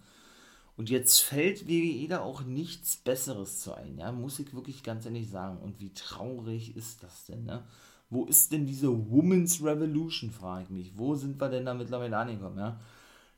Und 0.75 0.89
jetzt 0.89 1.19
fällt 1.19 1.67
WWE 1.67 2.07
da 2.07 2.21
auch 2.21 2.41
nichts 2.41 2.97
Besseres 2.97 3.59
zu 3.59 3.75
ein, 3.75 3.97
ja, 3.97 4.11
muss 4.11 4.39
ich 4.39 4.53
wirklich 4.55 4.81
ganz 4.81 5.05
ehrlich 5.05 5.29
sagen. 5.29 5.57
Und 5.57 5.79
wie 5.79 5.93
traurig 5.93 6.75
ist 6.75 7.03
das 7.03 7.25
denn, 7.25 7.45
ne? 7.45 7.63
Wo 8.09 8.25
ist 8.25 8.51
denn 8.51 8.65
diese 8.65 8.89
Women's 8.89 9.63
Revolution, 9.63 10.31
frage 10.31 10.63
ich 10.63 10.69
mich. 10.69 10.97
Wo 10.97 11.15
sind 11.15 11.39
wir 11.39 11.49
denn 11.49 11.65
da 11.65 11.73
mittlerweile 11.73 12.17
angekommen, 12.17 12.57
ja? 12.57 12.79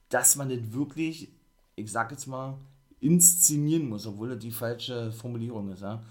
Dass 0.10 0.36
man 0.36 0.50
das 0.50 0.72
wirklich, 0.72 1.30
ich 1.76 1.92
sag 1.92 2.12
jetzt 2.12 2.28
mal, 2.28 2.58
inszenieren 3.00 3.90
muss, 3.90 4.06
obwohl 4.06 4.30
das 4.30 4.40
die 4.40 4.52
falsche 4.52 5.12
Formulierung 5.12 5.72
ist, 5.72 5.82
ja? 5.82 6.04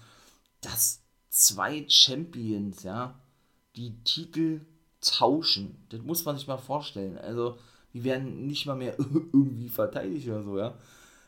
Dass 0.61 1.04
zwei 1.35 1.85
Champions, 1.89 2.83
ja, 2.83 3.19
die 3.75 3.95
Titel 4.03 4.61
tauschen. 5.01 5.85
Das 5.89 6.01
muss 6.01 6.25
man 6.25 6.37
sich 6.37 6.47
mal 6.47 6.57
vorstellen. 6.57 7.17
Also, 7.17 7.57
die 7.93 8.03
werden 8.03 8.47
nicht 8.47 8.65
mal 8.65 8.75
mehr 8.75 8.97
irgendwie 8.99 9.69
verteidigt 9.69 10.27
oder 10.27 10.43
so, 10.43 10.57
ja 10.57 10.77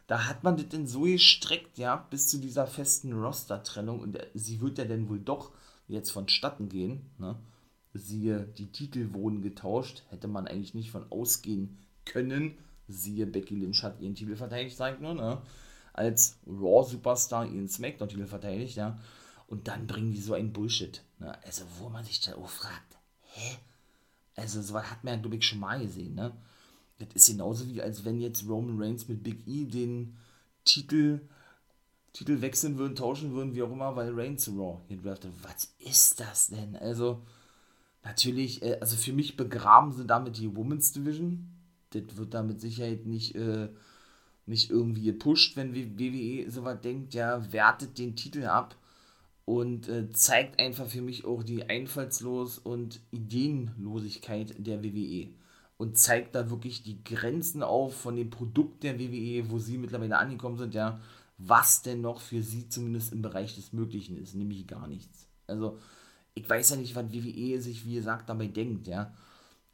da 0.08 0.26
hat 0.26 0.44
man 0.44 0.56
das 0.56 0.70
denn 0.70 0.88
so 0.88 1.02
gestreckt, 1.02 1.78
ja, 1.78 1.98
bis 2.10 2.30
zu 2.30 2.40
dieser 2.40 2.66
festen 2.66 3.14
Roster-Trennung 3.14 4.00
und 4.00 4.18
sie 4.34 4.62
wird 4.62 4.78
ja 4.78 4.86
dann 4.86 5.10
wohl 5.10 5.20
doch 5.20 5.52
jetzt 5.88 6.12
vonstatten 6.12 6.70
gehen, 6.70 7.12
ne? 7.20 7.36
Siehe, 7.94 8.48
die 8.58 8.72
Titel 8.72 9.14
wurden 9.14 9.42
getauscht, 9.42 10.04
hätte 10.10 10.28
man 10.28 10.48
eigentlich 10.48 10.76
nicht 10.76 10.92
von 10.92 11.12
ausgehen 11.12 11.78
können. 12.06 12.58
Siehe, 12.88 13.26
Becky 13.26 13.56
Lynch 13.56 13.82
hat 13.82 14.00
ihren 14.00 14.14
Titel 14.14 14.36
verteidigt, 14.36 14.78
sagt 14.78 15.02
nur, 15.02 15.14
ne? 15.14 15.42
Als 15.94 16.38
Raw-Superstar 16.46 17.48
ihren 17.48 17.68
Smackdown-Titel 17.68 18.28
verteidigt, 18.28 18.78
ja. 18.78 19.00
Und 19.48 19.70
dann 19.70 19.88
bringen 19.88 20.12
die 20.12 20.22
so 20.22 20.34
einen 20.34 20.52
Bullshit, 20.52 21.02
ne? 21.20 21.38
Also, 21.44 21.64
wo 21.80 21.90
man 21.90 22.04
sich 22.04 22.20
da 22.20 22.36
auch 22.36 22.50
fragt, 22.50 22.98
hä? 23.22 23.58
Also, 24.36 24.62
sowas 24.62 24.92
hat 24.92 25.04
man 25.04 25.16
ja, 25.16 25.20
glaube 25.22 25.38
ich, 25.38 25.46
schon 25.46 25.60
mal 25.60 25.80
gesehen, 25.80 26.16
ne? 26.16 26.34
Das 27.00 27.08
ist 27.14 27.28
genauso 27.28 27.68
wie, 27.68 27.82
als 27.82 28.04
wenn 28.04 28.20
jetzt 28.20 28.48
Roman 28.48 28.82
Reigns 28.82 29.08
mit 29.08 29.24
Big 29.24 29.48
E 29.48 29.66
den 29.66 30.18
Titel, 30.66 31.22
Titel 32.12 32.42
wechseln 32.42 32.78
würden, 32.78 32.96
tauschen 32.96 33.34
würden, 33.34 33.56
wie 33.56 33.64
auch 33.64 33.72
immer, 33.72 33.96
weil 33.96 34.20
Reigns 34.20 34.44
zu 34.44 34.58
Raw 34.60 34.82
gedraftet 34.90 35.32
Was 35.44 35.74
ist 35.80 36.20
das 36.20 36.48
denn? 36.48 36.76
Also, 36.76 37.22
natürlich, 38.04 38.62
äh, 38.64 38.80
also 38.82 38.98
für 38.98 39.14
mich 39.14 39.38
begraben 39.38 39.94
sie 39.94 40.06
damit 40.06 40.38
die 40.38 40.54
Women's 40.54 40.92
Division. 40.92 41.54
Das 41.92 42.18
wird 42.18 42.34
da 42.34 42.44
mit 42.44 42.60
Sicherheit 42.60 43.06
nicht, 43.06 43.36
äh, 43.36 43.70
nicht 44.46 44.72
irgendwie 44.72 45.04
gepusht, 45.04 45.56
wenn 45.56 45.74
WWE 45.74 46.52
sowas 46.52 46.82
denkt, 46.82 47.14
ja, 47.14 47.52
wertet 47.54 47.98
den 47.98 48.18
Titel 48.18 48.44
ab 48.44 48.76
und 49.48 49.88
äh, 49.88 50.10
zeigt 50.10 50.60
einfach 50.60 50.88
für 50.88 51.02
mich 51.02 51.24
auch 51.24 51.42
die 51.42 51.64
Einfallslos- 51.70 52.60
und 52.60 53.00
Ideenlosigkeit 53.12 54.54
der 54.58 54.84
WWE 54.84 55.30
und 55.78 55.98
zeigt 55.98 56.36
da 56.36 56.50
wirklich 56.50 56.84
die 56.84 57.02
Grenzen 57.02 57.64
auf 57.64 57.96
von 57.96 58.18
dem 58.18 58.30
Produkt 58.30 58.84
der 58.84 59.00
WWE, 59.00 59.50
wo 59.50 59.58
sie 59.58 59.78
mittlerweile 59.78 60.18
angekommen 60.18 60.58
sind, 60.58 60.74
ja, 60.74 61.00
was 61.38 61.82
denn 61.82 62.02
noch 62.02 62.20
für 62.20 62.44
sie 62.44 62.68
zumindest 62.68 63.14
im 63.14 63.22
Bereich 63.22 63.56
des 63.56 63.72
Möglichen 63.72 64.18
ist, 64.18 64.36
nämlich 64.36 64.68
gar 64.68 64.86
nichts. 64.86 65.30
Also, 65.48 65.78
ich 66.34 66.50
weiß 66.50 66.72
ja 66.72 66.76
nicht, 66.76 66.94
was 66.98 67.14
WWE 67.14 67.62
sich, 67.62 67.86
wie 67.86 67.96
gesagt, 67.96 68.28
dabei 68.28 68.48
denkt, 68.48 68.88
ja. 68.88 69.14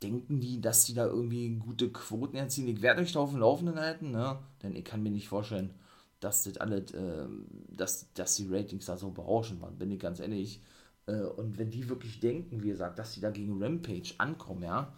Denken 0.04 0.40
die, 0.40 0.62
dass 0.62 0.86
sie 0.86 0.94
da 0.94 1.08
irgendwie 1.08 1.50
gute 1.56 1.90
Quoten 1.90 2.36
erzielen? 2.36 2.68
Ich 2.68 2.84
werde 2.84 3.02
euch 3.02 3.14
da 3.14 3.22
auf 3.22 3.32
dem 3.32 3.40
Laufenden 3.40 3.80
halten, 3.80 4.12
ne? 4.12 4.38
Denn 4.62 4.76
ich 4.76 4.86
kann 4.86 5.02
mir 5.02 5.10
nicht 5.10 5.30
vorstellen, 5.30 5.74
dass 6.24 6.44
das 6.44 6.58
alles, 6.58 6.92
äh, 6.92 7.28
dass, 7.70 8.12
dass 8.14 8.36
die 8.36 8.48
Ratings 8.50 8.86
da 8.86 8.98
so 8.98 9.12
berauschend 9.12 9.62
waren, 9.62 9.78
bin 9.78 9.92
ich 9.92 10.00
ganz 10.00 10.20
ehrlich. 10.20 10.62
Äh, 11.06 11.22
und 11.22 11.58
wenn 11.58 11.70
die 11.70 11.90
wirklich 11.90 12.20
denken, 12.20 12.64
wie 12.64 12.70
gesagt, 12.70 13.00
dass 13.00 13.14
sie 13.14 13.22
da 13.22 13.32
gegen 13.32 13.62
Rampage 13.62 14.14
ankommen, 14.18 14.64
ja, 14.64 14.94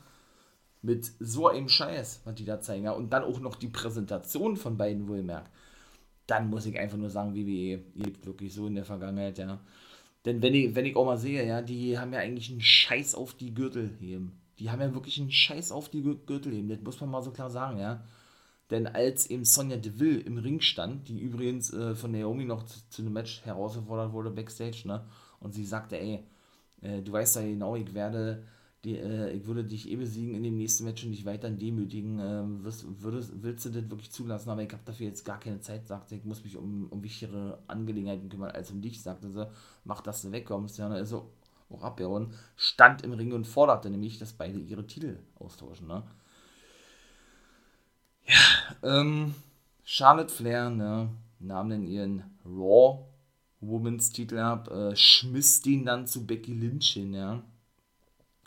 mit 0.81 1.11
so 1.19 1.47
einem 1.47 1.67
Scheiß, 1.67 2.21
was 2.25 2.35
die 2.35 2.45
da 2.45 2.61
zeigen, 2.61 2.85
ja, 2.85 2.91
und 2.91 3.11
dann 3.11 3.23
auch 3.23 3.39
noch 3.39 3.55
die 3.55 3.67
Präsentation 3.67 4.55
von 4.55 4.77
beiden 4.77 5.07
wohlmerkt, 5.07 5.51
dann 6.27 6.49
muss 6.49 6.65
ich 6.65 6.77
einfach 6.79 6.97
nur 6.97 7.09
sagen, 7.09 7.35
WWE 7.35 7.83
lebt 7.95 8.25
wirklich 8.25 8.53
so 8.53 8.67
in 8.67 8.75
der 8.75 8.85
Vergangenheit, 8.85 9.37
ja. 9.37 9.59
Denn 10.25 10.41
wenn 10.41 10.53
ich, 10.55 10.75
wenn 10.75 10.85
ich 10.85 10.95
auch 10.95 11.05
mal 11.05 11.17
sehe, 11.17 11.45
ja, 11.45 11.61
die 11.61 11.97
haben 11.99 12.13
ja 12.13 12.19
eigentlich 12.19 12.51
einen 12.51 12.61
Scheiß 12.61 13.15
auf 13.15 13.35
die 13.35 13.53
Gürtel 13.53 13.91
heben. 13.99 14.39
Die 14.59 14.71
haben 14.71 14.81
ja 14.81 14.93
wirklich 14.93 15.19
einen 15.19 15.31
Scheiß 15.31 15.71
auf 15.71 15.89
die 15.89 16.01
Gürtel 16.01 16.53
heben, 16.53 16.69
das 16.69 16.81
muss 16.81 17.01
man 17.01 17.11
mal 17.11 17.21
so 17.21 17.31
klar 17.31 17.49
sagen, 17.49 17.79
ja. 17.79 18.03
Denn 18.71 18.87
als 18.87 19.29
eben 19.29 19.45
Sonja 19.45 19.77
Deville 19.77 20.19
im 20.21 20.37
Ring 20.37 20.59
stand, 20.59 21.07
die 21.07 21.19
übrigens 21.19 21.71
äh, 21.71 21.93
von 21.93 22.11
Naomi 22.11 22.45
noch 22.45 22.63
zu, 22.63 22.79
zu, 22.89 23.01
einem 23.01 23.13
Match 23.13 23.45
herausgefordert 23.45 24.11
wurde 24.11 24.31
backstage, 24.31 24.83
ne, 24.85 25.05
und 25.39 25.53
sie 25.53 25.65
sagte, 25.65 25.99
ey, 25.99 26.23
äh, 26.81 27.01
du 27.01 27.11
weißt 27.11 27.35
ja 27.35 27.43
genau, 27.43 27.75
ich 27.75 27.93
werde 27.93 28.43
die, 28.85 28.97
äh, 28.97 29.31
ich 29.31 29.45
würde 29.45 29.63
dich 29.63 29.89
eh 29.89 29.95
besiegen 29.95 30.35
in 30.35 30.43
dem 30.43 30.57
nächsten 30.57 30.85
Match 30.85 31.03
und 31.03 31.11
dich 31.11 31.25
weiter 31.25 31.49
demütigen. 31.49 32.19
Ähm, 32.19 32.63
wirst, 32.63 32.85
würdest, 33.01 33.31
willst 33.41 33.65
du 33.65 33.69
das 33.69 33.89
wirklich 33.89 34.11
zulassen? 34.11 34.49
Aber 34.49 34.61
ich 34.61 34.71
habe 34.71 34.83
dafür 34.85 35.07
jetzt 35.07 35.25
gar 35.25 35.39
keine 35.39 35.59
Zeit, 35.59 35.87
sagte 35.87 36.15
ich, 36.15 36.23
muss 36.23 36.43
mich 36.43 36.55
um, 36.55 36.87
um 36.89 37.03
wichtigere 37.03 37.59
Angelegenheiten 37.67 38.29
kümmern 38.29 38.51
als 38.51 38.71
um 38.71 38.81
dich, 38.81 39.01
sagte 39.01 39.31
sie. 39.31 39.49
Mach, 39.83 40.01
dass 40.01 40.21
du 40.21 40.31
wegkommst. 40.31 40.77
Ja, 40.77 40.87
also 40.89 41.31
auch 41.69 41.83
abgehauen, 41.83 42.33
stand 42.55 43.03
im 43.03 43.13
Ring 43.13 43.33
und 43.33 43.47
forderte 43.47 43.89
nämlich, 43.89 44.19
dass 44.19 44.33
beide 44.33 44.59
ihre 44.59 44.85
Titel 44.85 45.17
austauschen. 45.39 45.87
Ne? 45.87 46.03
Ja, 48.27 48.99
ähm, 48.99 49.35
Charlotte 49.83 50.33
Flair 50.33 50.69
ne, 50.69 51.09
nahm 51.39 51.69
dann 51.69 51.87
ihren 51.87 52.23
Raw 52.45 53.05
Women's 53.61 54.11
Titel 54.11 54.37
ab, 54.37 54.69
äh, 54.69 54.95
schmiss 54.95 55.61
den 55.61 55.85
dann 55.85 56.07
zu 56.07 56.25
Becky 56.25 56.53
Lynch 56.53 56.93
hin, 56.93 57.13
ja 57.13 57.43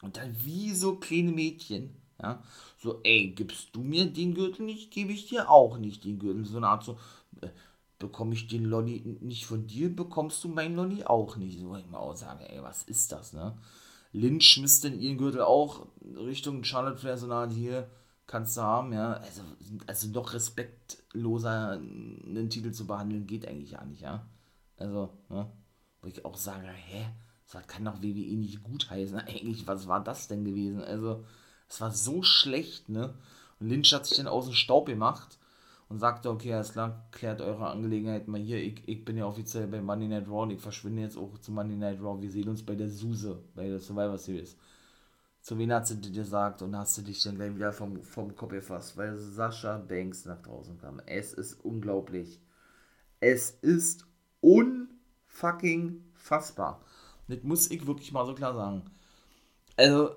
und 0.02 0.16
dann 0.16 0.36
wie 0.44 0.74
so 0.74 0.96
kleine 0.96 1.32
Mädchen, 1.32 1.90
ja, 2.22 2.42
so, 2.78 3.00
ey, 3.02 3.28
gibst 3.28 3.68
du 3.72 3.80
mir 3.80 4.06
den 4.06 4.34
Gürtel 4.34 4.66
nicht, 4.66 4.90
gebe 4.90 5.12
ich 5.12 5.26
dir 5.26 5.50
auch 5.50 5.78
nicht 5.78 6.04
den 6.04 6.18
Gürtel. 6.18 6.44
So 6.44 6.58
eine 6.58 6.68
Art 6.68 6.84
so, 6.84 6.98
äh, 7.40 7.48
bekomme 7.98 8.34
ich 8.34 8.46
den 8.46 8.64
Lolli 8.64 9.18
nicht 9.20 9.46
von 9.46 9.66
dir, 9.66 9.94
bekommst 9.94 10.42
du 10.44 10.48
meinen 10.48 10.76
Lolli 10.76 11.04
auch 11.04 11.36
nicht. 11.36 11.58
So, 11.58 11.74
ich 11.76 11.88
mal 11.88 11.98
auch 11.98 12.16
sage, 12.16 12.48
ey, 12.48 12.62
was 12.62 12.84
ist 12.84 13.12
das, 13.12 13.32
ne? 13.32 13.56
Lynch 14.12 14.48
schmiss 14.48 14.80
denn 14.80 14.98
ihren 14.98 15.18
Gürtel 15.18 15.42
auch 15.42 15.86
Richtung 16.16 16.64
Charlotte 16.64 16.96
Flair, 16.96 17.18
so 17.18 17.26
eine 17.26 17.34
Art 17.34 17.52
hier, 17.52 17.88
kannst 18.28 18.56
du 18.56 18.62
haben, 18.62 18.92
ja. 18.92 19.14
Also, 19.14 19.42
also 19.88 20.08
doch 20.12 20.32
respektloser 20.34 21.72
einen 21.72 22.48
Titel 22.50 22.70
zu 22.70 22.86
behandeln, 22.86 23.26
geht 23.26 23.48
eigentlich 23.48 23.72
ja 23.72 23.84
nicht, 23.84 24.02
ja. 24.02 24.24
Also, 24.76 25.10
ne? 25.28 25.50
Wo 26.00 26.06
ich 26.06 26.24
auch 26.24 26.36
sage, 26.36 26.68
hä? 26.68 27.06
Das 27.50 27.66
kann 27.66 27.86
doch 27.86 28.02
WWE 28.02 28.36
nicht 28.36 28.62
gut 28.62 28.90
heißen. 28.90 29.18
Eigentlich, 29.26 29.66
was 29.66 29.88
war 29.88 30.04
das 30.04 30.28
denn 30.28 30.44
gewesen? 30.44 30.84
Also, 30.84 31.24
es 31.68 31.80
war 31.80 31.90
so 31.90 32.22
schlecht, 32.22 32.88
ne? 32.88 33.14
Und 33.58 33.68
Lynch 33.68 33.92
hat 33.92 34.06
sich 34.06 34.18
dann 34.18 34.28
aus 34.28 34.44
dem 34.44 34.54
Staub 34.54 34.86
gemacht 34.86 35.38
und 35.88 35.98
sagte, 35.98 36.30
okay, 36.30 36.52
alles 36.52 36.72
klar, 36.72 37.08
klärt 37.10 37.40
eure 37.40 37.70
Angelegenheit 37.70 38.28
mal 38.28 38.40
hier. 38.40 38.58
Ich, 38.58 38.86
ich 38.86 39.04
bin 39.04 39.16
ja 39.16 39.26
offiziell 39.26 39.66
bei 39.66 39.80
Monday 39.80 40.06
Night 40.06 40.28
Raw 40.28 40.42
und 40.42 40.50
ich 40.50 40.60
verschwinde 40.60 41.02
jetzt 41.02 41.16
auch 41.16 41.38
zu 41.38 41.50
Monday 41.50 41.76
Night 41.76 42.00
Raw. 42.00 42.20
Wir 42.20 42.30
sehen 42.30 42.48
uns 42.48 42.62
bei 42.62 42.74
der 42.74 42.90
Suse, 42.90 43.42
bei 43.54 43.66
der 43.68 43.80
Survivor 43.80 44.18
Series. 44.18 44.56
Zu 45.48 45.56
wen 45.56 45.72
hat 45.72 45.86
sie 45.86 45.96
dir 45.96 46.10
gesagt 46.10 46.60
und 46.60 46.76
hast 46.76 46.98
du 46.98 47.00
dich 47.00 47.22
dann 47.22 47.36
gleich 47.36 47.54
wieder 47.54 47.72
vom, 47.72 48.02
vom 48.02 48.36
Kopf 48.36 48.50
gefasst, 48.50 48.98
weil 48.98 49.16
Sascha 49.16 49.78
Banks 49.78 50.26
nach 50.26 50.42
draußen 50.42 50.76
kam. 50.76 51.00
Es 51.06 51.32
ist 51.32 51.64
unglaublich. 51.64 52.38
Es 53.18 53.52
ist 53.62 54.04
unfucking 54.42 56.04
fassbar. 56.12 56.84
Das 57.28 57.42
muss 57.44 57.70
ich 57.70 57.86
wirklich 57.86 58.12
mal 58.12 58.26
so 58.26 58.34
klar 58.34 58.52
sagen. 58.54 58.90
Also, 59.78 60.16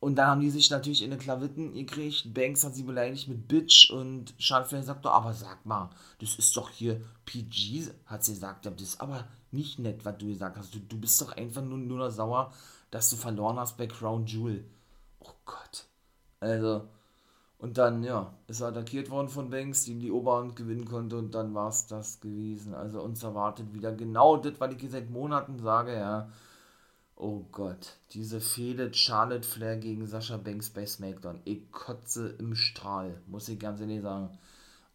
und 0.00 0.16
dann 0.16 0.28
haben 0.28 0.40
die 0.40 0.48
sich 0.48 0.70
natürlich 0.70 1.02
in 1.02 1.10
den 1.10 1.20
Klavitten 1.20 1.74
gekriegt. 1.74 2.32
Banks 2.32 2.64
hat 2.64 2.74
sie 2.74 2.84
beleidigt 2.84 3.28
mit 3.28 3.48
Bitch 3.48 3.90
und 3.90 4.32
Charlotte 4.38 4.82
sagt 4.82 5.04
doch, 5.04 5.12
aber 5.12 5.34
sag 5.34 5.66
mal, 5.66 5.90
das 6.18 6.34
ist 6.38 6.56
doch 6.56 6.70
hier 6.70 7.02
PG, 7.26 7.90
hat 8.06 8.24
sie 8.24 8.32
gesagt. 8.32 8.64
Das 8.64 8.80
ist 8.80 9.02
aber 9.02 9.28
nicht 9.50 9.78
nett, 9.78 10.06
was 10.06 10.16
du 10.16 10.28
gesagt 10.28 10.56
hast. 10.56 10.74
Du, 10.74 10.78
du 10.78 10.98
bist 10.98 11.20
doch 11.20 11.32
einfach 11.32 11.60
nur, 11.60 11.76
nur 11.76 12.10
sauer, 12.10 12.54
dass 12.90 13.10
du 13.10 13.16
verloren 13.16 13.58
hast 13.58 13.76
bei 13.76 13.86
Crown 13.86 14.26
Jewel. 14.26 14.64
Oh 15.20 15.32
Gott. 15.44 15.86
Also, 16.40 16.88
und 17.58 17.78
dann, 17.78 18.04
ja, 18.04 18.34
ist 18.48 18.60
er 18.60 18.68
attackiert 18.68 19.10
worden 19.10 19.28
von 19.28 19.50
Banks, 19.50 19.84
die 19.84 19.98
die 19.98 20.10
Oberhand 20.10 20.56
gewinnen 20.56 20.84
konnte 20.84 21.16
und 21.16 21.34
dann 21.34 21.54
war 21.54 21.68
es 21.68 21.86
das 21.86 22.20
gewesen. 22.20 22.74
Also 22.74 23.00
uns 23.00 23.22
erwartet 23.22 23.72
wieder 23.72 23.92
genau 23.92 24.36
das, 24.36 24.60
was 24.60 24.74
ich 24.74 24.90
seit 24.90 25.10
Monaten 25.10 25.58
sage, 25.58 25.94
ja. 25.94 26.30
Oh 27.18 27.44
Gott, 27.50 27.94
diese 28.12 28.42
Fehde 28.42 28.92
Charlotte 28.92 29.48
Flair 29.48 29.78
gegen 29.78 30.06
Sascha 30.06 30.36
Banks 30.36 30.68
bei 30.68 30.84
SmackDown. 30.84 31.40
Ich 31.44 31.72
kotze 31.72 32.28
im 32.38 32.54
Strahl, 32.54 33.22
muss 33.26 33.48
ich 33.48 33.58
ganz 33.58 33.80
ehrlich 33.80 34.02
sagen. 34.02 34.36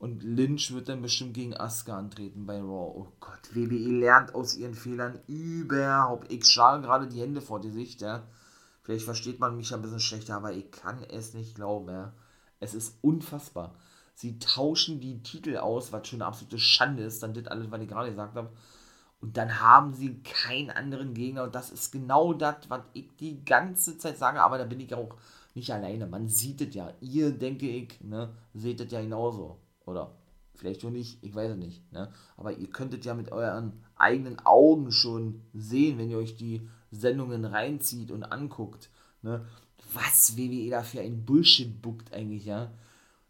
Und 0.02 0.24
Lynch 0.24 0.74
wird 0.74 0.90
dann 0.90 1.04
bestimmt 1.04 1.36
gegen 1.36 1.56
Asuka 1.56 1.96
antreten 1.96 2.48
bei 2.48 2.58
Raw. 2.60 2.92
Oh 2.96 3.08
Gott, 3.20 3.54
WWE 3.54 4.00
lernt 4.00 4.34
aus 4.34 4.56
ihren 4.56 4.74
Fehlern 4.74 5.20
überhaupt. 5.28 6.32
Ich 6.32 6.48
schlage 6.48 6.82
gerade 6.82 7.08
die 7.08 7.22
Hände 7.22 7.40
vor 7.40 7.62
die 7.62 7.70
Sicht, 7.70 8.02
ja. 8.02 8.24
Vielleicht 8.82 9.06
versteht 9.06 9.40
man 9.40 9.56
mich 9.56 9.72
ein 9.72 9.84
bisschen 9.84 10.00
schlechter, 10.00 10.38
aber 10.38 10.54
ich 10.54 10.72
kann 10.72 11.04
es 11.04 11.36
nicht 11.36 11.54
glauben, 11.54 11.90
ja. 11.90 12.14
Es 12.60 12.74
ist 12.74 12.98
unfassbar. 13.02 13.76
Sie 14.16 14.40
tauschen 14.40 15.02
die 15.02 15.22
Titel 15.22 15.58
aus, 15.58 15.92
was 15.92 16.08
schon 16.08 16.24
eine 16.24 16.30
absolute 16.30 16.58
Schande 16.58 17.04
ist, 17.04 17.22
dann 17.22 17.36
das 17.36 17.46
alles, 17.46 17.70
was 17.70 17.82
ich 17.82 17.88
gerade 17.88 18.10
gesagt 18.10 18.36
habe. 18.36 18.50
Und 19.20 19.38
dann 19.38 19.62
haben 19.62 19.94
sie 19.94 20.24
keinen 20.24 20.72
anderen 20.72 21.14
Gegner. 21.14 21.44
Und 21.44 21.54
das 21.54 21.70
ist 21.70 21.92
genau 21.92 22.34
das, 22.34 22.56
was 22.70 22.82
ich 22.94 23.16
die 23.20 23.46
ganze 23.46 24.00
Zeit 24.00 24.18
sage. 24.18 24.42
Aber 24.42 24.58
da 24.58 24.64
bin 24.64 24.80
ich 24.80 24.96
auch 24.96 25.16
nicht 25.54 25.72
alleine. 25.72 26.08
Man 26.08 26.28
sieht 26.28 26.60
es 26.62 26.74
ja. 26.74 26.92
Ihr, 27.02 27.32
denke 27.32 27.70
ich, 27.70 28.02
ne, 28.02 28.34
seht 28.56 28.82
es 28.82 28.92
ja 28.92 29.00
genauso. 29.00 29.60
Oder 29.86 30.12
vielleicht 30.56 30.86
auch 30.86 30.90
nicht, 30.92 31.24
ich 31.24 31.34
weiß 31.34 31.52
es 31.52 31.58
nicht. 31.58 31.92
Ne? 31.92 32.12
Aber 32.38 32.54
ihr 32.54 32.70
könntet 32.70 33.06
ja 33.06 33.14
mit 33.14 33.32
euren 33.32 33.74
eigenen 33.96 34.40
Augen 34.46 34.92
schon 34.92 35.42
sehen, 35.54 35.98
wenn 35.98 36.10
ihr 36.10 36.18
euch 36.18 36.36
die 36.36 36.68
Sendungen 36.92 37.46
reinzieht 37.46 38.12
und 38.12 38.24
anguckt. 38.24 38.90
Ne? 39.22 39.46
was 39.94 40.38
WWE 40.38 40.70
da 40.70 40.84
für 40.84 41.02
ein 41.02 41.26
Bullshit 41.26 41.82
buckt 41.82 42.14
eigentlich, 42.14 42.46
ja. 42.46 42.72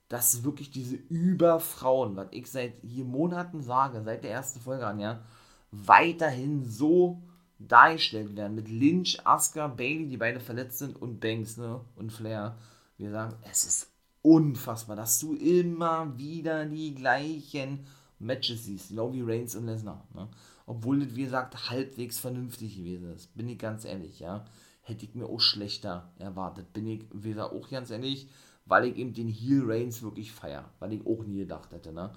Dass 0.10 0.44
wirklich 0.44 0.72
diese 0.72 0.96
Überfrauen, 0.96 2.16
was 2.16 2.28
ich 2.32 2.52
seit 2.52 2.74
hier 2.82 3.06
Monaten 3.06 3.62
sage, 3.62 4.02
seit 4.04 4.24
der 4.24 4.32
ersten 4.32 4.60
Folge 4.60 4.86
an, 4.86 5.00
ja, 5.00 5.24
weiterhin 5.72 6.66
so 6.66 7.22
dargestellt 7.60 8.36
werden. 8.36 8.56
Mit 8.56 8.68
Lynch, 8.68 9.26
Asuka, 9.26 9.68
Bailey, 9.68 10.08
die 10.08 10.18
beide 10.18 10.40
verletzt 10.40 10.80
sind, 10.80 11.02
und 11.02 11.20
Banks, 11.22 11.58
ne, 11.58 11.80
und 11.96 12.12
Flair. 12.12 12.58
Wir 12.98 13.12
sagen, 13.12 13.36
es 13.50 13.64
ist 13.64 13.91
unfassbar, 14.22 14.96
dass 14.96 15.20
du 15.20 15.34
immer 15.34 16.18
wieder 16.18 16.66
die 16.66 16.94
gleichen 16.96 17.86
Matches 18.20 18.66
siehst, 18.66 18.90
genau 18.90 19.14
wie 19.14 19.22
Reigns 19.22 19.56
und 19.56 19.66
Lesnar, 19.66 20.08
ne. 20.14 20.30
Obwohl 20.68 21.00
das, 21.04 21.16
wie 21.16 21.24
gesagt, 21.24 21.70
halbwegs 21.70 22.20
vernünftig 22.20 22.78
gewesen 22.78 23.14
ist, 23.14 23.36
bin 23.36 23.50
ich 23.50 23.58
ganz 23.58 23.84
ehrlich, 23.84 24.20
ja 24.20 24.46
hätte 24.82 25.06
ich 25.06 25.16
mir 25.16 25.26
auch 25.26 25.40
schlechter 25.40 26.12
erwartet. 26.18 26.74
Bin 26.74 26.88
ich 26.88 27.06
wieder 27.12 27.52
auch 27.52 27.70
ganz 27.70 27.90
ehrlich, 27.90 28.30
weil 28.66 28.86
ich 28.86 28.98
eben 28.98 29.14
den 29.14 29.28
Heel 29.28 29.64
Reigns 29.66 30.02
wirklich 30.02 30.32
feier, 30.32 30.70
weil 30.80 30.94
ich 30.94 31.06
auch 31.06 31.24
nie 31.24 31.40
gedacht 31.40 31.72
hätte, 31.72 31.92
ne? 31.92 32.14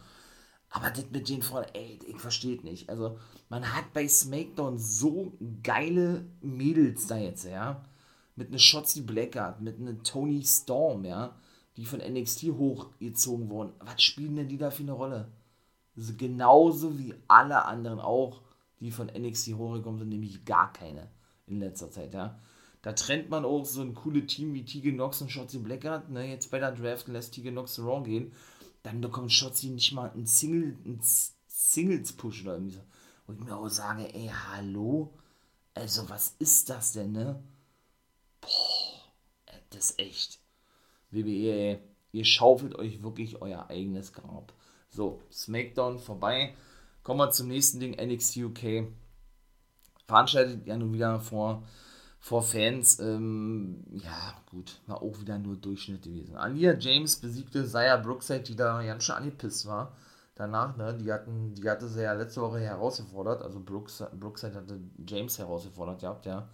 Aber 0.71 0.91
das 0.91 1.09
mit 1.13 1.29
den 1.29 1.43
Frauen, 1.43 1.67
ey, 1.73 2.01
ich 2.05 2.19
verstehe 2.19 2.61
nicht. 2.63 2.91
Also, 2.91 3.17
man 3.49 3.77
hat 3.77 3.93
bei 3.93 4.09
SmackDown 4.09 4.77
so 4.77 5.33
geile 5.63 6.25
Mädels 6.41 7.07
da 7.07 7.17
jetzt, 7.17 7.45
ja. 7.45 7.85
Mit 8.35 8.49
einer 8.49 8.59
Shotzi 8.59 9.03
Blackheart, 9.03 9.61
mit 9.61 9.79
einer 9.79 10.03
Tony 10.03 10.43
Storm, 10.43 11.05
ja. 11.05 11.37
Die 11.77 11.87
von 11.87 12.01
NXT 12.01 12.45
hochgezogen 12.45 13.51
wurden. 13.51 13.73
Was 13.81 14.03
spielen 14.03 14.37
denn 14.37 14.49
die 14.49 14.59
da 14.59 14.71
für 14.71 14.83
eine 14.83 14.93
Rolle? 14.93 15.33
Also 15.97 16.13
genauso 16.17 16.99
wie 16.99 17.15
alle 17.29 17.65
anderen 17.65 18.01
auch, 18.01 18.43
die 18.81 18.91
von 18.91 19.07
NXT 19.07 19.55
hochgekommen 19.55 19.99
sind, 19.99 20.09
nämlich 20.11 20.45
gar 20.45 20.73
keine 20.73 21.09
in 21.47 21.61
letzter 21.61 21.91
Zeit, 21.91 22.15
ja. 22.15 22.39
Da 22.83 22.93
trennt 22.93 23.31
man 23.31 23.47
auch 23.47 23.65
so 23.65 23.81
ein 23.81 23.95
cooles 23.95 24.27
Team 24.27 24.53
wie 24.53 24.65
Tegan 24.65 24.97
Nox 24.97 25.23
und 25.23 25.31
Shotzi 25.31 25.59
Blackheart. 25.59 26.11
Ne? 26.11 26.29
Jetzt 26.29 26.51
bei 26.51 26.59
der 26.59 26.73
Draft 26.73 27.09
lässt 27.09 27.33
Tegan 27.33 27.55
Nox 27.55 27.79
Raw 27.79 28.03
gehen. 28.03 28.33
Dann 28.83 29.01
bekommt 29.01 29.33
Shotzi 29.33 29.69
nicht 29.69 29.93
mal 29.93 30.11
einen, 30.11 30.27
Single, 30.27 30.77
einen 30.85 31.01
Singles-Push 31.47 32.43
oder 32.43 32.55
irgendwie 32.55 32.75
so. 32.75 32.83
Wo 33.27 33.33
ich 33.33 33.41
mir 33.41 33.57
auch 33.57 33.71
sage, 33.71 34.13
ey, 34.15 34.31
hallo? 34.51 35.15
Also, 35.73 36.11
was 36.11 36.37
ist 36.39 36.69
das 36.69 36.93
denn, 36.93 37.13
ne? 37.13 37.43
Boah, 38.43 39.13
das 39.71 39.93
ist 39.93 39.99
echt. 39.99 40.44
WWE, 41.15 41.79
ihr 42.13 42.25
schaufelt 42.25 42.75
euch 42.75 43.03
wirklich 43.03 43.41
euer 43.41 43.71
eigenes 43.71 44.13
Grab. 44.13 44.53
So, 44.89 45.21
Smackdown 45.31 45.99
vorbei. 45.99 46.55
Kommen 47.03 47.21
wir 47.21 47.31
zum 47.31 47.49
nächsten 47.49 47.81
Ding, 47.81 47.93
NXT 47.93 48.37
UK. 48.39 48.89
Veranstaltet 50.07 50.67
ja 50.67 50.77
nun 50.77 50.93
wieder 50.93 51.21
vor 51.21 51.63
vor 52.25 52.43
Fans, 52.43 53.01
ähm, 53.01 53.85
ja, 53.93 54.33
gut, 54.51 54.81
war 54.87 55.03
auch 55.03 55.21
wieder 55.21 55.39
nur 55.39 55.57
Durchschnitt 55.57 56.05
gewesen. 56.05 56.37
Alia 56.37 56.73
James 56.73 57.17
besiegte 57.17 57.67
Saya 57.67 57.99
Brookside, 57.99 58.41
die 58.41 58.57
da 58.57 58.83
ganz 58.83 59.05
schön 59.05 59.17
angepisst 59.17 59.67
war. 59.67 59.95
Danach, 60.35 60.75
ne, 60.79 60.97
die 60.97 61.13
hatten, 61.13 61.55
die 61.55 61.69
hatte 61.69 61.87
sie 61.87 62.01
ja 62.03 62.15
letzte 62.15 62.41
Woche 62.41 62.61
herausgefordert, 62.61 63.43
also 63.43 63.61
Brooks, 63.61 64.03
Brookside 64.19 64.55
hatte 64.55 64.81
James 65.07 65.39
herausgefordert 65.39 66.01
gehabt, 66.01 66.25
ja. 66.25 66.49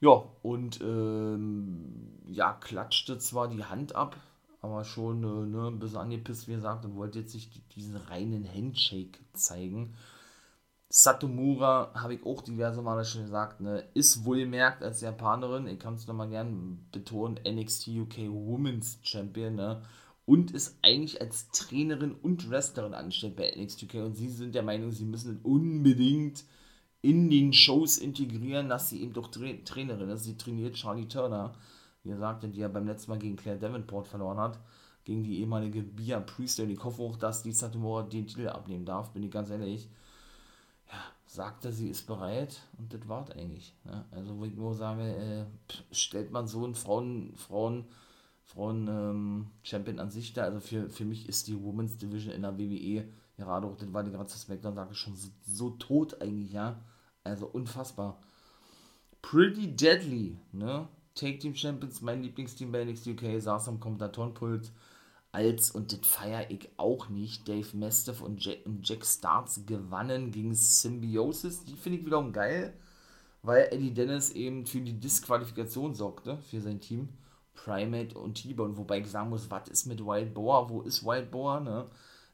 Ja, 0.00 0.24
und 0.42 0.80
ähm, 0.80 2.22
ja, 2.26 2.52
klatschte 2.54 3.18
zwar 3.18 3.48
die 3.48 3.64
Hand 3.64 3.94
ab, 3.94 4.16
aber 4.62 4.84
schon 4.84 5.22
äh, 5.22 5.46
ne, 5.46 5.68
ein 5.68 5.78
bisschen 5.78 5.98
angepisst, 5.98 6.48
wie 6.48 6.54
gesagt, 6.54 6.84
und 6.86 6.96
wollte 6.96 7.20
jetzt 7.20 7.32
sich 7.32 7.50
diesen 7.74 7.96
reinen 7.96 8.48
Handshake 8.50 9.18
zeigen. 9.34 9.94
Satomura, 10.88 11.92
habe 11.94 12.14
ich 12.14 12.26
auch 12.26 12.42
diverse 12.42 12.82
Male 12.82 13.04
schon 13.04 13.22
gesagt, 13.22 13.60
ne, 13.60 13.84
ist 13.94 14.24
wohlmerkt 14.24 14.82
als 14.82 15.02
Japanerin, 15.02 15.66
ich 15.66 15.78
kann 15.78 15.94
es 15.94 16.06
nochmal 16.06 16.30
gern 16.30 16.86
betonen, 16.92 17.38
NXT 17.46 17.88
UK 17.88 18.18
Women's 18.30 18.98
Champion, 19.02 19.54
ne, 19.54 19.82
und 20.24 20.50
ist 20.50 20.78
eigentlich 20.82 21.20
als 21.20 21.50
Trainerin 21.50 22.12
und 22.12 22.50
Wrestlerin 22.50 22.94
angestellt 22.94 23.36
bei 23.36 23.52
NXT 23.54 23.84
UK 23.84 23.94
und 24.06 24.14
sie 24.14 24.30
sind 24.30 24.54
der 24.54 24.62
Meinung, 24.62 24.90
sie 24.92 25.04
müssen 25.04 25.40
unbedingt 25.42 26.44
in 27.02 27.30
den 27.30 27.52
Shows 27.52 27.98
integrieren, 27.98 28.68
dass 28.68 28.90
sie 28.90 29.02
eben 29.02 29.12
doch 29.12 29.28
Tra 29.28 29.46
Trainerin 29.64 30.10
ist. 30.10 30.24
Sie 30.24 30.36
trainiert 30.36 30.74
Charlie 30.74 31.08
Turner, 31.08 31.54
wie 32.02 32.10
gesagt, 32.10 32.44
die 32.44 32.60
ja 32.60 32.68
beim 32.68 32.86
letzten 32.86 33.10
Mal 33.10 33.18
gegen 33.18 33.36
Claire 33.36 33.58
Davenport 33.58 34.06
verloren 34.06 34.38
hat, 34.38 34.58
gegen 35.04 35.22
die 35.22 35.40
ehemalige 35.40 35.82
Bia 35.82 36.20
Priester. 36.20 36.64
Und 36.64 36.70
ich 36.70 36.82
hoffe 36.84 37.02
auch, 37.02 37.16
dass 37.16 37.42
die 37.42 37.52
Satomura 37.52 38.02
den 38.02 38.26
Titel 38.26 38.48
abnehmen 38.48 38.84
darf, 38.84 39.10
bin 39.12 39.22
ich 39.22 39.30
ganz 39.30 39.50
ehrlich 39.50 39.88
sagte, 41.30 41.70
sie 41.70 41.88
ist 41.88 42.08
bereit 42.08 42.60
und 42.76 42.92
das 42.92 43.08
war 43.08 43.30
eigentlich. 43.36 43.72
Ne? 43.84 44.04
Also 44.10 44.36
wo 44.36 44.44
ich 44.44 44.54
nur 44.54 44.74
sage, 44.74 45.02
äh, 45.02 45.44
stellt 45.94 46.32
man 46.32 46.48
so 46.48 46.64
einen 46.64 46.74
Frauen, 46.74 47.36
Frauen, 47.36 47.84
Frauen 48.42 48.88
ähm, 48.88 49.46
Champion 49.62 50.00
an 50.00 50.10
sich 50.10 50.32
da. 50.32 50.42
Also 50.42 50.58
für, 50.58 50.90
für 50.90 51.04
mich 51.04 51.28
ist 51.28 51.46
die 51.46 51.62
Women's 51.62 51.98
Division 51.98 52.34
in 52.34 52.42
der 52.42 52.58
WWE, 52.58 53.04
gerade 53.36 53.66
auch, 53.66 53.76
das 53.76 53.92
war 53.92 54.02
die 54.02 54.10
ganze 54.10 54.38
Smackdown, 54.38 54.74
sage 54.74 54.90
ich 54.92 54.98
schon, 54.98 55.14
so, 55.14 55.28
so 55.46 55.70
tot 55.70 56.20
eigentlich, 56.20 56.52
ja. 56.52 56.82
Also 57.30 57.46
unfassbar. 57.46 58.18
Pretty 59.22 59.68
Deadly, 59.68 60.36
ne? 60.52 60.88
Take 61.14 61.38
Team 61.38 61.54
Champions, 61.54 62.00
mein 62.00 62.22
Lieblingsteam 62.22 62.72
bei 62.72 62.84
NXT 62.84 63.08
UK, 63.08 63.40
saß 63.40 63.68
am 63.68 63.78
Kommentatorenpult 63.78 64.72
als, 65.32 65.70
und 65.70 65.92
das 65.92 66.08
feiere 66.08 66.50
ich 66.50 66.68
auch 66.76 67.08
nicht, 67.08 67.46
Dave 67.46 67.76
Mastiff 67.76 68.20
und 68.20 68.44
Jack, 68.44 68.66
und 68.66 68.88
Jack 68.88 69.06
Starts 69.06 69.64
gewannen 69.64 70.32
gegen 70.32 70.54
Symbiosis. 70.54 71.64
Die 71.64 71.76
finde 71.76 71.98
ich 71.98 72.06
wiederum 72.06 72.32
geil, 72.32 72.74
weil 73.42 73.68
Eddie 73.70 73.94
Dennis 73.94 74.32
eben 74.32 74.66
für 74.66 74.80
die 74.80 74.98
Disqualifikation 74.98 75.94
sorgte 75.94 76.38
für 76.38 76.60
sein 76.60 76.80
Team. 76.80 77.10
Primate 77.54 78.18
und 78.18 78.42
T-Bone, 78.42 78.76
wobei 78.76 79.00
ich 79.00 79.06
sagen 79.06 79.30
muss, 79.30 79.50
was 79.50 79.68
ist 79.68 79.86
mit 79.86 80.04
Wild 80.04 80.34
Boar? 80.34 80.68
Wo 80.68 80.80
ist 80.80 81.04
Wild 81.04 81.30
Boar, 81.30 81.60
ne? 81.60 81.86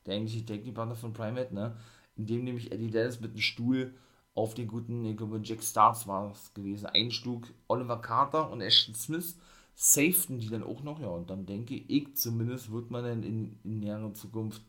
Der 0.06 0.14
eigentliche 0.14 0.46
Technikpartner 0.46 0.94
von 0.94 1.12
Primate, 1.12 1.54
ne? 1.54 1.76
Indem 2.16 2.44
nämlich 2.44 2.72
Eddie 2.72 2.90
Dennis 2.90 3.20
mit 3.20 3.32
einem 3.32 3.40
Stuhl 3.40 3.94
auf 4.36 4.54
den 4.54 4.68
guten, 4.68 5.04
ich 5.06 5.16
glaube, 5.16 5.40
Jack 5.42 5.62
Starks 5.62 6.06
war 6.06 6.30
es 6.30 6.52
gewesen, 6.52 6.86
einschlug 6.86 7.48
Oliver 7.68 8.00
Carter 8.00 8.50
und 8.50 8.60
Ashton 8.60 8.94
Smith 8.94 9.36
safeten 9.74 10.38
die 10.38 10.48
dann 10.48 10.62
auch 10.62 10.82
noch, 10.82 11.00
ja, 11.00 11.08
und 11.08 11.30
dann 11.30 11.46
denke 11.46 11.74
ich 11.74 12.14
zumindest, 12.16 12.70
wird 12.70 12.90
man 12.90 13.02
dann 13.02 13.22
in, 13.22 13.58
in 13.64 13.80
näherer 13.80 14.12
Zukunft 14.12 14.62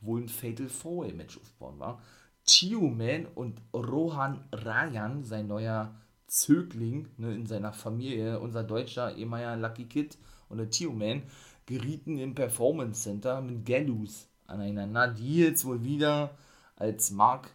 wohl 0.00 0.22
ein 0.22 0.28
Fatal 0.28 0.68
Four 0.68 1.06
Match 1.12 1.38
aufbauen, 1.38 1.78
war. 1.78 2.02
Tio 2.44 2.80
Man 2.80 3.26
und 3.34 3.60
Rohan 3.72 4.44
Rayan, 4.50 5.22
sein 5.24 5.46
neuer 5.46 5.94
Zögling 6.26 7.08
ne, 7.16 7.32
in 7.32 7.46
seiner 7.46 7.72
Familie, 7.72 8.40
unser 8.40 8.64
deutscher 8.64 9.16
ehemaliger 9.16 9.56
Lucky 9.56 9.84
Kid 9.84 10.18
und 10.48 10.58
der 10.58 10.70
Tio 10.70 10.92
Man, 10.92 11.22
gerieten 11.66 12.18
im 12.18 12.34
Performance 12.34 13.02
Center 13.02 13.40
mit 13.40 13.64
Gallus 13.64 14.28
aneinander, 14.46 15.06
die 15.06 15.36
jetzt 15.36 15.64
wohl 15.64 15.84
wieder 15.84 16.36
als 16.74 17.12
Mark 17.12 17.50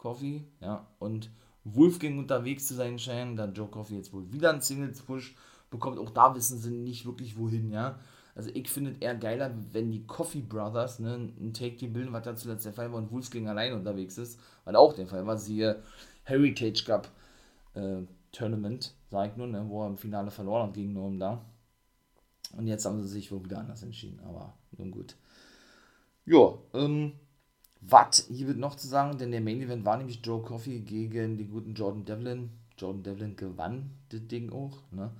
Coffee 0.00 0.44
ja, 0.60 0.86
und 0.98 1.30
Wolfgang 1.64 2.18
unterwegs 2.18 2.66
zu 2.66 2.74
sein 2.74 2.98
scheinen, 2.98 3.36
da 3.36 3.44
Joe 3.46 3.68
Coffee 3.68 3.96
jetzt 3.96 4.12
wohl 4.12 4.32
wieder 4.32 4.50
einen 4.50 4.62
Singles-Push 4.62 5.36
bekommt. 5.70 5.98
Auch 5.98 6.10
da 6.10 6.34
wissen 6.34 6.58
sie 6.58 6.70
nicht 6.70 7.04
wirklich 7.04 7.36
wohin, 7.36 7.70
ja. 7.70 7.98
Also 8.34 8.50
ich 8.54 8.70
finde 8.70 8.92
es 8.92 8.98
eher 8.98 9.14
geiler, 9.14 9.52
wenn 9.72 9.90
die 9.90 10.06
Coffee 10.06 10.40
Brothers 10.40 11.00
ne, 11.00 11.14
ein 11.38 11.52
Take-Team 11.52 11.92
bilden, 11.92 12.12
was 12.12 12.24
da 12.24 12.34
zuletzt 12.34 12.64
der 12.64 12.72
Fall 12.72 12.90
war 12.90 12.98
und 12.98 13.12
Wolfgang 13.12 13.46
allein 13.48 13.74
unterwegs 13.74 14.16
ist, 14.16 14.40
weil 14.64 14.76
auch 14.76 14.94
der 14.94 15.06
Fall 15.06 15.26
war, 15.26 15.36
siehe 15.36 15.82
Heritage 16.24 16.84
Cup 16.86 17.10
äh, 17.74 18.02
Tournament, 18.32 18.94
sag 19.10 19.32
ich 19.32 19.36
nur, 19.36 19.48
ne, 19.48 19.64
wo 19.68 19.82
er 19.82 19.88
im 19.88 19.98
Finale 19.98 20.30
verloren 20.30 20.68
hat 20.68 20.74
gegen 20.74 20.94
Norm 20.94 21.18
da. 21.18 21.44
Und 22.56 22.66
jetzt 22.66 22.86
haben 22.86 23.02
sie 23.02 23.08
sich 23.08 23.30
wohl 23.30 23.44
wieder 23.44 23.58
anders 23.58 23.82
entschieden, 23.82 24.20
aber 24.20 24.54
nun 24.78 24.90
gut. 24.90 25.16
Ja, 26.24 26.54
ähm, 26.72 27.12
was 27.80 28.26
hier 28.28 28.46
wird 28.46 28.58
noch 28.58 28.76
zu 28.76 28.86
sagen, 28.86 29.18
denn 29.18 29.30
der 29.30 29.40
Main 29.40 29.60
Event 29.60 29.84
war 29.84 29.96
nämlich 29.96 30.20
Joe 30.22 30.42
Coffey 30.42 30.80
gegen 30.80 31.38
den 31.38 31.50
guten 31.50 31.74
Jordan 31.74 32.04
Devlin. 32.04 32.50
Jordan 32.76 33.02
Devlin 33.02 33.36
gewann 33.36 33.90
das 34.10 34.26
Ding 34.26 34.52
auch, 34.52 34.78
ne? 34.90 35.10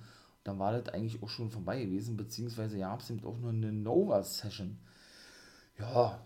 Dann 0.43 0.57
war 0.57 0.71
das 0.71 0.93
eigentlich 0.93 1.21
auch 1.21 1.29
schon 1.29 1.51
vorbei 1.51 1.83
gewesen, 1.83 2.17
beziehungsweise 2.17 2.77
ja, 2.77 2.95
es 2.95 3.09
eben 3.09 3.23
auch 3.25 3.37
nur 3.37 3.51
eine 3.51 3.71
Nova-Session. 3.71 4.77
Ja, 5.77 6.19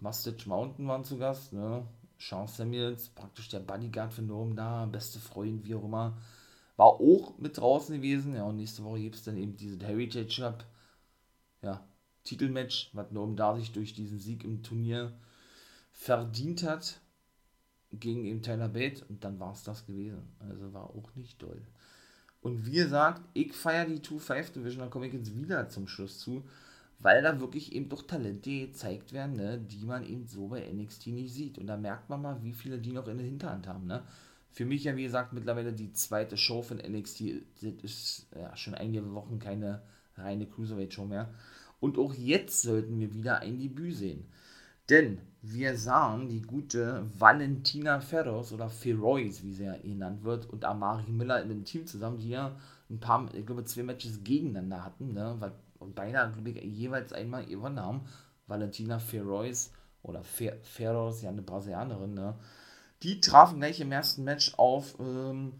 Mustache 0.00 0.48
Mountain 0.48 0.88
waren 0.88 1.04
zu 1.04 1.18
Gast, 1.18 1.52
ne? 1.52 1.86
Sean 2.18 2.48
Samuels, 2.48 3.10
praktisch 3.10 3.48
der 3.48 3.60
Bodyguard 3.60 4.12
für 4.12 4.22
Norm 4.22 4.56
da, 4.56 4.86
beste 4.86 5.20
Freund, 5.20 5.64
wie 5.64 5.74
auch 5.74 5.84
immer, 5.84 6.18
war 6.76 6.86
auch 6.86 7.38
mit 7.38 7.58
draußen 7.58 7.94
gewesen. 7.94 8.34
Ja, 8.34 8.44
und 8.44 8.56
nächste 8.56 8.82
Woche 8.84 9.00
gibt 9.00 9.16
es 9.16 9.22
dann 9.22 9.36
eben 9.36 9.56
diese 9.56 9.78
Heritage 9.86 10.42
Cup, 10.42 10.64
ja, 11.62 11.84
Titelmatch, 12.24 12.90
was 12.92 13.12
Norm 13.12 13.36
da 13.36 13.56
sich 13.56 13.72
durch 13.72 13.94
diesen 13.94 14.18
Sieg 14.18 14.44
im 14.44 14.62
Turnier 14.62 15.12
verdient 15.98 16.62
hat 16.62 17.00
gegen 17.90 18.24
eben 18.24 18.40
Tyler 18.40 18.68
Bate 18.68 19.04
und 19.08 19.24
dann 19.24 19.40
war 19.40 19.52
es 19.52 19.64
das 19.64 19.84
gewesen. 19.84 20.22
Also 20.38 20.72
war 20.72 20.90
auch 20.90 21.14
nicht 21.16 21.42
doll. 21.42 21.60
Und 22.40 22.66
wie 22.66 22.76
gesagt, 22.76 23.20
ich 23.34 23.52
feiere 23.52 23.86
die 23.86 23.98
2-5 23.98 24.52
Division, 24.52 24.84
da 24.84 24.86
komme 24.86 25.08
ich 25.08 25.12
jetzt 25.12 25.36
wieder 25.36 25.68
zum 25.68 25.88
Schluss 25.88 26.20
zu, 26.20 26.44
weil 27.00 27.20
da 27.20 27.40
wirklich 27.40 27.72
eben 27.72 27.88
doch 27.88 28.02
Talente 28.02 28.66
gezeigt 28.66 29.12
werden, 29.12 29.34
ne, 29.36 29.58
die 29.58 29.84
man 29.84 30.04
eben 30.04 30.28
so 30.28 30.46
bei 30.46 30.70
NXT 30.72 31.08
nicht 31.08 31.34
sieht. 31.34 31.58
Und 31.58 31.66
da 31.66 31.76
merkt 31.76 32.08
man 32.08 32.22
mal, 32.22 32.42
wie 32.44 32.52
viele 32.52 32.78
die 32.78 32.92
noch 32.92 33.08
in 33.08 33.18
der 33.18 33.26
Hinterhand 33.26 33.66
haben. 33.66 33.86
Ne? 33.88 34.04
Für 34.52 34.64
mich 34.64 34.84
ja, 34.84 34.94
wie 34.94 35.02
gesagt, 35.02 35.32
mittlerweile 35.32 35.72
die 35.72 35.92
zweite 35.92 36.36
Show 36.36 36.62
von 36.62 36.78
NXT. 36.78 37.42
Das 37.60 37.72
ist 37.82 38.26
ja 38.36 38.56
schon 38.56 38.74
einige 38.74 39.12
Wochen 39.14 39.40
keine 39.40 39.82
reine 40.16 40.46
Cruiserweight-Show 40.46 41.06
mehr. 41.06 41.34
Und 41.80 41.98
auch 41.98 42.14
jetzt 42.14 42.62
sollten 42.62 43.00
wir 43.00 43.12
wieder 43.12 43.40
ein 43.40 43.58
Debüt 43.58 43.96
sehen. 43.96 44.26
Denn 44.88 45.18
wir 45.42 45.76
sahen 45.76 46.28
die 46.28 46.42
gute 46.42 47.06
Valentina 47.18 48.00
Ferros 48.00 48.52
oder 48.52 48.68
Feroz, 48.68 49.42
wie 49.42 49.52
sie 49.52 49.64
ja 49.64 49.76
genannt 49.76 50.24
wird, 50.24 50.46
und 50.46 50.64
Amari 50.64 51.10
Miller 51.10 51.42
in 51.42 51.50
einem 51.50 51.64
Team 51.64 51.86
zusammen, 51.86 52.18
die 52.18 52.30
ja 52.30 52.56
ein 52.90 52.98
paar, 52.98 53.32
ich 53.34 53.46
glaube, 53.46 53.64
zwei 53.64 53.82
Matches 53.82 54.24
gegeneinander 54.24 54.84
hatten, 54.84 55.12
ne? 55.12 55.52
Und 55.78 55.94
beide, 55.94 56.32
glaube 56.32 56.50
ich, 56.50 56.62
jeweils 56.64 57.12
einmal 57.12 57.46
gewonnen 57.46 57.80
haben. 57.80 58.00
Valentina 58.48 58.98
Feroz 58.98 59.70
oder 60.02 60.24
Fer 60.24 60.56
ja, 60.78 61.28
eine 61.28 61.42
Brasilianerin, 61.42 62.14
ne? 62.14 62.34
Die 63.02 63.20
trafen 63.20 63.58
gleich 63.60 63.80
im 63.80 63.92
ersten 63.92 64.24
Match 64.24 64.54
auf 64.56 64.98
ähm, 64.98 65.52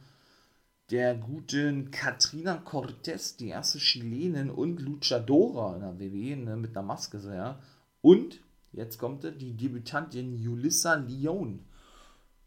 der 0.91 1.15
guten 1.15 1.91
Katrina 1.93 2.57
Cortez, 2.57 3.37
die 3.37 3.49
erste 3.49 3.79
Chilenin 3.79 4.51
und 4.51 4.81
Luchadora 4.81 5.77
in 5.77 5.81
der 5.83 6.01
WWE, 6.01 6.37
ne? 6.37 6.57
Mit 6.57 6.77
einer 6.77 6.87
Maske, 6.87 7.21
so, 7.21 7.31
ja. 7.31 7.61
Und 8.01 8.41
Jetzt 8.73 8.99
kommt 8.99 9.25
die 9.25 9.57
Debütantin 9.57 10.37
Julissa 10.37 10.95
Leon. 10.95 11.65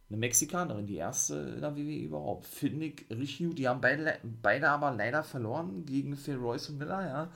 Eine 0.10 0.18
Mexikanerin, 0.18 0.88
die 0.88 0.98
erste 0.98 1.36
in 1.36 1.62
der 1.62 1.76
WWE 1.76 1.96
überhaupt. 1.96 2.46
Finde 2.46 2.88
ich 2.88 3.06
richtig 3.10 3.48
gut. 3.48 3.58
Die 3.58 3.68
haben 3.68 3.82
beide, 3.82 4.18
beide 4.42 4.70
aber 4.70 4.92
leider 4.92 5.24
verloren 5.24 5.86
gegen 5.86 6.18
Phil 6.18 6.36
Royce 6.36 6.70
und 6.70 6.80
Miller, 6.80 7.08
ja. 7.08 7.32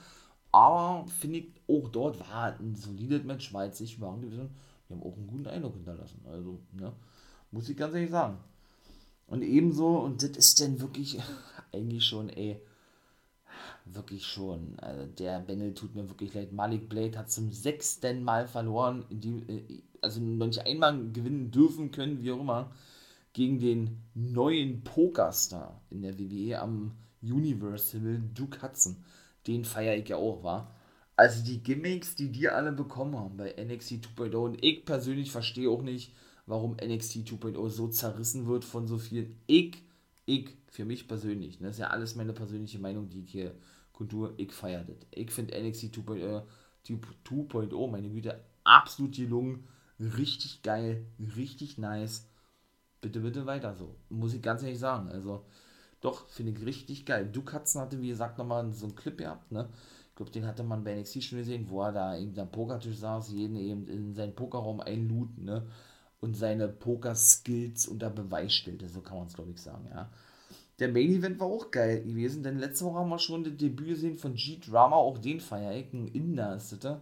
Aber 0.52 1.08
finde 1.08 1.40
ich, 1.40 1.48
auch 1.68 1.90
dort 1.90 2.20
war 2.20 2.58
ein 2.60 2.76
solides 2.76 3.24
Match, 3.24 3.54
war 3.54 3.66
jetzt 3.66 3.82
nicht 3.82 3.98
überragend 3.98 4.24
gewesen. 4.24 4.50
Die 4.88 4.94
haben 4.94 5.04
auch 5.04 5.16
einen 5.16 5.28
guten 5.28 5.48
Eindruck 5.48 5.74
hinterlassen. 5.74 6.22
Also, 6.30 6.60
ne, 6.74 6.94
muss 7.52 7.70
ich 7.70 7.78
ganz 7.78 7.94
ehrlich 7.94 8.12
sagen. 8.12 8.38
Und 9.28 9.42
ebenso, 9.42 10.00
und 10.00 10.22
das 10.22 10.32
ist 10.32 10.60
denn 10.60 10.80
wirklich 10.80 11.20
eigentlich 11.74 12.06
schon, 12.06 12.30
ey, 12.30 12.62
wirklich 13.86 14.26
schon. 14.26 14.78
Also 14.80 15.06
der 15.06 15.40
Bengel 15.40 15.74
tut 15.74 15.96
mir 15.96 16.08
wirklich 16.10 16.34
leid. 16.34 16.52
Malik 16.52 16.90
Blade 16.90 17.18
hat 17.18 17.32
zum 17.32 17.52
sechsten 17.52 18.24
Mal 18.24 18.48
verloren, 18.48 19.06
die, 19.10 19.40
äh, 19.48 19.84
also 20.02 20.22
noch 20.22 20.48
nicht 20.48 20.66
einmal 20.66 21.12
gewinnen 21.12 21.52
dürfen 21.52 21.92
können, 21.92 22.22
wie 22.22 22.32
auch 22.32 22.40
immer, 22.40 22.72
gegen 23.34 23.60
den 23.60 24.02
neuen 24.14 24.84
Pokerstar 24.84 25.82
in 25.90 26.02
der 26.02 26.18
WWE 26.18 26.60
am 26.60 26.96
Universal, 27.22 28.22
Duke 28.34 28.62
Hudson. 28.62 28.98
Den 29.48 29.66
feiere 29.66 29.98
ich 29.98 30.08
ja 30.10 30.18
auch, 30.18 30.44
war. 30.44 30.74
Also 31.18 31.44
die 31.44 31.64
Gimmicks, 31.64 32.16
die 32.16 32.32
die 32.32 32.50
alle 32.50 32.72
bekommen 32.72 33.18
haben 33.18 33.38
bei 33.38 33.56
NXT 33.58 34.08
2.0 34.18 34.36
und 34.36 34.64
ich 34.64 34.86
persönlich 34.86 35.32
verstehe 35.32 35.70
auch 35.70 35.82
nicht, 35.82 36.14
warum 36.46 36.74
NXT 36.74 37.28
2.0 37.28 37.70
so 37.70 37.88
zerrissen 37.88 38.48
wird 38.48 38.66
von 38.66 38.88
so 38.88 38.98
vielen. 38.98 39.40
Ich, 39.48 39.82
ich, 40.26 40.50
für 40.68 40.86
mich 40.86 41.08
persönlich, 41.08 41.60
ne, 41.60 41.68
das 41.68 41.76
ist 41.76 41.82
ja 41.82 41.90
alles 41.90 42.16
meine 42.16 42.34
persönliche 42.34 42.80
Meinung, 42.80 43.10
die 43.10 43.22
ich 43.22 43.32
hier 43.32 43.56
Kultur, 43.94 44.34
ich 44.38 44.52
feiere 44.52 44.84
das. 44.84 44.98
Ich 45.12 45.32
finde 45.32 45.58
NXT 45.62 45.96
2.0, 45.96 46.44
2.0, 46.86 47.92
meine 47.92 48.10
Güte, 48.10 48.44
absolut 48.64 49.16
gelungen, 49.16 49.68
richtig 50.00 50.62
geil, 50.64 51.06
richtig 51.38 51.78
nice. 51.78 52.28
Bitte, 53.02 53.20
bitte 53.22 53.46
weiter 53.46 53.76
so. 53.76 53.96
Muss 54.10 54.34
ich 54.34 54.42
ganz 54.42 54.64
ehrlich 54.64 54.80
sagen. 54.80 55.10
Also, 55.10 55.46
doch, 56.02 56.28
finde 56.28 56.52
ich 56.52 56.66
richtig 56.66 57.06
geil. 57.06 57.30
Du 57.32 57.44
Katzen 57.44 57.82
hatte, 57.82 58.02
wie 58.02 58.10
gesagt, 58.10 58.38
nochmal 58.38 58.72
so 58.74 58.88
einen 58.88 58.96
Clip 58.96 59.18
gehabt, 59.18 59.52
ne? 59.52 59.70
Ich 60.10 60.16
glaube, 60.16 60.32
den 60.32 60.46
hatte 60.48 60.64
man 60.64 60.84
bei 60.84 60.96
NXT 60.96 61.24
schon 61.24 61.38
gesehen, 61.40 61.70
wo 61.70 61.82
er 61.82 61.92
da 61.92 62.18
irgendwie 62.18 62.42
Pokertisch 62.46 62.98
saß, 62.98 63.32
jeden 63.32 63.58
eben 63.58 63.88
in 63.88 64.14
seinen 64.14 64.34
Pokerraum 64.34 64.80
einlud, 64.80 65.38
ne? 65.38 65.68
Und 66.22 66.36
seine 66.36 66.68
Poker-Skills 66.68 67.88
unter 67.88 68.10
Beweis 68.10 68.54
stellte, 68.54 68.88
so 68.90 69.02
kann 69.02 69.18
man 69.18 69.28
es, 69.28 69.34
glaube 69.34 69.52
ich, 69.52 69.62
sagen, 69.62 69.88
ja. 69.90 70.10
Der 70.80 70.90
Main 70.90 71.12
Event 71.12 71.40
war 71.40 71.48
auch 71.48 71.72
geil 71.72 72.04
gewesen, 72.04 72.44
denn 72.44 72.60
letzte 72.60 72.86
Woche 72.86 73.00
haben 73.00 73.10
wir 73.10 73.20
schon 73.20 73.44
das 73.46 73.56
Debüt 73.56 73.88
gesehen 73.88 74.18
von 74.18 74.36
G-Drama, 74.36 74.96
auch 74.96 75.18
den 75.18 75.40
Feierecken 75.40 76.08
Inder 76.10 76.56
ist 76.56 76.84
das. 76.84 76.98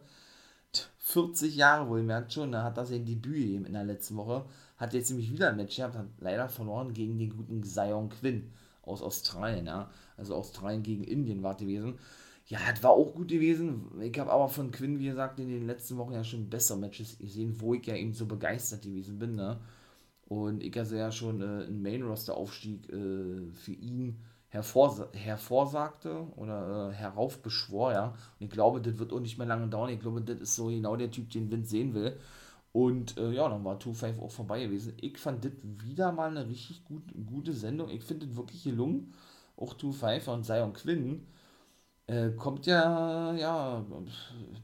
40 1.00 1.56
Jahre 1.56 1.90
wohl, 1.90 2.04
merkt 2.04 2.34
schon, 2.34 2.52
da 2.52 2.64
hat 2.64 2.78
das 2.78 2.90
sein 2.90 3.06
Debüt 3.06 3.34
gegeben 3.34 3.66
in 3.66 3.74
der 3.74 3.84
letzten 3.84 4.16
Woche. 4.16 4.46
Hat 4.78 4.94
jetzt 4.94 5.10
nämlich 5.10 5.32
wieder 5.32 5.50
ein 5.50 5.58
Match 5.58 5.76
gehabt, 5.76 5.96
hat 5.96 6.08
leider 6.20 6.50
verloren 6.50 6.94
gegen 6.94 7.18
den 7.18 7.36
guten 7.36 7.64
Zion 7.64 8.10
Quinn 8.10 8.52
aus 8.84 9.02
Australien, 9.02 9.66
ja. 9.66 9.90
Also 10.18 10.36
Australien 10.36 10.84
gegen 10.84 11.04
Indien 11.04 11.42
war 11.44 11.56
gewesen. 11.56 11.98
Ja, 12.46 12.60
das 12.70 12.84
war 12.84 12.92
auch 12.92 13.14
gut 13.14 13.30
gewesen. 13.30 13.90
Ich 14.02 14.18
habe 14.20 14.32
aber 14.32 14.50
von 14.50 14.72
Quinn, 14.72 15.00
wie 15.00 15.06
gesagt, 15.06 15.40
in 15.40 15.48
den 15.48 15.66
letzten 15.66 15.98
Wochen 15.98 16.14
ja 16.14 16.24
schon 16.24 16.50
bessere 16.50 16.78
Matches 16.78 17.18
gesehen, 17.18 17.60
wo 17.62 17.74
ich 17.74 17.86
ja 17.86 17.96
eben 17.96 18.14
so 18.14 18.26
begeistert 18.26 18.82
gewesen 18.84 19.18
bin, 19.18 19.36
ne. 19.36 19.60
Und 20.28 20.64
ich 20.64 20.78
also 20.78 20.96
ja 20.96 21.12
schon 21.12 21.42
äh, 21.42 21.46
einen 21.66 21.82
Main-Roster-Aufstieg 21.82 22.90
äh, 22.90 23.52
für 23.54 23.72
ihn 23.74 24.20
hervor, 24.50 25.10
hervorsagte 25.14 26.28
oder 26.36 26.92
äh, 26.92 26.94
heraufbeschwor, 26.94 27.94
ja. 27.94 28.08
Und 28.40 28.46
ich 28.46 28.50
glaube, 28.50 28.82
das 28.82 28.98
wird 29.00 29.14
auch 29.14 29.20
nicht 29.22 29.38
mehr 29.38 29.48
lange 29.48 29.68
dauern. 29.70 29.90
Ich 29.92 30.00
glaube, 30.02 30.22
das 30.22 30.40
ist 30.40 30.56
so 30.56 30.68
genau 30.68 30.96
der 30.98 31.12
Typ, 31.12 31.30
den 31.32 31.52
Vince 31.52 31.72
sehen 31.72 31.94
will. 31.94 32.18
Und 32.74 33.18
äh, 33.18 33.32
ja, 33.32 33.48
dann 33.50 33.64
war 33.64 33.78
2-5 33.80 34.20
auch 34.22 34.32
vorbei 34.32 34.64
gewesen. 34.66 34.94
Ich 35.02 35.18
fand 35.18 35.46
das 35.46 35.52
wieder 35.64 36.12
mal 36.12 36.30
eine 36.32 36.48
richtig 36.48 36.84
gut, 36.86 37.04
gute 37.28 37.54
Sendung. 37.54 37.90
Ich 37.90 38.04
finde 38.04 38.28
das 38.28 38.36
wirklich 38.36 38.64
gelungen. 38.64 39.14
Auch 39.58 39.76
2-5 39.76 40.30
und 40.30 40.46
Zion 40.46 40.74
Quinn 40.74 41.28
äh, 42.08 42.32
kommt 42.32 42.66
ja, 42.66 43.34
ja, 43.36 43.86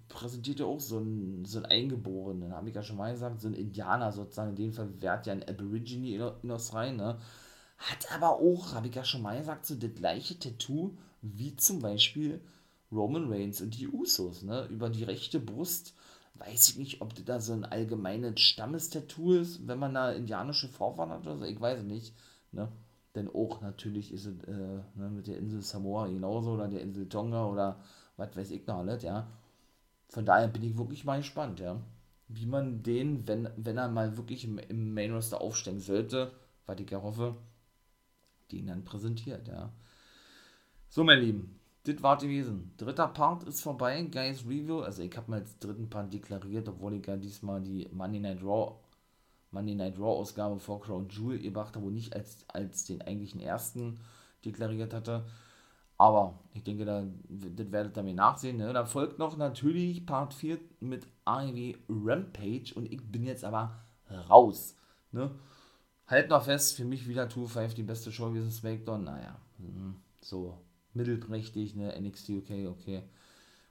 präsentiert 0.10 0.60
ja 0.60 0.66
auch 0.66 0.80
so 0.80 1.00
ein, 1.00 1.46
so 1.46 1.60
ein 1.60 1.66
Eingeborenen, 1.66 2.54
habe 2.54 2.70
ich 2.70 2.76
ja 2.76 2.84
schon 2.84 2.98
mal 2.98 3.12
gesagt, 3.12 3.42
so 3.42 3.48
ein 3.48 3.54
Indianer 3.54 4.12
sozusagen, 4.12 4.52
in 4.52 4.56
dem 4.56 4.74
Fall 4.74 4.90
wärt 5.02 5.28
ja 5.28 5.34
ein 5.34 5.48
Aborigine 5.48 6.10
in, 6.10 6.32
in 6.44 6.52
Australien, 6.52 6.98
ne? 6.98 7.20
Hat 7.78 8.12
aber 8.14 8.40
auch, 8.40 8.74
habe 8.74 8.88
ich 8.90 8.96
ja 8.96 9.06
schon 9.06 9.22
mal 9.22 9.38
gesagt, 9.40 9.66
so 9.66 9.76
das 9.76 9.94
gleiche 9.96 10.38
Tattoo 10.40 10.98
wie 11.22 11.56
zum 11.56 11.80
Beispiel 11.82 12.42
Roman 12.92 13.32
Reigns 13.32 13.62
und 13.62 13.78
die 13.80 13.88
Usos, 13.88 14.44
ne? 14.44 14.66
Über 14.70 14.90
die 14.90 15.04
rechte 15.04 15.40
Brust. 15.40 15.94
Weiß 16.36 16.70
ich 16.70 16.78
nicht, 16.78 17.02
ob 17.02 17.14
das 17.16 17.26
da 17.26 17.40
so 17.42 17.54
ein 17.54 17.66
allgemeines 17.66 18.40
Stammestattoo 18.42 19.34
ist, 19.34 19.68
wenn 19.68 19.80
man 19.80 19.94
da 19.94 20.12
indianische 20.12 20.70
Vorfahren 20.70 21.10
hat 21.12 21.22
oder 21.22 21.38
so. 21.38 21.46
Ich 21.46 21.60
weiß 21.60 21.84
nicht, 21.84 22.14
ne? 22.52 22.70
Denn 23.16 23.28
auch 23.28 23.62
natürlich 23.62 24.14
ist 24.14 24.26
es 24.26 24.44
äh, 24.44 24.82
ne, 24.96 25.10
mit 25.10 25.28
der 25.28 25.38
Insel 25.38 25.62
Samoa 25.62 26.08
genauso 26.08 26.52
oder 26.52 26.68
der 26.68 26.82
Insel 26.82 27.10
Tonga 27.10 27.48
oder 27.48 27.80
was 28.18 28.36
weiß 28.36 28.52
ich 28.52 28.68
noch 28.68 28.78
alles, 28.78 29.04
ja. 29.04 29.28
Von 30.10 30.26
daher 30.26 30.48
bin 30.48 30.64
ich 30.64 30.78
wirklich 30.78 31.06
mal 31.06 31.18
gespannt, 31.18 31.60
ja. 31.60 31.82
Wie 32.28 32.46
man 32.46 32.84
den, 32.84 33.28
wenn, 33.28 33.50
wenn 33.58 33.78
er 33.78 33.88
mal 33.90 34.18
wirklich 34.18 34.46
im, 34.46 34.60
im 34.60 34.94
Main 34.94 35.14
Roster 35.14 35.42
aufsteigen 35.42 35.80
sollte, 35.80 36.32
was 36.68 36.80
ich 36.80 36.90
ja 36.92 37.02
hoffe, 37.02 37.36
den 38.52 38.68
dann 38.68 38.84
präsentiert, 38.84 39.48
ja. 39.48 39.72
So, 40.90 41.04
mein 41.04 41.20
Lieben, 41.20 41.60
das 41.84 42.02
war 42.04 42.18
gewesen. 42.18 42.74
Dritter 42.78 43.08
Part 43.08 43.44
ist 43.44 43.62
vorbei, 43.62 44.02
Guys 44.04 44.46
Review. 44.46 44.82
Also 44.82 45.02
ich 45.02 45.16
habe 45.16 45.32
mal 45.32 45.40
als 45.40 45.58
dritten 45.60 45.90
Part 45.90 46.14
deklariert, 46.14 46.68
obwohl 46.68 46.96
ich 46.96 47.06
ja 47.08 47.18
diesmal 47.18 47.62
die 47.62 47.88
Monday 47.92 48.20
Night 48.20 48.44
Raw 48.44 48.76
Monday 49.52 49.76
Night 49.76 49.98
Raw 49.98 50.20
Ausgabe 50.20 50.60
vor 50.60 50.82
Crown 50.82 51.10
Jewel 51.10 51.40
gebracht 51.40 51.76
habe, 51.76 51.86
wo 51.86 51.90
nicht 51.90 52.16
als, 52.16 52.46
als 52.48 52.86
den 52.86 53.02
eigentlichen 53.02 53.42
ersten 53.42 54.00
deklariert 54.46 54.94
hatte. 54.94 55.26
Aber 55.98 56.40
ich 56.54 56.64
denke, 56.64 56.86
da, 56.86 57.04
das 57.28 57.72
werdet 57.72 57.98
ihr 57.98 58.04
mir 58.04 58.14
nachsehen. 58.14 58.58
Ne? 58.58 58.72
Da 58.72 58.86
folgt 58.86 59.20
noch 59.20 59.36
natürlich 59.36 60.06
Part 60.06 60.34
4 60.34 60.58
mit 60.80 61.06
AEW 61.26 61.76
Rampage 61.90 62.74
und 62.76 62.92
ich 62.92 63.02
bin 63.12 63.26
jetzt 63.26 63.44
aber 63.44 63.76
raus. 64.30 64.78
Ne? 65.12 65.32
Halt 66.08 66.30
noch 66.30 66.44
fest, 66.44 66.76
für 66.76 66.86
mich 66.86 67.08
wieder 67.08 67.26
2-5 67.28 67.76
die 67.76 67.84
beste 67.84 68.12
Show 68.12 68.30
gewesen, 68.30 68.50
SmackDown. 68.50 69.04
Naja, 69.04 69.36
hm, 69.58 69.96
so 70.22 70.58
mittelprächtig, 70.94 71.76
ne? 71.76 71.94
NXT 72.00 72.30
UK, 72.30 72.50
okay. 72.70 73.04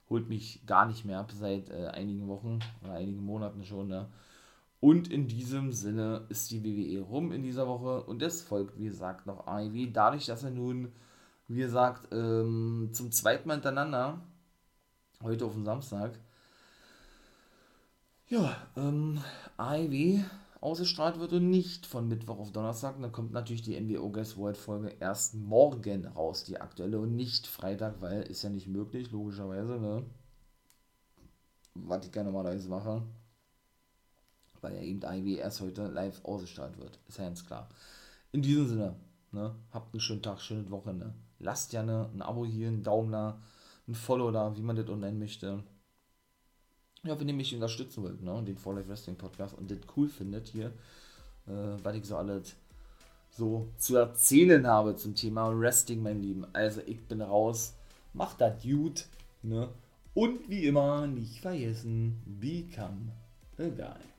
Holt 0.09 0.29
mich 0.29 0.65
gar 0.65 0.85
nicht 0.85 1.05
mehr 1.05 1.19
ab 1.19 1.31
seit 1.31 1.69
äh, 1.69 1.87
einigen 1.87 2.27
Wochen 2.27 2.59
oder 2.83 2.93
einigen 2.93 3.23
Monaten 3.25 3.65
schon, 3.65 3.87
ne? 3.87 4.07
Und 4.81 5.11
in 5.11 5.27
diesem 5.27 5.73
Sinne 5.73 6.25
ist 6.29 6.51
die 6.51 6.63
WWE 6.63 7.01
rum 7.01 7.31
in 7.31 7.43
dieser 7.43 7.67
Woche 7.67 8.03
und 8.03 8.21
es 8.21 8.41
folgt, 8.41 8.77
wie 8.77 8.85
gesagt, 8.85 9.25
noch 9.25 9.45
AEW. 9.45 9.91
Dadurch, 9.91 10.25
dass 10.25 10.43
er 10.43 10.51
nun, 10.51 10.93
wie 11.47 11.59
gesagt, 11.59 12.07
ähm, 12.13 12.89
zum 12.93 13.11
zweiten 13.11 13.47
Mal 13.47 13.55
hintereinander, 13.55 14.21
heute 15.21 15.45
auf 15.45 15.53
dem 15.53 15.65
Samstag, 15.65 16.17
ja, 18.29 18.55
ähm, 18.77 19.21
AEW 19.57 20.23
ausgestrahlt 20.61 21.19
wird 21.19 21.33
und 21.33 21.49
nicht 21.49 21.85
von 21.85 22.07
Mittwoch 22.07 22.39
auf 22.39 22.51
Donnerstag. 22.51 23.01
Dann 23.01 23.11
kommt 23.11 23.33
natürlich 23.33 23.63
die 23.63 23.79
NWO 23.79 24.09
Guess 24.11 24.37
World 24.37 24.57
Folge 24.57 24.95
erst 24.99 25.35
morgen 25.35 26.05
raus, 26.05 26.45
die 26.45 26.61
aktuelle, 26.61 26.99
und 26.99 27.15
nicht 27.15 27.47
Freitag, 27.47 28.01
weil 28.01 28.21
ist 28.23 28.43
ja 28.43 28.49
nicht 28.49 28.67
möglich, 28.67 29.11
logischerweise, 29.11 29.79
ne? 29.79 30.05
Was 31.73 32.05
ich 32.05 32.11
gerne 32.11 32.31
normalerweise 32.31 32.69
mache 32.69 33.03
weil 34.61 34.75
ja 34.75 34.81
eben 34.81 35.01
IW 35.01 35.35
erst 35.35 35.61
heute 35.61 35.87
live 35.87 36.23
ausgestrahlt 36.23 36.77
wird. 36.77 36.99
Ist 37.07 37.17
ja 37.17 37.25
ganz 37.25 37.45
klar. 37.45 37.69
In 38.31 38.41
diesem 38.41 38.67
Sinne, 38.67 38.95
ne, 39.31 39.55
habt 39.71 39.93
einen 39.93 40.01
schönen 40.01 40.21
Tag, 40.21 40.39
schöne 40.41 40.69
Woche. 40.69 40.93
Ne? 40.93 41.13
Lasst 41.39 41.73
ja 41.73 41.83
ne, 41.83 42.09
ein 42.13 42.21
Abo 42.21 42.45
hier, 42.45 42.67
einen 42.67 42.83
Daumen 42.83 43.11
da, 43.11 43.41
ein 43.87 43.95
Follow 43.95 44.31
da, 44.31 44.55
wie 44.55 44.61
man 44.61 44.75
das 44.75 44.87
nennen 44.87 45.19
möchte. 45.19 45.63
Ja, 47.03 47.19
wenn 47.19 47.29
ihr 47.29 47.33
mich 47.33 47.53
unterstützen 47.53 48.03
wollt, 48.03 48.21
ne, 48.21 48.43
den 48.43 48.57
For 48.57 48.75
Life 48.75 48.89
Wrestling 48.89 49.15
Podcast 49.15 49.57
und 49.57 49.71
das 49.71 49.79
cool 49.95 50.09
findet 50.09 50.47
hier, 50.47 50.67
äh, 51.47 51.77
was 51.81 51.95
ich 51.95 52.05
so 52.05 52.17
alles 52.17 52.55
so 53.29 53.69
zu 53.77 53.95
erzählen 53.95 54.65
habe 54.67 54.95
zum 54.95 55.15
Thema 55.15 55.57
Wrestling, 55.57 56.01
mein 56.03 56.21
Lieben. 56.21 56.45
Also, 56.53 56.81
ich 56.85 57.05
bin 57.07 57.21
raus. 57.21 57.75
Macht 58.13 58.41
das 58.41 58.61
gut, 58.63 59.05
ne? 59.43 59.69
Und 60.13 60.49
wie 60.49 60.65
immer, 60.65 61.07
nicht 61.07 61.39
vergessen, 61.39 62.21
become 62.25 63.11
a 63.57 63.69
guy. 63.69 64.18